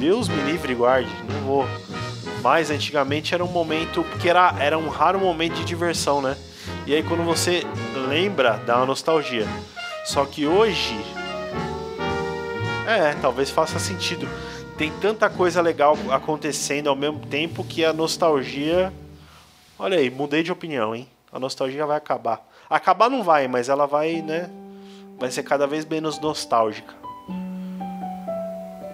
Deus 0.00 0.28
me 0.28 0.42
livre 0.42 0.72
e 0.72 0.74
guarde, 0.74 1.08
não 1.32 1.40
vou. 1.46 1.64
Mas 2.42 2.72
antigamente 2.72 3.34
era 3.34 3.44
um 3.44 3.52
momento, 3.52 4.02
porque 4.02 4.28
era, 4.28 4.52
era 4.58 4.76
um 4.76 4.88
raro 4.88 5.20
momento 5.20 5.54
de 5.54 5.64
diversão, 5.64 6.20
né? 6.20 6.36
E 6.88 6.94
aí 6.96 7.04
quando 7.04 7.22
você 7.22 7.64
lembra, 8.08 8.60
dá 8.66 8.78
uma 8.78 8.86
nostalgia. 8.86 9.46
Só 10.04 10.24
que 10.24 10.44
hoje. 10.44 11.00
É, 12.84 13.14
talvez 13.22 13.48
faça 13.48 13.78
sentido. 13.78 14.28
Tem 14.78 14.92
tanta 15.00 15.28
coisa 15.28 15.60
legal 15.60 15.96
acontecendo 16.08 16.88
ao 16.88 16.94
mesmo 16.94 17.18
tempo 17.26 17.64
que 17.64 17.84
a 17.84 17.92
nostalgia. 17.92 18.92
Olha 19.76 19.98
aí, 19.98 20.08
mudei 20.08 20.44
de 20.44 20.52
opinião, 20.52 20.94
hein? 20.94 21.08
A 21.32 21.40
nostalgia 21.40 21.84
vai 21.84 21.96
acabar. 21.96 22.46
Acabar 22.70 23.10
não 23.10 23.24
vai, 23.24 23.48
mas 23.48 23.68
ela 23.68 23.86
vai, 23.86 24.22
né? 24.22 24.48
Vai 25.18 25.32
ser 25.32 25.42
cada 25.42 25.66
vez 25.66 25.84
menos 25.84 26.20
nostálgica. 26.20 26.94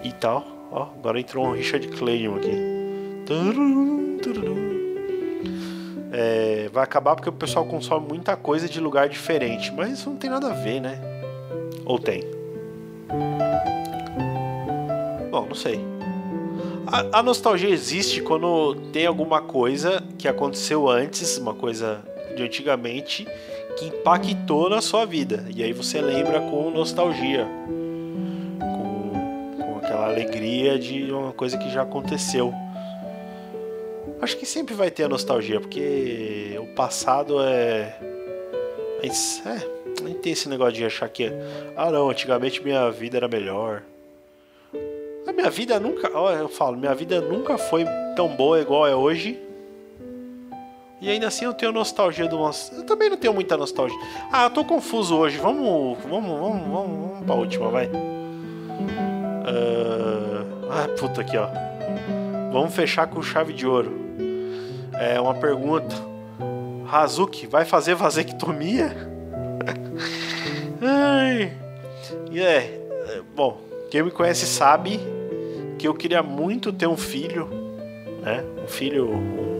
E 0.03 0.11
tal. 0.11 0.43
Ó, 0.71 0.87
agora 0.97 1.19
entrou 1.19 1.45
um 1.45 1.51
Richard 1.51 1.87
Clayton 1.89 2.35
aqui. 2.35 2.75
É, 6.11 6.67
vai 6.73 6.83
acabar 6.83 7.15
porque 7.15 7.29
o 7.29 7.33
pessoal 7.33 7.63
consome 7.63 8.07
muita 8.07 8.35
coisa 8.35 8.67
de 8.67 8.79
lugar 8.79 9.07
diferente, 9.07 9.71
mas 9.71 9.91
isso 9.91 10.09
não 10.09 10.17
tem 10.17 10.31
nada 10.31 10.47
a 10.49 10.53
ver, 10.53 10.79
né? 10.79 10.99
Ou 11.85 11.99
tem? 11.99 12.23
Bom, 15.35 15.47
não 15.47 15.55
sei. 15.55 15.81
A, 16.87 17.19
a, 17.19 17.21
nostalgia 17.21 17.67
existe 17.67 18.21
quando 18.21 18.73
tem 18.93 19.05
alguma 19.05 19.41
coisa 19.41 20.01
que 20.17 20.29
aconteceu 20.29 20.87
antes, 20.87 21.37
uma 21.37 21.53
coisa 21.53 22.01
de 22.37 22.41
antigamente, 22.41 23.27
que 23.75 23.87
impactou 23.87 24.69
na 24.69 24.79
sua 24.79 25.03
vida. 25.05 25.45
E 25.53 25.61
aí 25.61 25.73
você 25.73 25.99
lembra 25.99 26.39
com 26.39 26.71
nostalgia. 26.71 27.45
Com, 28.61 29.57
com 29.57 29.77
aquela 29.79 30.05
alegria 30.05 30.79
de 30.79 31.11
uma 31.11 31.33
coisa 31.33 31.57
que 31.57 31.69
já 31.69 31.81
aconteceu. 31.81 32.53
Acho 34.21 34.37
que 34.37 34.45
sempre 34.45 34.73
vai 34.73 34.89
ter 34.89 35.03
a 35.03 35.09
nostalgia, 35.09 35.59
porque 35.59 36.57
o 36.61 36.67
passado 36.75 37.41
é. 37.41 37.93
Mas, 39.03 39.43
é. 39.45 40.01
Nem 40.01 40.13
tem 40.13 40.31
esse 40.31 40.47
negócio 40.47 40.75
de 40.75 40.85
achar 40.85 41.09
que. 41.09 41.29
Ah, 41.75 41.91
não, 41.91 42.09
antigamente 42.09 42.63
minha 42.63 42.89
vida 42.89 43.17
era 43.17 43.27
melhor. 43.27 43.83
A 45.27 45.33
minha 45.33 45.49
vida 45.49 45.79
nunca. 45.79 46.09
Olha, 46.15 46.37
eu 46.37 46.49
falo, 46.49 46.77
minha 46.77 46.93
vida 46.93 47.19
nunca 47.21 47.57
foi 47.57 47.85
tão 48.15 48.29
boa 48.29 48.59
igual 48.59 48.87
é 48.87 48.95
hoje. 48.95 49.39
E 51.01 51.09
ainda 51.09 51.27
assim 51.27 51.45
eu 51.45 51.53
tenho 51.53 51.71
nostalgia 51.71 52.27
do 52.27 52.37
umas. 52.37 52.71
Eu 52.71 52.83
também 52.83 53.09
não 53.09 53.17
tenho 53.17 53.33
muita 53.33 53.57
nostalgia. 53.57 53.97
Ah, 54.31 54.45
eu 54.45 54.49
tô 54.49 54.63
confuso 54.63 55.15
hoje. 55.15 55.37
Vamos. 55.37 55.97
Vamos, 56.03 56.39
vamos, 56.39 56.67
vamos, 56.67 56.67
vamos 56.67 57.25
pra 57.25 57.35
última, 57.35 57.69
vai. 57.69 57.87
Uh... 57.87 58.15
Ah, 60.69 60.87
puta 60.99 61.21
aqui, 61.21 61.37
ó. 61.37 61.47
Vamos 62.51 62.73
fechar 62.73 63.07
com 63.07 63.21
chave 63.21 63.53
de 63.53 63.67
ouro. 63.67 63.93
É 64.93 65.19
uma 65.19 65.33
pergunta. 65.33 65.95
Hazuki, 66.91 67.47
vai 67.47 67.65
fazer 67.65 67.95
vasectomia? 67.95 68.95
Ai. 70.81 71.51
E 72.31 72.41
é, 72.41 72.79
é, 73.07 73.21
bom, 73.35 73.59
quem 73.89 74.03
me 74.03 74.11
conhece 74.11 74.45
sabe 74.45 74.99
que 75.85 75.87
eu 75.87 75.93
queria 75.93 76.23
muito 76.23 76.73
ter 76.73 76.87
um 76.87 76.97
filho, 76.97 77.47
né? 78.23 78.43
Um 78.63 78.67
filho. 78.67 79.07
Um, 79.07 79.53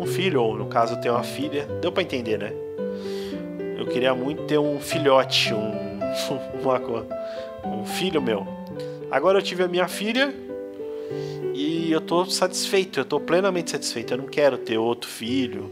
um 0.00 0.06
filho, 0.06 0.42
ou 0.42 0.56
no 0.56 0.66
caso 0.66 1.00
ter 1.00 1.08
uma 1.08 1.22
filha. 1.22 1.64
Deu 1.80 1.92
para 1.92 2.02
entender, 2.02 2.36
né? 2.36 2.52
Eu 3.78 3.86
queria 3.86 4.12
muito 4.12 4.42
ter 4.42 4.58
um 4.58 4.80
filhote, 4.80 5.54
um, 5.54 6.00
uma, 6.60 6.80
um 7.64 7.86
filho 7.86 8.20
meu. 8.20 8.44
Agora 9.08 9.38
eu 9.38 9.42
tive 9.42 9.62
a 9.62 9.68
minha 9.68 9.86
filha 9.86 10.34
e 11.54 11.92
eu 11.92 12.00
tô 12.00 12.24
satisfeito, 12.24 12.98
eu 12.98 13.04
tô 13.04 13.20
plenamente 13.20 13.70
satisfeito. 13.70 14.14
Eu 14.14 14.18
não 14.18 14.26
quero 14.26 14.58
ter 14.58 14.78
outro 14.78 15.08
filho. 15.08 15.70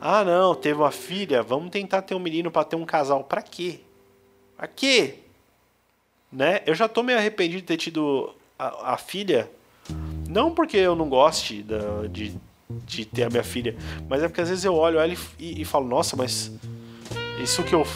Ah, 0.00 0.24
não, 0.24 0.54
teve 0.54 0.80
uma 0.80 0.90
filha, 0.90 1.42
vamos 1.42 1.68
tentar 1.68 2.00
ter 2.00 2.14
um 2.14 2.20
menino 2.20 2.50
para 2.50 2.64
ter 2.64 2.76
um 2.76 2.86
casal. 2.86 3.22
Para 3.22 3.42
quê? 3.42 3.80
Pra 4.56 4.66
quê? 4.66 5.27
Né? 6.30 6.60
Eu 6.66 6.74
já 6.74 6.88
tô 6.88 7.02
meio 7.02 7.18
arrependido 7.18 7.60
de 7.60 7.66
ter 7.66 7.76
tido 7.76 8.34
a, 8.58 8.94
a 8.94 8.96
filha. 8.96 9.50
Não 10.28 10.54
porque 10.54 10.76
eu 10.76 10.94
não 10.94 11.08
goste 11.08 11.62
da, 11.62 12.06
de, 12.10 12.34
de 12.68 13.04
ter 13.04 13.24
a 13.24 13.30
minha 13.30 13.44
filha, 13.44 13.76
mas 14.08 14.22
é 14.22 14.28
porque 14.28 14.42
às 14.42 14.48
vezes 14.48 14.64
eu 14.64 14.74
olho 14.74 14.98
ela 14.98 15.12
e, 15.12 15.18
e, 15.38 15.62
e 15.62 15.64
falo, 15.64 15.88
nossa, 15.88 16.16
mas 16.16 16.52
isso 17.42 17.62
que 17.62 17.74
eu 17.74 17.86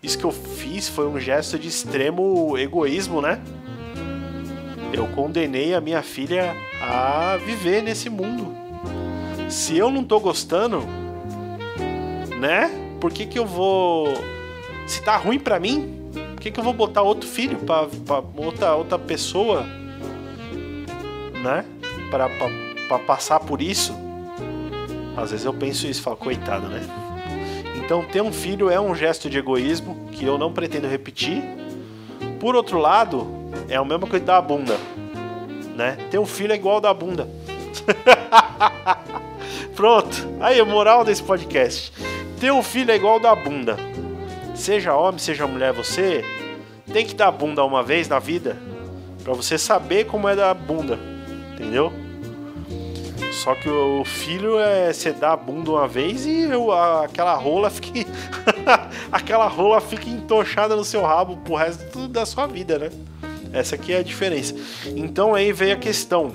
isso 0.00 0.18
que 0.18 0.24
eu 0.24 0.30
fiz 0.30 0.88
foi 0.88 1.08
um 1.08 1.18
gesto 1.18 1.58
de 1.58 1.66
extremo 1.66 2.56
egoísmo, 2.58 3.20
né? 3.22 3.42
eu 4.96 5.06
condenei 5.08 5.74
a 5.74 5.80
minha 5.80 6.02
filha 6.02 6.54
a 6.80 7.36
viver 7.36 7.82
nesse 7.82 8.08
mundo. 8.08 8.54
Se 9.48 9.76
eu 9.76 9.90
não 9.90 10.04
tô 10.04 10.20
gostando, 10.20 10.82
né? 12.38 12.70
Por 13.00 13.12
que, 13.12 13.26
que 13.26 13.38
eu 13.38 13.44
vou. 13.44 14.14
Se 14.86 15.02
tá 15.02 15.16
ruim 15.16 15.38
para 15.38 15.58
mim, 15.58 16.03
que, 16.44 16.50
que 16.50 16.60
eu 16.60 16.64
vou 16.64 16.74
botar 16.74 17.00
outro 17.00 17.26
filho 17.26 17.56
pra 17.60 17.88
outra, 18.36 18.74
outra 18.74 18.98
pessoa, 18.98 19.62
né? 21.42 21.64
Pra 22.10 22.98
passar 22.98 23.40
por 23.40 23.62
isso? 23.62 23.94
Às 25.16 25.30
vezes 25.30 25.46
eu 25.46 25.54
penso 25.54 25.86
isso 25.86 26.00
e 26.00 26.02
falo, 26.02 26.18
coitado, 26.18 26.66
né? 26.66 26.82
Então, 27.76 28.04
ter 28.04 28.20
um 28.20 28.30
filho 28.30 28.68
é 28.68 28.78
um 28.78 28.94
gesto 28.94 29.30
de 29.30 29.38
egoísmo 29.38 30.08
que 30.12 30.26
eu 30.26 30.36
não 30.36 30.52
pretendo 30.52 30.86
repetir. 30.86 31.42
Por 32.38 32.54
outro 32.54 32.78
lado, 32.78 33.26
é 33.66 33.76
a 33.76 33.84
mesma 33.84 34.06
coisa 34.06 34.24
da 34.24 34.38
bunda, 34.42 34.76
né? 35.74 35.96
Ter 36.10 36.18
um 36.18 36.26
filho 36.26 36.52
é 36.52 36.56
igual 36.56 36.78
da 36.78 36.92
bunda. 36.92 37.26
Pronto. 39.74 40.28
Aí, 40.40 40.60
a 40.60 40.64
moral 40.64 41.04
desse 41.04 41.22
podcast. 41.22 41.90
Ter 42.38 42.52
um 42.52 42.62
filho 42.62 42.90
é 42.90 42.96
igual 42.96 43.18
da 43.18 43.34
bunda. 43.34 43.78
Seja 44.54 44.94
homem, 44.94 45.18
seja 45.18 45.46
mulher, 45.46 45.72
você 45.72 46.24
tem 46.92 47.04
que 47.04 47.14
dar 47.14 47.30
bunda 47.30 47.64
uma 47.64 47.82
vez 47.82 48.08
na 48.08 48.18
vida 48.18 48.56
para 49.22 49.32
você 49.32 49.58
saber 49.58 50.04
como 50.06 50.28
é 50.28 50.36
dar 50.36 50.54
bunda, 50.54 50.98
entendeu? 51.54 51.92
Só 53.32 53.54
que 53.54 53.68
o 53.68 54.04
filho 54.04 54.58
é 54.60 54.92
você 54.92 55.12
a 55.32 55.36
bunda 55.36 55.72
uma 55.72 55.88
vez 55.88 56.24
e 56.24 56.42
eu, 56.42 56.70
a, 56.70 57.04
aquela 57.04 57.34
rola 57.34 57.68
fica 57.68 58.08
aquela 59.10 59.48
rola 59.48 59.80
fica 59.80 60.08
entochada 60.08 60.76
no 60.76 60.84
seu 60.84 61.02
rabo 61.02 61.36
pro 61.38 61.56
resto 61.56 62.06
da 62.06 62.24
sua 62.24 62.46
vida, 62.46 62.78
né? 62.78 62.90
Essa 63.52 63.74
aqui 63.74 63.92
é 63.92 63.98
a 63.98 64.02
diferença. 64.02 64.54
Então 64.86 65.34
aí 65.34 65.52
veio 65.52 65.74
a 65.74 65.78
questão. 65.78 66.32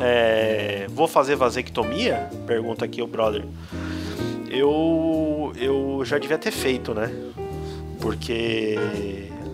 É, 0.00 0.86
vou 0.90 1.08
fazer 1.08 1.34
vasectomia? 1.34 2.28
Pergunta 2.46 2.84
aqui 2.84 3.02
o 3.02 3.06
brother. 3.06 3.44
Eu, 4.50 5.52
eu 5.56 6.02
já 6.04 6.18
devia 6.18 6.38
ter 6.38 6.50
feito, 6.50 6.94
né? 6.94 7.10
Porque 8.00 8.76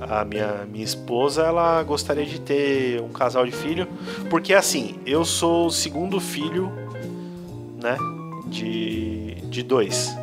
a 0.01 0.25
minha, 0.25 0.67
minha 0.71 0.85
esposa 0.85 1.43
ela 1.43 1.83
gostaria 1.83 2.27
de 2.27 2.41
ter 2.41 3.01
um 3.01 3.09
casal 3.09 3.45
de 3.45 3.53
filho. 3.53 3.89
Porque 4.31 4.55
assim, 4.55 4.97
eu 5.07 5.25
sou 5.25 5.67
o 5.67 5.71
segundo 5.71 6.21
filho, 6.21 6.71
né? 7.83 7.97
De, 8.47 9.35
de 9.49 9.63
dois. 9.63 10.15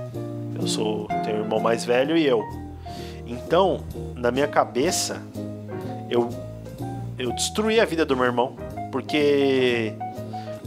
Eu 0.59 0.67
sou 0.67 1.07
tenho 1.23 1.37
um 1.37 1.41
irmão 1.41 1.59
mais 1.59 1.83
velho 1.83 2.15
e 2.15 2.25
eu. 2.25 2.41
Então, 3.25 3.83
na 4.15 4.29
minha 4.29 4.47
cabeça, 4.47 5.21
eu, 6.09 6.29
eu 7.17 7.31
destruí 7.33 7.79
a 7.79 7.85
vida 7.85 8.05
do 8.05 8.15
meu 8.15 8.25
irmão. 8.25 8.55
Porque 8.91 9.93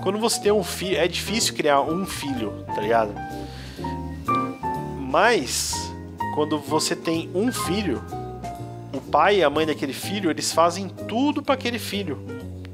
quando 0.02 0.18
você 0.18 0.40
tem 0.40 0.52
um 0.52 0.64
filho, 0.64 0.96
é 0.96 1.06
difícil 1.06 1.54
criar 1.54 1.80
um 1.82 2.04
filho, 2.04 2.64
tá 2.74 2.80
ligado? 2.80 3.14
Mas 5.14 5.72
quando 6.34 6.58
você 6.58 6.96
tem 6.96 7.30
um 7.32 7.52
filho, 7.52 8.02
o 8.92 9.00
pai 9.00 9.36
e 9.36 9.44
a 9.44 9.48
mãe 9.48 9.64
daquele 9.64 9.92
filho, 9.92 10.28
eles 10.28 10.52
fazem 10.52 10.88
tudo 10.88 11.40
para 11.40 11.54
aquele 11.54 11.78
filho. 11.78 12.18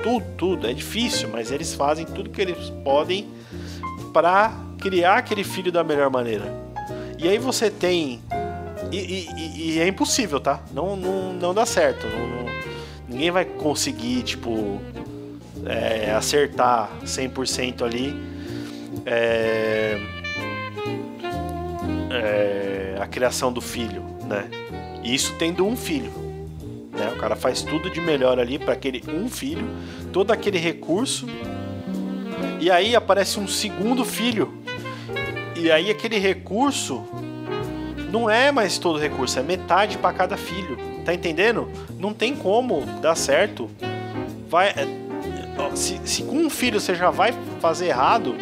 Tudo, 0.03 0.25
tudo. 0.39 0.67
É 0.67 0.73
difícil, 0.73 1.29
mas 1.29 1.51
eles 1.51 1.75
fazem 1.75 2.07
tudo 2.07 2.31
que 2.31 2.41
eles 2.41 2.71
podem 2.83 3.29
para 4.15 4.55
criar 4.81 5.19
aquele 5.19 5.45
filho 5.45 5.71
da 5.71 5.85
melhor 5.85 6.09
maneira. 6.09 6.51
E 7.19 7.29
aí 7.29 7.37
você 7.37 7.71
tem 7.71 8.23
E, 8.91 8.97
e, 8.97 9.75
e, 9.75 9.79
é 9.79 9.87
impossível, 9.87 10.41
tá? 10.41 10.61
Não, 10.73 10.97
não, 10.97 11.35
não 11.35 11.53
dá 11.53 11.67
certo. 11.67 12.07
Não, 12.07 12.47
ninguém 13.07 13.31
vai 13.31 13.45
conseguir, 13.45 14.23
tipo, 14.23 14.81
é, 15.67 16.11
acertar 16.13 16.89
100% 17.05 17.83
ali 17.83 18.17
é, 19.05 20.20
é, 22.11 22.97
a 23.01 23.07
criação 23.07 23.53
do 23.53 23.61
filho, 23.61 24.03
né? 24.27 24.49
Isso 25.03 25.35
tendo 25.39 25.67
um 25.67 25.77
filho. 25.77 26.13
Né? 26.93 27.11
O 27.15 27.19
cara 27.19 27.37
faz 27.37 27.63
tudo 27.63 27.89
de 27.89 28.01
melhor 28.01 28.39
ali 28.39 28.59
para 28.59 28.75
aquele 28.75 29.03
um 29.09 29.29
filho, 29.29 29.67
todo 30.13 30.31
aquele 30.31 30.59
recurso. 30.59 31.27
E 32.61 32.71
aí 32.71 32.95
aparece 32.95 33.41
um 33.41 33.49
segundo 33.49 34.05
filho. 34.05 34.53
E 35.57 35.71
aí 35.71 35.91
aquele 35.91 36.19
recurso 36.19 37.03
não 38.11 38.29
é 38.29 38.51
mais 38.51 38.77
todo 38.77 38.99
recurso, 38.99 39.39
é 39.39 39.43
metade 39.43 39.97
para 39.97 40.13
cada 40.13 40.37
filho. 40.37 40.77
Tá 41.05 41.15
entendendo? 41.15 41.71
Não 41.99 42.13
tem 42.13 42.35
como 42.37 42.85
dar 43.01 43.15
certo. 43.15 43.71
Vai, 44.49 44.69
é, 44.69 44.87
se, 45.75 46.01
se 46.05 46.23
com 46.25 46.37
um 46.37 46.51
filho 46.51 46.81
você 46.81 46.95
já 46.95 47.11
vai 47.11 47.33
fazer 47.61 47.87
errado, 47.87 48.35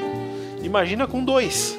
imagina 0.63 1.07
com 1.07 1.23
dois. 1.23 1.78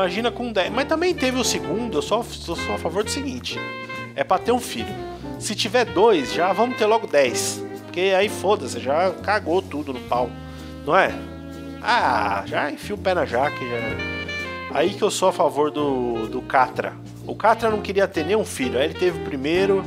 Imagina 0.00 0.30
com 0.30 0.50
dez. 0.50 0.70
Mas 0.72 0.86
também 0.86 1.14
teve 1.14 1.38
o 1.38 1.44
segundo, 1.44 1.98
eu 1.98 2.02
só 2.02 2.22
sou 2.22 2.54
a 2.74 2.78
favor 2.78 3.04
do 3.04 3.10
seguinte: 3.10 3.58
é 4.16 4.24
para 4.24 4.40
ter 4.40 4.50
um 4.50 4.58
filho. 4.58 4.94
Se 5.38 5.54
tiver 5.54 5.84
dois, 5.84 6.32
já 6.32 6.54
vamos 6.54 6.78
ter 6.78 6.86
logo 6.86 7.06
dez. 7.06 7.62
Porque 7.84 8.14
aí 8.16 8.30
foda-se, 8.30 8.80
já 8.80 9.10
cagou 9.22 9.60
tudo 9.60 9.92
no 9.92 10.00
pau. 10.00 10.30
Não 10.86 10.96
é? 10.96 11.12
Ah, 11.82 12.44
já 12.46 12.70
enfia 12.70 12.94
o 12.94 12.98
pé 12.98 13.12
na 13.12 13.26
jaque. 13.26 13.58
Já... 13.58 14.78
Aí 14.78 14.94
que 14.94 15.02
eu 15.02 15.10
sou 15.10 15.28
a 15.28 15.32
favor 15.32 15.70
do, 15.70 16.28
do 16.28 16.40
Catra. 16.40 16.94
O 17.26 17.34
Catra 17.34 17.68
não 17.68 17.82
queria 17.82 18.08
ter 18.08 18.24
nenhum 18.24 18.44
filho. 18.44 18.78
Aí 18.78 18.86
ele 18.86 18.94
teve 18.94 19.20
o 19.20 19.24
primeiro, 19.24 19.84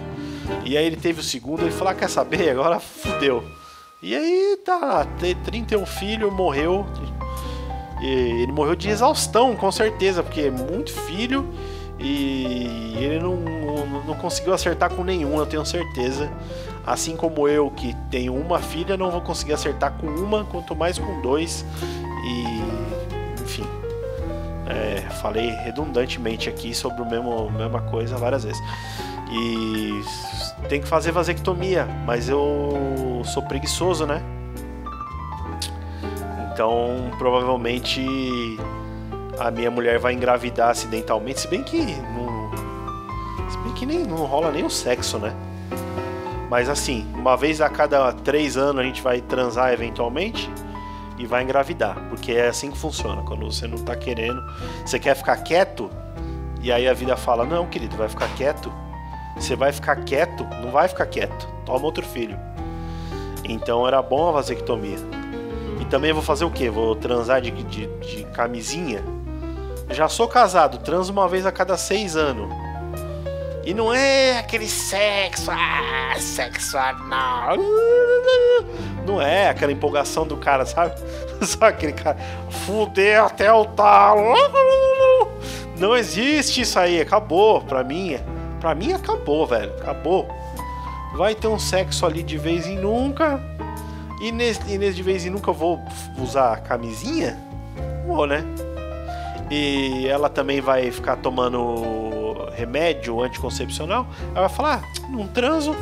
e 0.63 0.77
aí 0.77 0.85
ele 0.85 0.97
teve 0.97 1.21
o 1.21 1.23
segundo. 1.23 1.63
Ele 1.63 1.71
falou: 1.71 1.91
ah, 1.91 1.95
quer 1.95 2.09
saber? 2.09 2.51
Agora 2.51 2.79
fudeu. 2.79 3.43
E 3.99 4.15
aí 4.15 4.59
tá, 4.63 5.07
31 5.43 5.87
filhos, 5.87 6.31
morreu. 6.31 6.85
E 8.03 8.41
ele 8.41 8.51
morreu 8.51 8.75
de 8.75 8.89
exaustão, 8.89 9.55
com 9.55 9.71
certeza, 9.71 10.21
porque 10.21 10.41
é 10.41 10.51
muito 10.51 10.91
filho 10.91 11.47
e 11.97 12.97
ele 12.97 13.19
não, 13.19 13.37
não 14.05 14.13
conseguiu 14.15 14.53
acertar 14.53 14.93
com 14.93 15.05
nenhum, 15.05 15.37
eu 15.39 15.45
tenho 15.45 15.65
certeza. 15.65 16.29
Assim 16.85 17.15
como 17.15 17.47
eu, 17.47 17.71
que 17.71 17.95
tenho 18.11 18.35
uma 18.35 18.59
filha, 18.59 18.97
não 18.97 19.09
vou 19.09 19.21
conseguir 19.21 19.53
acertar 19.53 19.93
com 19.93 20.07
uma, 20.07 20.43
quanto 20.43 20.75
mais 20.75 20.99
com 20.99 21.21
dois. 21.21 21.65
E, 22.25 23.41
enfim, 23.41 23.63
é, 24.67 24.99
falei 25.21 25.51
redundantemente 25.51 26.49
aqui 26.49 26.73
sobre 26.73 27.01
a 27.01 27.05
mesma 27.05 27.81
coisa 27.83 28.17
várias 28.17 28.43
vezes. 28.43 28.61
E 29.31 30.67
tem 30.67 30.81
que 30.81 30.87
fazer 30.87 31.13
vasectomia, 31.13 31.87
mas 32.05 32.27
eu 32.27 33.21
sou 33.23 33.41
preguiçoso, 33.43 34.05
né? 34.05 34.21
Então, 36.53 37.09
provavelmente 37.17 38.05
a 39.39 39.49
minha 39.49 39.71
mulher 39.71 39.97
vai 39.97 40.13
engravidar 40.13 40.69
acidentalmente, 40.69 41.39
se 41.39 41.47
bem 41.47 41.63
que 41.63 41.79
não, 41.81 42.51
se 43.49 43.57
bem 43.57 43.73
que 43.73 43.85
nem 43.87 44.05
não 44.05 44.17
rola 44.25 44.51
nem 44.51 44.63
o 44.63 44.69
sexo, 44.69 45.17
né? 45.17 45.33
Mas 46.51 46.69
assim, 46.69 47.07
uma 47.15 47.35
vez 47.35 47.59
a 47.59 47.67
cada 47.69 48.13
três 48.13 48.55
anos 48.55 48.81
a 48.81 48.83
gente 48.83 49.01
vai 49.01 49.19
transar 49.19 49.73
eventualmente 49.73 50.47
e 51.17 51.25
vai 51.25 51.41
engravidar, 51.41 51.97
porque 52.09 52.33
é 52.33 52.49
assim 52.49 52.69
que 52.69 52.77
funciona. 52.77 53.23
Quando 53.23 53.51
você 53.51 53.65
não 53.65 53.79
tá 53.79 53.95
querendo, 53.95 54.39
você 54.85 54.99
quer 54.99 55.15
ficar 55.15 55.37
quieto 55.37 55.89
e 56.61 56.71
aí 56.71 56.87
a 56.87 56.93
vida 56.93 57.17
fala: 57.17 57.45
não, 57.45 57.65
querido, 57.65 57.97
vai 57.97 58.07
ficar 58.07 58.27
quieto. 58.35 58.71
Você 59.35 59.55
vai 59.55 59.71
ficar 59.71 59.95
quieto, 60.03 60.43
não 60.61 60.69
vai 60.69 60.87
ficar 60.87 61.07
quieto. 61.07 61.47
Toma 61.65 61.83
outro 61.83 62.05
filho. 62.05 62.37
Então 63.43 63.87
era 63.87 63.99
bom 64.03 64.29
a 64.29 64.33
vasectomia. 64.33 65.22
E 65.79 65.85
também 65.85 66.13
vou 66.13 66.21
fazer 66.21 66.45
o 66.45 66.51
quê? 66.51 66.69
Vou 66.69 66.95
transar 66.95 67.41
de, 67.41 67.51
de, 67.51 67.87
de 67.87 68.23
camisinha? 68.25 69.03
Já 69.89 70.07
sou 70.07 70.27
casado, 70.27 70.77
transo 70.79 71.11
uma 71.11 71.27
vez 71.27 71.45
a 71.45 71.51
cada 71.51 71.77
seis 71.77 72.15
anos. 72.15 72.49
E 73.65 73.73
não 73.73 73.93
é 73.93 74.39
aquele 74.39 74.67
sexo, 74.67 75.49
ah, 75.49 76.15
sexo 76.19 76.77
anal. 76.77 77.55
Não 79.05 79.21
é 79.21 79.49
aquela 79.49 79.71
empolgação 79.71 80.27
do 80.27 80.35
cara, 80.35 80.65
sabe? 80.65 80.95
Só 81.41 81.65
aquele 81.65 81.93
cara, 81.93 82.17
fuder 82.65 83.23
até 83.23 83.51
o 83.51 83.65
talo. 83.65 84.33
Não 85.77 85.95
existe 85.95 86.61
isso 86.61 86.77
aí, 86.77 86.99
acabou. 86.99 87.61
Pra 87.61 87.83
mim, 87.83 88.19
pra 88.59 88.75
mim 88.75 88.93
acabou, 88.93 89.45
velho, 89.47 89.73
acabou. 89.79 90.27
Vai 91.15 91.35
ter 91.35 91.47
um 91.47 91.59
sexo 91.59 92.05
ali 92.05 92.21
de 92.21 92.37
vez 92.37 92.65
em 92.67 92.77
nunca. 92.77 93.39
E 94.23 94.31
nesse, 94.31 94.61
e 94.71 94.77
nesse 94.77 94.95
de 94.95 95.03
vez 95.03 95.25
em 95.25 95.29
nunca 95.29 95.51
eu 95.51 95.53
vou 95.53 95.79
usar 96.17 96.61
camisinha? 96.61 97.37
Vou, 98.07 98.25
né? 98.25 98.43
e 99.49 100.07
ela 100.07 100.29
também 100.29 100.61
vai 100.61 100.89
ficar 100.89 101.17
tomando 101.17 102.49
remédio 102.55 103.21
anticoncepcional, 103.21 104.07
ela 104.31 104.47
vai 104.47 104.49
falar: 104.49 104.81
ah, 104.83 105.27
transo, 105.33 105.75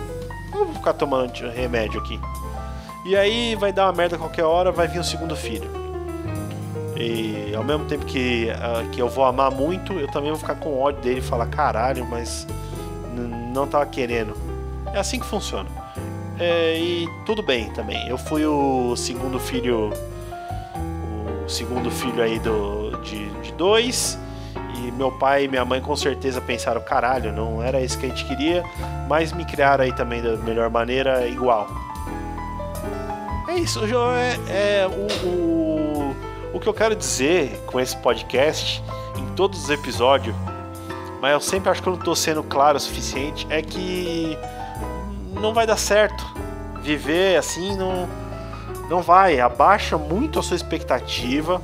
eu 0.54 0.66
vou 0.66 0.76
ficar 0.76 0.94
tomando 0.94 1.50
remédio 1.52 2.00
aqui. 2.00 2.20
E 3.06 3.16
aí 3.16 3.56
vai 3.56 3.72
dar 3.72 3.86
uma 3.86 3.94
merda 3.94 4.18
qualquer 4.18 4.44
hora, 4.44 4.72
vai 4.72 4.88
vir 4.88 5.00
o 5.00 5.04
segundo 5.04 5.36
filho. 5.36 5.70
E 6.96 7.54
ao 7.56 7.64
mesmo 7.64 7.86
tempo 7.86 8.06
que, 8.06 8.50
uh, 8.52 8.90
que 8.90 9.02
eu 9.02 9.10
vou 9.10 9.26
amar 9.26 9.50
muito, 9.50 9.94
eu 9.94 10.08
também 10.08 10.30
vou 10.30 10.40
ficar 10.40 10.56
com 10.56 10.80
ódio 10.80 11.02
dele 11.02 11.20
e 11.20 11.24
falar: 11.24 11.48
caralho, 11.48 12.06
mas 12.06 12.46
não 13.54 13.66
tava 13.68 13.86
querendo. 13.86 14.36
É 14.94 15.00
assim 15.00 15.20
que 15.20 15.26
funciona. 15.26 15.70
É, 16.42 16.76
e 16.76 17.08
tudo 17.24 17.44
bem 17.44 17.70
também. 17.70 18.08
Eu 18.08 18.18
fui 18.18 18.44
o 18.46 18.96
segundo 18.96 19.40
filho. 19.40 19.92
O 21.46 21.50
segundo 21.50 21.92
filho 21.92 22.24
aí 22.24 22.40
do, 22.40 22.98
de, 23.04 23.30
de 23.42 23.52
dois. 23.54 24.18
E 24.76 24.92
meu 24.92 25.12
pai 25.12 25.44
e 25.44 25.48
minha 25.48 25.64
mãe 25.64 25.80
com 25.80 25.96
certeza 25.96 26.42
pensaram, 26.42 26.82
caralho, 26.82 27.32
não 27.32 27.62
era 27.62 27.80
isso 27.80 28.00
que 28.00 28.08
a 28.08 28.10
gente 28.10 28.26
queria, 28.26 28.64
mas 29.08 29.32
me 29.32 29.46
criaram 29.46 29.84
aí 29.84 29.94
também 29.94 30.22
da 30.24 30.36
melhor 30.38 30.72
maneira, 30.72 31.28
igual. 31.28 31.68
É 33.48 33.56
isso, 33.56 33.82
é, 34.16 34.84
é 34.84 34.88
o, 34.88 35.28
o, 35.28 36.16
o 36.54 36.60
que 36.60 36.68
eu 36.68 36.74
quero 36.74 36.96
dizer 36.96 37.62
com 37.68 37.80
esse 37.80 37.96
podcast, 37.98 38.84
em 39.16 39.36
todos 39.36 39.66
os 39.66 39.70
episódios, 39.70 40.36
mas 41.22 41.34
eu 41.34 41.40
sempre 41.40 41.70
acho 41.70 41.84
que 41.84 41.88
eu 41.88 41.94
não 41.94 42.00
estou 42.00 42.16
sendo 42.16 42.42
claro 42.42 42.78
o 42.78 42.80
suficiente, 42.80 43.46
é 43.52 43.62
que 43.62 44.36
não 45.32 45.54
vai 45.54 45.66
dar 45.66 45.78
certo. 45.78 46.26
Viver 46.82 47.38
assim 47.38 47.76
não, 47.76 48.08
não 48.90 49.02
vai. 49.02 49.40
Abaixa 49.40 49.98
muito 49.98 50.40
a 50.40 50.44
sua 50.44 50.56
expectativa 50.56 51.62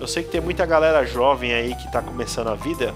eu 0.00 0.06
sei 0.06 0.22
que 0.22 0.30
tem 0.30 0.40
muita 0.40 0.64
galera 0.64 1.04
jovem 1.04 1.52
aí 1.52 1.74
que 1.74 1.92
tá 1.92 2.00
começando 2.00 2.48
a 2.48 2.54
vida. 2.54 2.94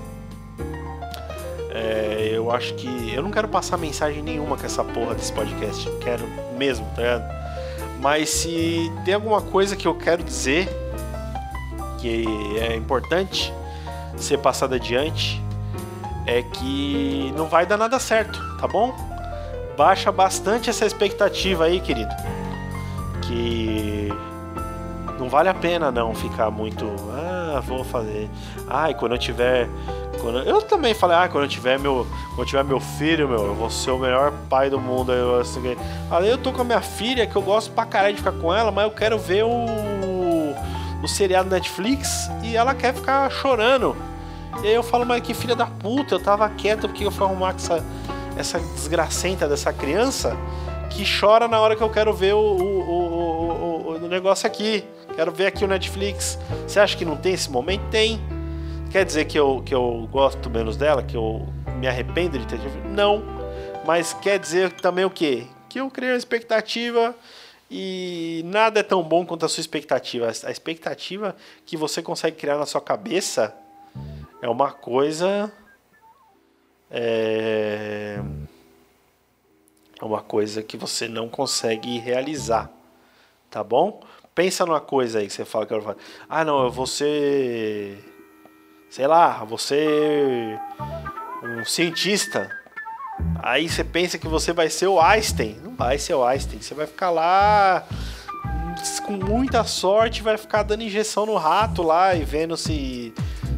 É, 1.71 2.31
eu 2.33 2.51
acho 2.51 2.73
que. 2.75 3.13
Eu 3.13 3.23
não 3.23 3.31
quero 3.31 3.47
passar 3.47 3.77
mensagem 3.77 4.23
nenhuma 4.23 4.57
com 4.57 4.65
essa 4.65 4.83
porra 4.83 5.15
desse 5.15 5.31
podcast. 5.31 5.87
Quero 6.01 6.27
mesmo, 6.57 6.87
tá 6.97 7.03
ligado? 7.03 7.35
Mas 8.01 8.31
se 8.31 8.91
tem 9.05 9.13
alguma 9.13 9.43
coisa 9.43 9.77
que 9.77 9.87
eu 9.87 9.95
quero 9.95 10.23
dizer 10.23 10.67
que 11.99 12.25
é 12.59 12.75
importante 12.75 13.53
ser 14.17 14.39
passada 14.39 14.77
adiante, 14.77 15.43
é 16.27 16.43
que 16.43 17.35
não 17.37 17.49
vai 17.49 17.67
dar 17.67 17.77
nada 17.77 17.99
certo, 17.99 18.41
tá 18.59 18.67
bom? 18.67 18.95
Baixa 19.77 20.13
bastante 20.13 20.71
essa 20.71 20.87
expectativa 20.87 21.65
aí, 21.65 21.81
querido. 21.81 22.15
Que 23.23 24.13
não 25.19 25.29
vale 25.29 25.49
a 25.49 25.55
pena 25.55 25.91
não 25.91 26.15
ficar 26.15 26.51
muito. 26.51 26.85
Ah, 27.13 27.61
vou 27.65 27.85
fazer. 27.85 28.29
Ai, 28.69 28.95
quando 28.95 29.13
eu 29.13 29.19
tiver. 29.19 29.69
Quando 30.21 30.39
eu 30.39 30.63
também 30.63 30.95
falei, 30.95 31.17
ah, 31.17 31.29
quando 31.29 31.45
eu 31.45 31.49
tiver 31.49 31.79
meu. 31.79 32.07
Quando 32.29 32.41
eu 32.41 32.47
tiver 32.47 32.65
meu 32.65 32.81
filho, 32.81 33.29
meu, 33.29 33.47
eu 33.47 33.55
vou 33.55 33.71
ser 33.71 33.91
o 33.91 33.99
melhor 33.99 34.33
pai 34.49 34.71
do 34.71 34.81
mundo. 34.81 35.13
Eu, 35.13 35.41
assim, 35.41 35.77
aí 36.11 36.29
eu 36.29 36.39
tô 36.39 36.53
com 36.53 36.63
a 36.63 36.65
minha 36.65 36.81
filha, 36.81 37.27
que 37.27 37.37
eu 37.37 37.43
gosto 37.43 37.71
pra 37.73 37.85
caralho 37.85 38.15
de 38.15 38.19
ficar 38.19 38.33
com 38.33 38.53
ela, 38.53 38.71
mas 38.71 38.85
eu 38.85 38.91
quero 38.91 39.19
ver 39.19 39.45
o. 39.45 40.55
o 41.03 41.09
seriado 41.09 41.51
Netflix 41.51 42.31
e 42.43 42.57
ela 42.57 42.75
quer 42.75 42.95
ficar 42.95 43.31
chorando. 43.31 43.97
E 44.63 44.69
aí 44.69 44.75
eu 44.75 44.83
falo, 44.83 45.05
mas 45.05 45.21
que 45.21 45.35
filha 45.35 45.55
da 45.55 45.67
puta, 45.67 46.15
eu 46.15 46.21
tava 46.21 46.49
quieto 46.49 46.89
porque 46.89 47.05
eu 47.05 47.11
fui 47.11 47.27
arrumar 47.27 47.55
essa, 47.55 47.85
essa 48.37 48.59
desgracenta 48.59 49.49
dessa 49.49 49.73
criança 49.73 50.37
que 50.91 51.05
chora 51.05 51.49
na 51.49 51.61
hora 51.61 51.75
que 51.75 51.83
eu 51.83 51.91
quero 51.91 52.13
ver 52.13 52.35
o, 52.35 52.39
o, 52.39 52.81
o, 52.81 53.97
o, 53.97 54.09
negócio 54.09 54.47
aqui. 54.47 54.85
Quero 55.15 55.33
ver 55.33 55.47
aqui 55.47 55.65
o 55.65 55.69
Netflix. 55.69 56.39
Você 56.67 56.79
acha 56.79 56.97
que 56.97 57.05
não 57.05 57.17
tem 57.17 57.35
esse 57.35 57.51
momento? 57.51 57.83
Tem. 57.91 58.21
Quer 58.91 59.05
dizer 59.05 59.25
que 59.25 59.39
eu, 59.39 59.63
que 59.65 59.75
eu 59.75 60.09
gosto 60.11 60.49
menos 60.49 60.77
dela? 60.77 61.03
Que 61.03 61.17
eu 61.17 61.47
me 61.79 61.89
arrependo 61.89 62.39
de 62.39 62.47
ter. 62.47 62.61
Não. 62.87 63.23
Mas 63.85 64.15
quer 64.15 64.39
dizer 64.39 64.73
também 64.73 65.05
o 65.05 65.11
quê? 65.11 65.47
Que 65.69 65.81
eu 65.81 65.91
criei 65.91 66.13
uma 66.13 66.19
expectativa 66.19 67.15
e 67.71 68.43
nada 68.47 68.81
é 68.81 68.83
tão 68.83 69.03
bom 69.03 69.27
quanto 69.27 69.45
a 69.45 69.49
sua 69.49 69.61
expectativa. 69.61 70.29
A 70.29 70.51
expectativa 70.51 71.35
que 71.67 71.77
você 71.77 72.01
consegue 72.03 72.37
criar 72.37 72.57
na 72.57 72.67
sua 72.67 72.81
cabeça 72.81 73.55
é 74.41 74.49
uma 74.49 74.71
coisa 74.71 75.53
é 76.97 78.21
uma 80.05 80.23
coisa 80.23 80.63
que 80.63 80.77
você 80.77 81.09
não 81.09 81.29
consegue 81.29 81.99
realizar, 81.99 82.71
tá 83.51 83.65
bom? 83.65 84.01
Pensa 84.35 84.65
numa 84.65 84.81
coisa 84.81 85.19
aí 85.19 85.27
que 85.27 85.33
você 85.33 85.45
fala 85.45 85.67
que 85.67 85.75
eu 85.75 85.81
vou 85.81 85.97
Ah, 86.29 86.45
não, 86.45 86.65
eu 86.65 86.71
vou 86.71 86.87
ser 86.87 87.99
sei 88.91 89.09
lá, 89.09 89.45
você 89.45 90.59
um 91.43 91.65
cientista. 91.65 92.49
Aí 93.43 93.69
você 93.69 93.83
pensa 93.83 94.19
que 94.19 94.29
você 94.29 94.53
vai 94.53 94.71
ser 94.71 94.87
o 94.87 95.01
Einstein. 95.01 95.59
Não 95.63 95.75
vai 95.75 95.99
ser 95.99 96.15
o 96.15 96.25
Einstein. 96.25 96.61
Você 96.61 96.75
vai 96.75 96.87
ficar 96.87 97.11
lá 97.11 97.87
com 99.05 99.13
muita 99.13 99.65
sorte, 99.65 100.23
vai 100.23 100.37
ficar 100.37 100.63
dando 100.63 100.83
injeção 100.83 101.27
no 101.27 101.37
rato 101.37 101.83
lá 101.83 102.15
e 102.15 102.25
vendo 102.25 102.57
se, 102.57 103.13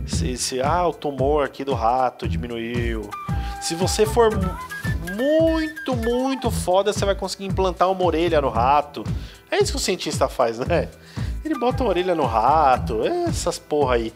se, 0.06 0.36
se 0.36 0.60
ah, 0.60 0.86
o 0.86 0.92
tumor 0.92 1.44
aqui 1.44 1.64
do 1.64 1.74
rato 1.74 2.28
diminuiu. 2.28 3.08
Se 3.66 3.74
você 3.74 4.06
for 4.06 4.30
muito, 5.16 5.96
muito 5.96 6.52
foda, 6.52 6.92
você 6.92 7.04
vai 7.04 7.16
conseguir 7.16 7.46
implantar 7.46 7.90
uma 7.90 8.04
orelha 8.04 8.40
no 8.40 8.48
rato. 8.48 9.02
É 9.50 9.58
isso 9.58 9.72
que 9.72 9.78
o 9.78 9.80
cientista 9.80 10.28
faz, 10.28 10.60
né? 10.60 10.88
Ele 11.44 11.58
bota 11.58 11.82
uma 11.82 11.90
orelha 11.90 12.14
no 12.14 12.26
rato, 12.26 13.02
essas 13.26 13.58
porra 13.58 13.96
aí. 13.96 14.14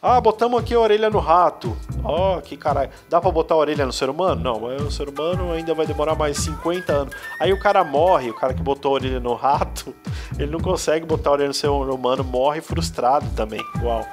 Ah, 0.00 0.20
botamos 0.20 0.60
aqui 0.60 0.72
a 0.72 0.78
orelha 0.78 1.10
no 1.10 1.18
rato. 1.18 1.76
Ó, 2.04 2.38
oh, 2.38 2.40
que 2.40 2.56
caralho. 2.56 2.90
Dá 3.10 3.20
pra 3.20 3.28
botar 3.32 3.56
a 3.56 3.58
orelha 3.58 3.84
no 3.84 3.92
ser 3.92 4.08
humano? 4.08 4.40
Não, 4.40 4.60
mas 4.60 4.80
o 4.80 4.90
ser 4.92 5.08
humano 5.08 5.50
ainda 5.50 5.74
vai 5.74 5.84
demorar 5.84 6.14
mais 6.14 6.36
50 6.36 6.92
anos. 6.92 7.14
Aí 7.40 7.52
o 7.52 7.58
cara 7.58 7.82
morre, 7.82 8.30
o 8.30 8.34
cara 8.34 8.54
que 8.54 8.62
botou 8.62 8.92
a 8.92 8.94
orelha 8.94 9.18
no 9.18 9.34
rato, 9.34 9.92
ele 10.38 10.52
não 10.52 10.60
consegue 10.60 11.04
botar 11.04 11.30
a 11.30 11.32
orelha 11.32 11.48
no 11.48 11.54
ser 11.54 11.70
humano, 11.70 12.22
morre 12.22 12.60
frustrado 12.60 13.28
também. 13.34 13.60
Igual. 13.74 14.06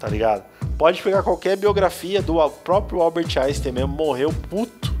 Tá 0.00 0.08
ligado? 0.08 0.51
Pode 0.78 1.02
pegar 1.02 1.22
qualquer 1.22 1.56
biografia 1.56 2.20
do 2.20 2.38
próprio 2.64 3.00
Albert 3.00 3.36
Einstein 3.38 3.72
mesmo, 3.72 3.88
morreu 3.88 4.32
puto. 4.50 4.92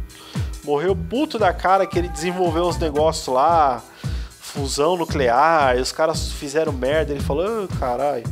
Morreu 0.64 0.94
puto 0.94 1.38
da 1.38 1.52
cara 1.52 1.86
que 1.86 1.98
ele 1.98 2.08
desenvolveu 2.08 2.66
uns 2.66 2.78
negócios 2.78 3.26
lá, 3.26 3.82
fusão 4.40 4.96
nuclear, 4.96 5.76
e 5.76 5.80
os 5.80 5.90
caras 5.90 6.30
fizeram 6.32 6.72
merda. 6.72 7.12
Ele 7.12 7.20
falou, 7.20 7.64
oh, 7.64 7.78
caralho 7.78 8.22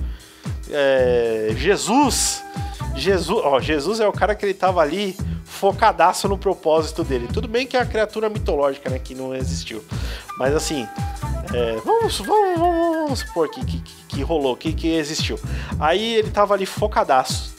é, 0.72 1.52
Jesus, 1.56 2.42
Jesus, 2.94 3.40
ó, 3.44 3.60
Jesus 3.60 4.00
é 4.00 4.06
o 4.06 4.12
cara 4.12 4.34
que 4.34 4.44
ele 4.44 4.54
tava 4.54 4.80
ali 4.80 5.16
focadaço 5.44 6.28
no 6.28 6.38
propósito 6.38 7.04
dele. 7.04 7.28
Tudo 7.32 7.48
bem 7.48 7.66
que 7.66 7.76
é 7.76 7.80
a 7.80 7.86
criatura 7.86 8.28
mitológica, 8.28 8.88
né, 8.88 8.98
que 8.98 9.14
não 9.14 9.34
existiu. 9.34 9.84
Mas 10.38 10.54
assim, 10.54 10.88
é, 11.54 11.76
vamos, 11.84 12.18
vamos, 12.18 12.58
vamos, 12.58 13.18
supor 13.20 13.48
que, 13.48 13.64
que, 13.64 13.80
que 14.08 14.22
rolou, 14.22 14.56
que, 14.56 14.72
que 14.72 14.88
existiu. 14.88 15.38
Aí 15.78 16.14
ele 16.14 16.30
tava 16.30 16.54
ali 16.54 16.66
focadaço. 16.66 17.54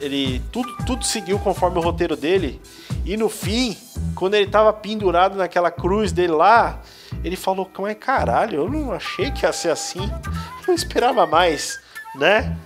Ele 0.00 0.40
tudo, 0.50 0.76
tudo 0.84 1.04
seguiu 1.04 1.38
conforme 1.38 1.78
o 1.78 1.82
roteiro 1.82 2.16
dele. 2.16 2.60
E 3.04 3.16
no 3.16 3.28
fim, 3.28 3.76
quando 4.14 4.34
ele 4.34 4.46
tava 4.46 4.72
pendurado 4.72 5.36
naquela 5.36 5.70
cruz 5.70 6.12
dele 6.12 6.32
lá, 6.32 6.80
ele 7.24 7.36
falou: 7.36 7.70
Mas 7.78 7.96
caralho, 7.98 8.56
eu 8.56 8.70
não 8.70 8.92
achei 8.92 9.30
que 9.30 9.44
ia 9.44 9.52
ser 9.52 9.70
assim. 9.70 10.10
Eu 10.66 10.74
esperava 10.74 11.26
mais 11.26 11.80
né? 12.14 12.56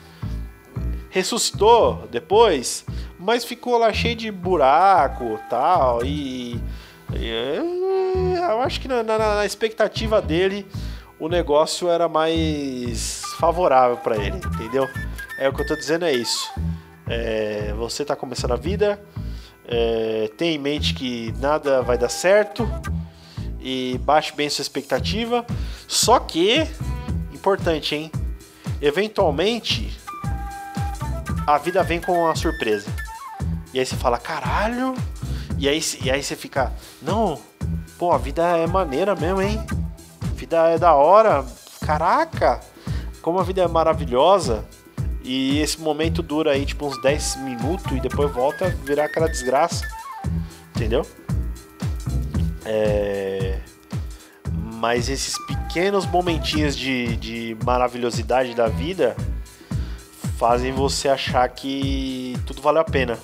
Ressuscitou 1.10 2.06
depois, 2.10 2.84
mas 3.18 3.44
ficou 3.44 3.78
lá 3.78 3.92
cheio 3.92 4.16
de 4.16 4.30
buraco 4.30 5.38
tal, 5.48 6.04
e 6.04 6.60
eu 7.14 8.60
acho 8.60 8.80
que 8.80 8.88
na, 8.88 9.02
na, 9.02 9.18
na, 9.18 9.46
expectativa 9.46 10.20
dele 10.20 10.66
o 11.18 11.28
negócio 11.28 11.88
era 11.88 12.08
mais 12.08 13.22
favorável 13.38 13.96
para 13.96 14.16
ele, 14.16 14.36
entendeu? 14.36 14.88
É 15.38 15.48
o 15.48 15.52
que 15.52 15.62
eu 15.62 15.66
tô 15.66 15.76
dizendo 15.76 16.04
é 16.04 16.12
isso. 16.12 16.50
É, 17.08 17.72
você 17.76 18.04
tá 18.04 18.16
começando 18.16 18.52
a 18.52 18.56
vida, 18.56 19.00
é, 19.66 20.30
tem 20.36 20.54
em 20.56 20.58
mente 20.58 20.94
que 20.94 21.32
nada 21.38 21.82
vai 21.82 21.96
dar 21.96 22.08
certo 22.08 22.68
e 23.60 23.98
baixe 24.02 24.34
bem 24.34 24.48
sua 24.50 24.62
expectativa. 24.62 25.46
Só 25.86 26.18
que, 26.18 26.66
importante, 27.32 27.94
hein? 27.94 28.10
eventualmente 28.80 29.96
a 31.46 31.58
vida 31.58 31.82
vem 31.82 32.00
com 32.00 32.24
uma 32.24 32.34
surpresa. 32.34 32.88
E 33.72 33.78
aí 33.78 33.86
você 33.86 33.96
fala, 33.96 34.18
caralho. 34.18 34.94
E 35.58 35.68
aí, 35.68 35.80
e 36.02 36.10
aí 36.10 36.22
você 36.22 36.36
fica, 36.36 36.72
não, 37.00 37.40
pô, 37.98 38.12
a 38.12 38.18
vida 38.18 38.42
é 38.42 38.66
maneira 38.66 39.14
mesmo, 39.14 39.40
hein? 39.40 39.58
A 40.22 40.34
vida 40.34 40.68
é 40.68 40.78
da 40.78 40.94
hora. 40.94 41.44
Caraca, 41.80 42.60
como 43.22 43.38
a 43.38 43.42
vida 43.42 43.62
é 43.62 43.68
maravilhosa. 43.68 44.64
E 45.22 45.58
esse 45.58 45.80
momento 45.80 46.22
dura 46.22 46.52
aí 46.52 46.64
tipo 46.64 46.86
uns 46.86 47.00
10 47.00 47.36
minutos 47.36 47.90
e 47.96 48.00
depois 48.00 48.30
volta 48.32 48.66
a 48.66 48.68
virar 48.68 49.06
aquela 49.06 49.28
desgraça. 49.28 49.84
Entendeu? 50.74 51.04
É... 52.64 53.58
Mas 54.52 55.08
esses 55.08 55.36
pequenos 55.46 56.06
momentinhos 56.06 56.76
de, 56.76 57.16
de 57.16 57.56
maravilhosidade 57.64 58.54
da 58.54 58.68
vida 58.68 59.16
fazem 60.36 60.72
você 60.72 61.08
achar 61.08 61.48
que 61.48 62.36
tudo 62.46 62.60
vale 62.60 62.78
a 62.78 62.84
pena. 62.84 63.18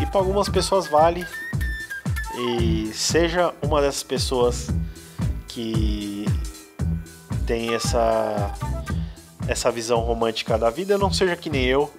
E 0.00 0.06
para 0.06 0.20
algumas 0.20 0.48
pessoas 0.48 0.86
vale. 0.86 1.26
E 2.38 2.90
seja 2.92 3.54
uma 3.62 3.80
dessas 3.80 4.02
pessoas 4.02 4.68
que 5.48 6.26
tem 7.46 7.74
essa 7.74 8.54
essa 9.48 9.70
visão 9.70 10.00
romântica 10.00 10.58
da 10.58 10.70
vida, 10.70 10.98
não 10.98 11.12
seja 11.12 11.36
que 11.36 11.48
nem 11.48 11.64
eu, 11.64 11.92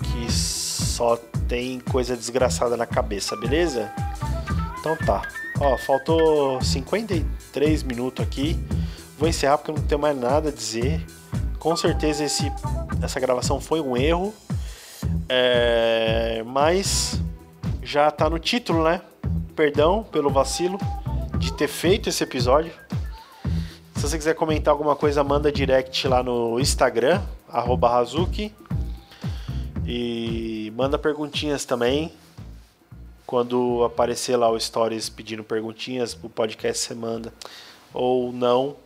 que 0.00 0.32
só 0.32 1.16
tem 1.46 1.78
coisa 1.78 2.16
desgraçada 2.16 2.76
na 2.76 2.86
cabeça, 2.86 3.36
beleza? 3.36 3.92
Então 4.80 4.96
tá. 4.96 5.22
Ó, 5.60 5.76
faltou 5.78 6.60
53 6.62 7.82
minutos 7.82 8.24
aqui. 8.24 8.58
Vou 9.18 9.28
encerrar 9.28 9.58
porque 9.58 9.70
eu 9.70 9.76
não 9.76 9.82
tenho 9.82 10.00
mais 10.00 10.18
nada 10.18 10.48
a 10.48 10.52
dizer. 10.52 11.04
Com 11.58 11.76
certeza 11.76 12.24
esse, 12.24 12.50
essa 13.02 13.20
gravação 13.20 13.60
foi 13.60 13.80
um 13.80 13.96
erro. 13.96 14.34
É, 15.28 16.42
mas 16.46 17.20
já 17.82 18.10
tá 18.10 18.28
no 18.28 18.38
título, 18.38 18.84
né? 18.84 19.00
Perdão 19.56 20.04
pelo 20.04 20.30
vacilo 20.30 20.78
de 21.38 21.52
ter 21.52 21.68
feito 21.68 22.08
esse 22.08 22.22
episódio. 22.22 22.72
Se 23.96 24.02
você 24.02 24.18
quiser 24.18 24.34
comentar 24.34 24.72
alguma 24.72 24.94
coisa, 24.94 25.24
manda 25.24 25.50
direct 25.50 26.06
lá 26.08 26.22
no 26.22 26.60
Instagram, 26.60 27.22
Hazuki. 27.48 28.54
E 29.86 30.72
manda 30.76 30.98
perguntinhas 30.98 31.64
também. 31.64 32.12
Quando 33.26 33.82
aparecer 33.84 34.36
lá 34.36 34.50
o 34.50 34.58
Stories 34.58 35.08
pedindo 35.08 35.42
perguntinhas 35.42 36.14
pro 36.14 36.28
podcast, 36.28 36.86
você 36.86 36.94
manda. 36.94 37.32
Ou 37.92 38.32
não, 38.32 38.76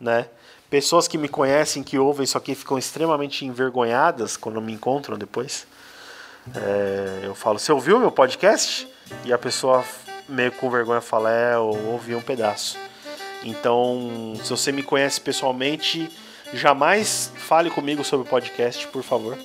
né? 0.00 0.26
Pessoas 0.74 1.06
que 1.06 1.16
me 1.16 1.28
conhecem, 1.28 1.84
que 1.84 1.96
ouvem 2.00 2.24
isso 2.24 2.36
aqui, 2.36 2.52
ficam 2.52 2.76
extremamente 2.76 3.46
envergonhadas 3.46 4.36
quando 4.36 4.60
me 4.60 4.72
encontram 4.72 5.16
depois. 5.16 5.68
É, 6.52 7.20
eu 7.22 7.32
falo, 7.32 7.60
você 7.60 7.70
ouviu 7.70 7.96
meu 8.00 8.10
podcast? 8.10 8.88
E 9.24 9.32
a 9.32 9.38
pessoa 9.38 9.84
meio 10.28 10.50
com 10.50 10.68
vergonha 10.68 11.00
fala, 11.00 11.30
é, 11.32 11.54
eu 11.54 11.68
ouvi 11.92 12.16
um 12.16 12.20
pedaço. 12.20 12.76
Então, 13.44 14.34
se 14.42 14.50
você 14.50 14.72
me 14.72 14.82
conhece 14.82 15.20
pessoalmente, 15.20 16.10
jamais 16.52 17.30
fale 17.36 17.70
comigo 17.70 18.02
sobre 18.02 18.26
o 18.26 18.28
podcast, 18.28 18.88
por 18.88 19.04
favor. 19.04 19.38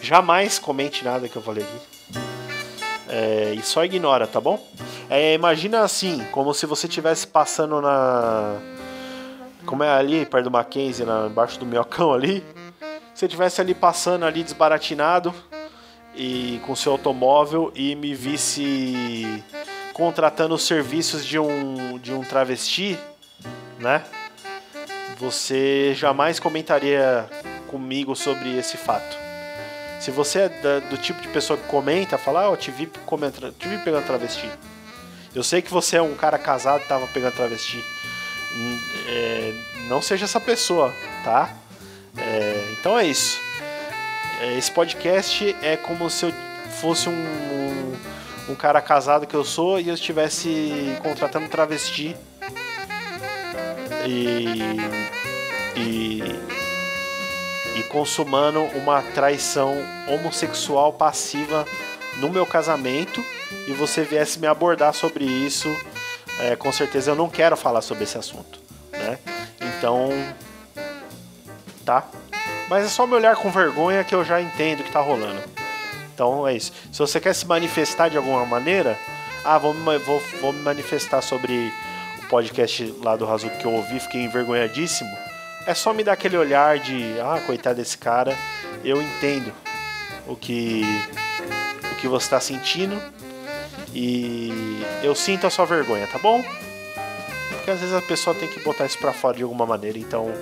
Jamais 0.00 0.58
comente 0.58 1.04
nada 1.04 1.28
que 1.28 1.36
eu 1.36 1.42
falei 1.42 1.62
aqui. 1.62 2.20
É, 3.06 3.52
e 3.54 3.62
só 3.62 3.84
ignora, 3.84 4.26
tá 4.26 4.40
bom? 4.40 4.66
É, 5.10 5.34
imagina 5.34 5.82
assim, 5.82 6.26
como 6.32 6.54
se 6.54 6.64
você 6.64 6.86
estivesse 6.86 7.26
passando 7.26 7.82
na. 7.82 8.73
Como 9.66 9.82
é 9.82 9.90
ali, 9.90 10.26
perto 10.26 10.44
do 10.44 10.50
Mackenzie, 10.50 11.04
na, 11.04 11.26
embaixo 11.26 11.58
do 11.58 11.66
minhocão 11.66 12.12
ali. 12.12 12.44
Se 13.14 13.24
estivesse 13.24 13.60
ali 13.60 13.74
passando 13.74 14.24
ali 14.24 14.42
desbaratinado 14.42 15.34
e 16.14 16.60
com 16.66 16.74
seu 16.74 16.92
automóvel 16.92 17.72
e 17.74 17.94
me 17.94 18.14
visse 18.14 19.42
contratando 19.92 20.54
os 20.54 20.66
serviços 20.66 21.24
de 21.24 21.38
um, 21.38 21.98
de 21.98 22.12
um 22.12 22.22
travesti, 22.22 22.98
né? 23.78 24.02
Você 25.18 25.94
jamais 25.94 26.40
comentaria 26.40 27.28
comigo 27.68 28.16
sobre 28.16 28.56
esse 28.58 28.76
fato. 28.76 29.16
Se 30.00 30.10
você 30.10 30.40
é 30.40 30.48
da, 30.48 30.80
do 30.80 30.98
tipo 30.98 31.22
de 31.22 31.28
pessoa 31.28 31.56
que 31.56 31.66
comenta, 31.68 32.18
fala, 32.18 32.42
ah, 32.42 32.50
eu 32.50 32.56
te 32.56 32.70
vi, 32.70 32.86
comenta, 33.06 33.52
te 33.52 33.68
vi 33.68 33.78
pegando 33.78 34.04
travesti. 34.04 34.50
Eu 35.34 35.42
sei 35.42 35.62
que 35.62 35.70
você 35.70 35.96
é 35.96 36.02
um 36.02 36.14
cara 36.14 36.38
casado 36.38 36.82
e 36.82 36.86
tava 36.86 37.06
pegando 37.06 37.34
travesti. 37.34 37.82
É, 39.06 39.54
não 39.88 40.00
seja 40.00 40.24
essa 40.24 40.40
pessoa, 40.40 40.94
tá? 41.22 41.52
É, 42.16 42.74
então 42.78 42.98
é 42.98 43.06
isso. 43.06 43.40
É, 44.40 44.56
esse 44.56 44.70
podcast 44.70 45.56
é 45.62 45.76
como 45.76 46.08
se 46.10 46.26
eu 46.26 46.32
fosse 46.80 47.08
um, 47.08 47.12
um, 47.12 47.96
um, 48.50 48.54
cara 48.54 48.80
casado 48.80 49.26
que 49.26 49.34
eu 49.34 49.44
sou 49.44 49.80
e 49.80 49.88
eu 49.88 49.94
estivesse 49.94 50.96
contratando 51.02 51.48
travesti. 51.48 52.16
E, 54.06 54.60
e 55.76 56.44
e 57.74 57.82
consumando 57.82 58.62
uma 58.76 59.02
traição 59.02 59.74
homossexual 60.06 60.92
passiva 60.92 61.66
no 62.18 62.30
meu 62.30 62.46
casamento 62.46 63.22
e 63.66 63.72
você 63.72 64.02
viesse 64.02 64.38
me 64.38 64.46
abordar 64.46 64.94
sobre 64.94 65.24
isso, 65.24 65.68
é, 66.40 66.56
com 66.56 66.70
certeza 66.72 67.10
eu 67.10 67.14
não 67.14 67.28
quero 67.28 67.56
falar 67.56 67.82
sobre 67.82 68.04
esse 68.04 68.18
assunto, 68.18 68.60
né? 68.92 69.18
Então, 69.60 70.10
tá? 71.84 72.08
Mas 72.68 72.86
é 72.86 72.88
só 72.88 73.06
me 73.06 73.14
olhar 73.14 73.36
com 73.36 73.50
vergonha 73.50 74.04
que 74.04 74.14
eu 74.14 74.24
já 74.24 74.40
entendo 74.40 74.80
o 74.80 74.84
que 74.84 74.90
tá 74.90 75.00
rolando. 75.00 75.40
Então 76.14 76.46
é 76.46 76.54
isso. 76.54 76.72
Se 76.92 76.98
você 76.98 77.20
quer 77.20 77.34
se 77.34 77.46
manifestar 77.46 78.08
de 78.08 78.16
alguma 78.16 78.46
maneira, 78.46 78.98
ah, 79.44 79.58
vou 79.58 79.74
me, 79.74 79.98
vou, 79.98 80.22
vou 80.40 80.52
me 80.52 80.60
manifestar 80.60 81.20
sobre 81.20 81.72
o 82.22 82.26
podcast 82.28 82.94
lá 83.02 83.16
do 83.16 83.26
Razu 83.26 83.50
que 83.50 83.64
eu 83.64 83.72
ouvi, 83.72 84.00
fiquei 84.00 84.22
envergonhadíssimo. 84.22 85.10
É 85.66 85.74
só 85.74 85.92
me 85.92 86.04
dar 86.04 86.12
aquele 86.12 86.36
olhar 86.36 86.78
de, 86.78 87.18
ah, 87.20 87.40
coitado 87.44 87.76
desse 87.76 87.98
cara, 87.98 88.36
eu 88.82 89.02
entendo 89.02 89.52
o 90.26 90.36
que 90.36 90.82
o 91.92 91.94
que 91.96 92.08
você 92.08 92.26
está 92.26 92.40
sentindo 92.40 93.00
e 93.94 94.84
eu 95.02 95.14
sinto 95.14 95.46
a 95.46 95.50
sua 95.50 95.64
vergonha, 95.64 96.06
tá 96.06 96.18
bom? 96.18 96.42
Porque 97.50 97.70
às 97.70 97.80
vezes 97.80 97.94
a 97.94 98.02
pessoa 98.02 98.34
tem 98.34 98.48
que 98.48 98.60
botar 98.60 98.86
isso 98.86 98.98
para 98.98 99.12
fora 99.12 99.36
de 99.36 99.42
alguma 99.42 99.64
maneira, 99.64 99.98
então 99.98 100.32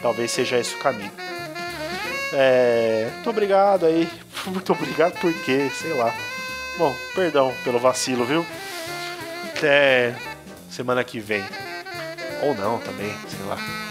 talvez 0.00 0.30
seja 0.30 0.58
esse 0.58 0.74
o 0.74 0.78
caminho. 0.78 1.12
É, 2.32 3.10
muito 3.14 3.30
obrigado 3.30 3.86
aí. 3.86 4.08
Muito 4.46 4.72
obrigado 4.72 5.18
por 5.20 5.32
quê? 5.44 5.70
Sei 5.74 5.92
lá. 5.92 6.14
Bom, 6.78 6.94
perdão 7.14 7.52
pelo 7.64 7.78
vacilo, 7.78 8.24
viu? 8.24 8.46
Até 9.44 10.14
semana 10.70 11.02
que 11.04 11.18
vem. 11.18 11.44
Ou 12.42 12.54
não 12.54 12.78
também, 12.78 13.12
sei 13.28 13.44
lá. 13.46 13.87